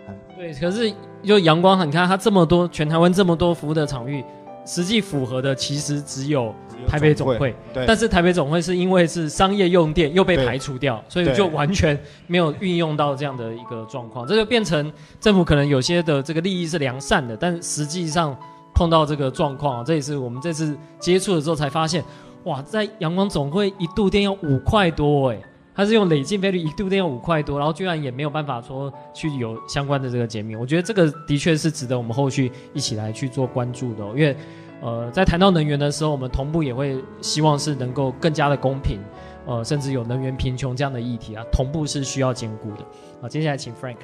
[0.07, 0.13] 的。
[0.37, 4.23] 对，可是就阳光，你看它这么多，全台湾这么多服务的场域。
[4.65, 6.55] 实际符合的其实只有
[6.87, 14.89] 台北总会，对，但是台北总会是因为是商业用电又被排除掉，所以就完全没有运用到这样的一个状况，这就变成
[15.19, 18.33] 政府可能有些的这个利益是良善的，但实际上
[18.73, 22.03] 碰到这个状况，这也是我们这次接触的时候才发现，
[22.43, 25.39] 哇，在阳光总会一度电要五块多哎。
[25.75, 34.37] 它是用累进费率一度电要五块多，然后居然也没有办法说去有相关的这个减免，我觉得这个的确是值得我们后续一起来去做关注的，因为
[34.83, 38.99] 呃在谈到能源的时候，我们同步也会希望是能够更加的公平，
[39.47, 42.85] 呃甚至有能源贫穷这样的议题啊，同步是需要兼顾的。
[43.19, 43.97] 好，接下来请 Frank。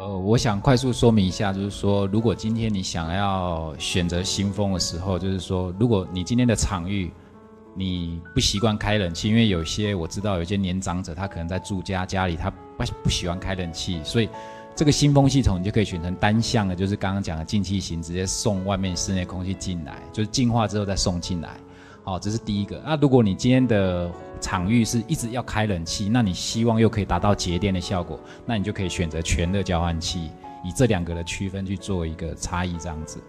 [0.00, 7.10] 呃，我想快速说明一下，就是说如果今天你想要选择新风的时候，就是说如果你今天的场域。
[7.72, 14.28] 你不习惯开冷气，因为有些我知道有些年长者他可能在住家家里他不不喜欢开冷气，所以
[14.74, 21.50] 这个新风系统你就可以选成单向的，就是刚刚讲的进气型，直接送外面室内空气进来，就是净化之后再送进来。
[22.02, 22.80] 好，这是第一个。
[22.84, 24.10] 那如果你今天的
[24.40, 30.30] 场域是一直要开冷气，那你希望又可以达到节电的效果，那你就可以选择全热交换器，
[30.64, 33.20] 以这两个的区分去做一个差异，这样子。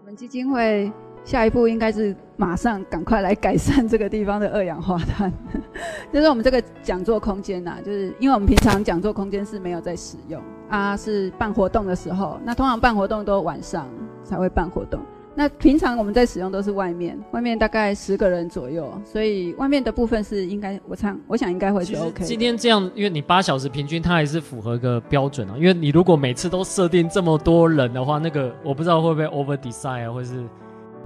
[0.00, 0.92] 我们基金会。
[1.22, 5.30] 下一步应该是马上赶快来改善这个地方的二氧化碳，
[6.10, 13.86] 就是我们这个讲座空间呐，就是因为我们平常讲座空间是没有在使用啊，是办活动的时候，那通常办活动都晚上
[14.24, 14.98] 才会办活动。
[15.34, 22.24] 那平常我们在使用都是外面，外面大概十个人左右，所以外面的部分是应该，我唱我想应该会是 OK。
[22.24, 25.54] 今天这样，因为你八小时平均，它还是符合个标准啊。
[25.56, 30.44] 因为你如果每次都设定这么多人的话，那个我不知道会不会 over design 啊，或是。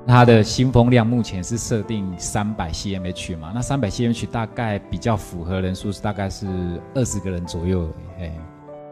[0.07, 3.53] 它的新风量目前是设定三百 CMH 嘛？
[3.55, 6.47] 那三百 CMH 大概比较符合人数是大概是
[6.95, 7.89] 二十个人左右。
[8.21, 8.31] 哎，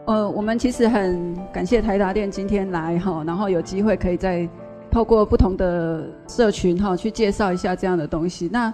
[0.07, 4.49] 呃，我们其实很感谢台达店今天来哈，然后有机会可以再
[4.93, 8.47] 透过不同的社群哈去介绍一下这样的东西。
[8.53, 8.71] 那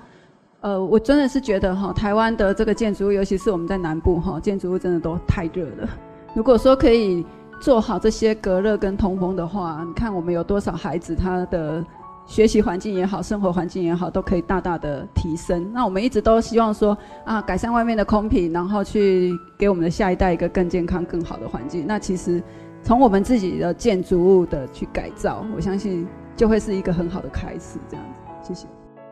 [0.60, 5.90] 呃，我真的是觉得哈，台湾的这个建筑物，尤其是我们在南部哈，建筑物真的都太热了。
[6.34, 7.26] 如果说可以
[7.62, 11.82] 做好这些隔热跟通风的话，你看我们有多少孩子他的。
[12.26, 15.68] 学习环境也好，生活环境也好，都可以大大的提升。
[15.74, 21.86] 那我们一直都希望说啊，改善外面的空品，然后去给我们的下一代一个更健康、更好的环境。
[21.88, 22.40] 那其实
[22.82, 27.78] 从我们自己的建筑物的去改造，我相信就会是一个很好的开始。
[27.90, 28.68] 这样子，谢谢。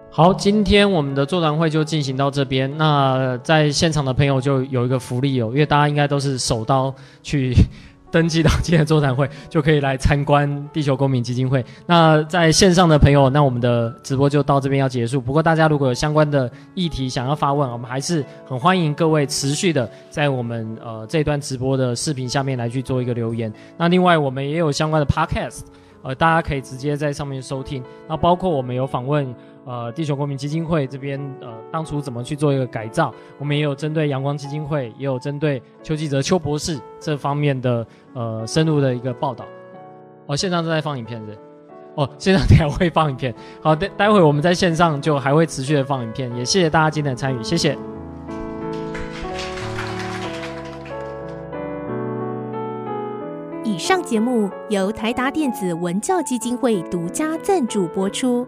[0.10, 2.76] 好，今天我们的座谈会就进行到这边。
[2.78, 7.54] 那在现场的朋友就有一个福利哦，因为大家应该都是手刀去
[8.10, 11.64] 登记到今天的座谈会，就可以来参观地球公民基金会。
[11.86, 15.20] 那在线上的朋友，那我们的直播就到这边要结束。
[15.20, 23.52] 不过大家如果有相关的议题想要发问，我们还是很欢迎各位持续的在我们呃这段直播的视频下面来去做一个留言。
[23.78, 25.62] 那另外我们也有相关的 Podcast，
[26.02, 27.84] 呃，大家可以直接在上面收听。
[28.08, 29.36] 那包括我们有访问。
[29.68, 33.14] 呃，地球公民基金会这边，呃，当初怎么去做一个改造？
[33.38, 39.44] 我们也有针对阳光基金会，也有针对邱记者邱博士这方面的呃深入的一个报道。
[40.28, 41.38] 哦，线上正在放影片是？
[41.96, 43.36] 哦，线上等下会放影片。
[43.62, 46.34] 好待，待会我们在线上就还会持续的放影片。
[46.38, 47.78] 也谢谢大家今天的参与，谢谢。
[53.64, 58.48] 以上节目由台达电子文教基金会独家赞助播出。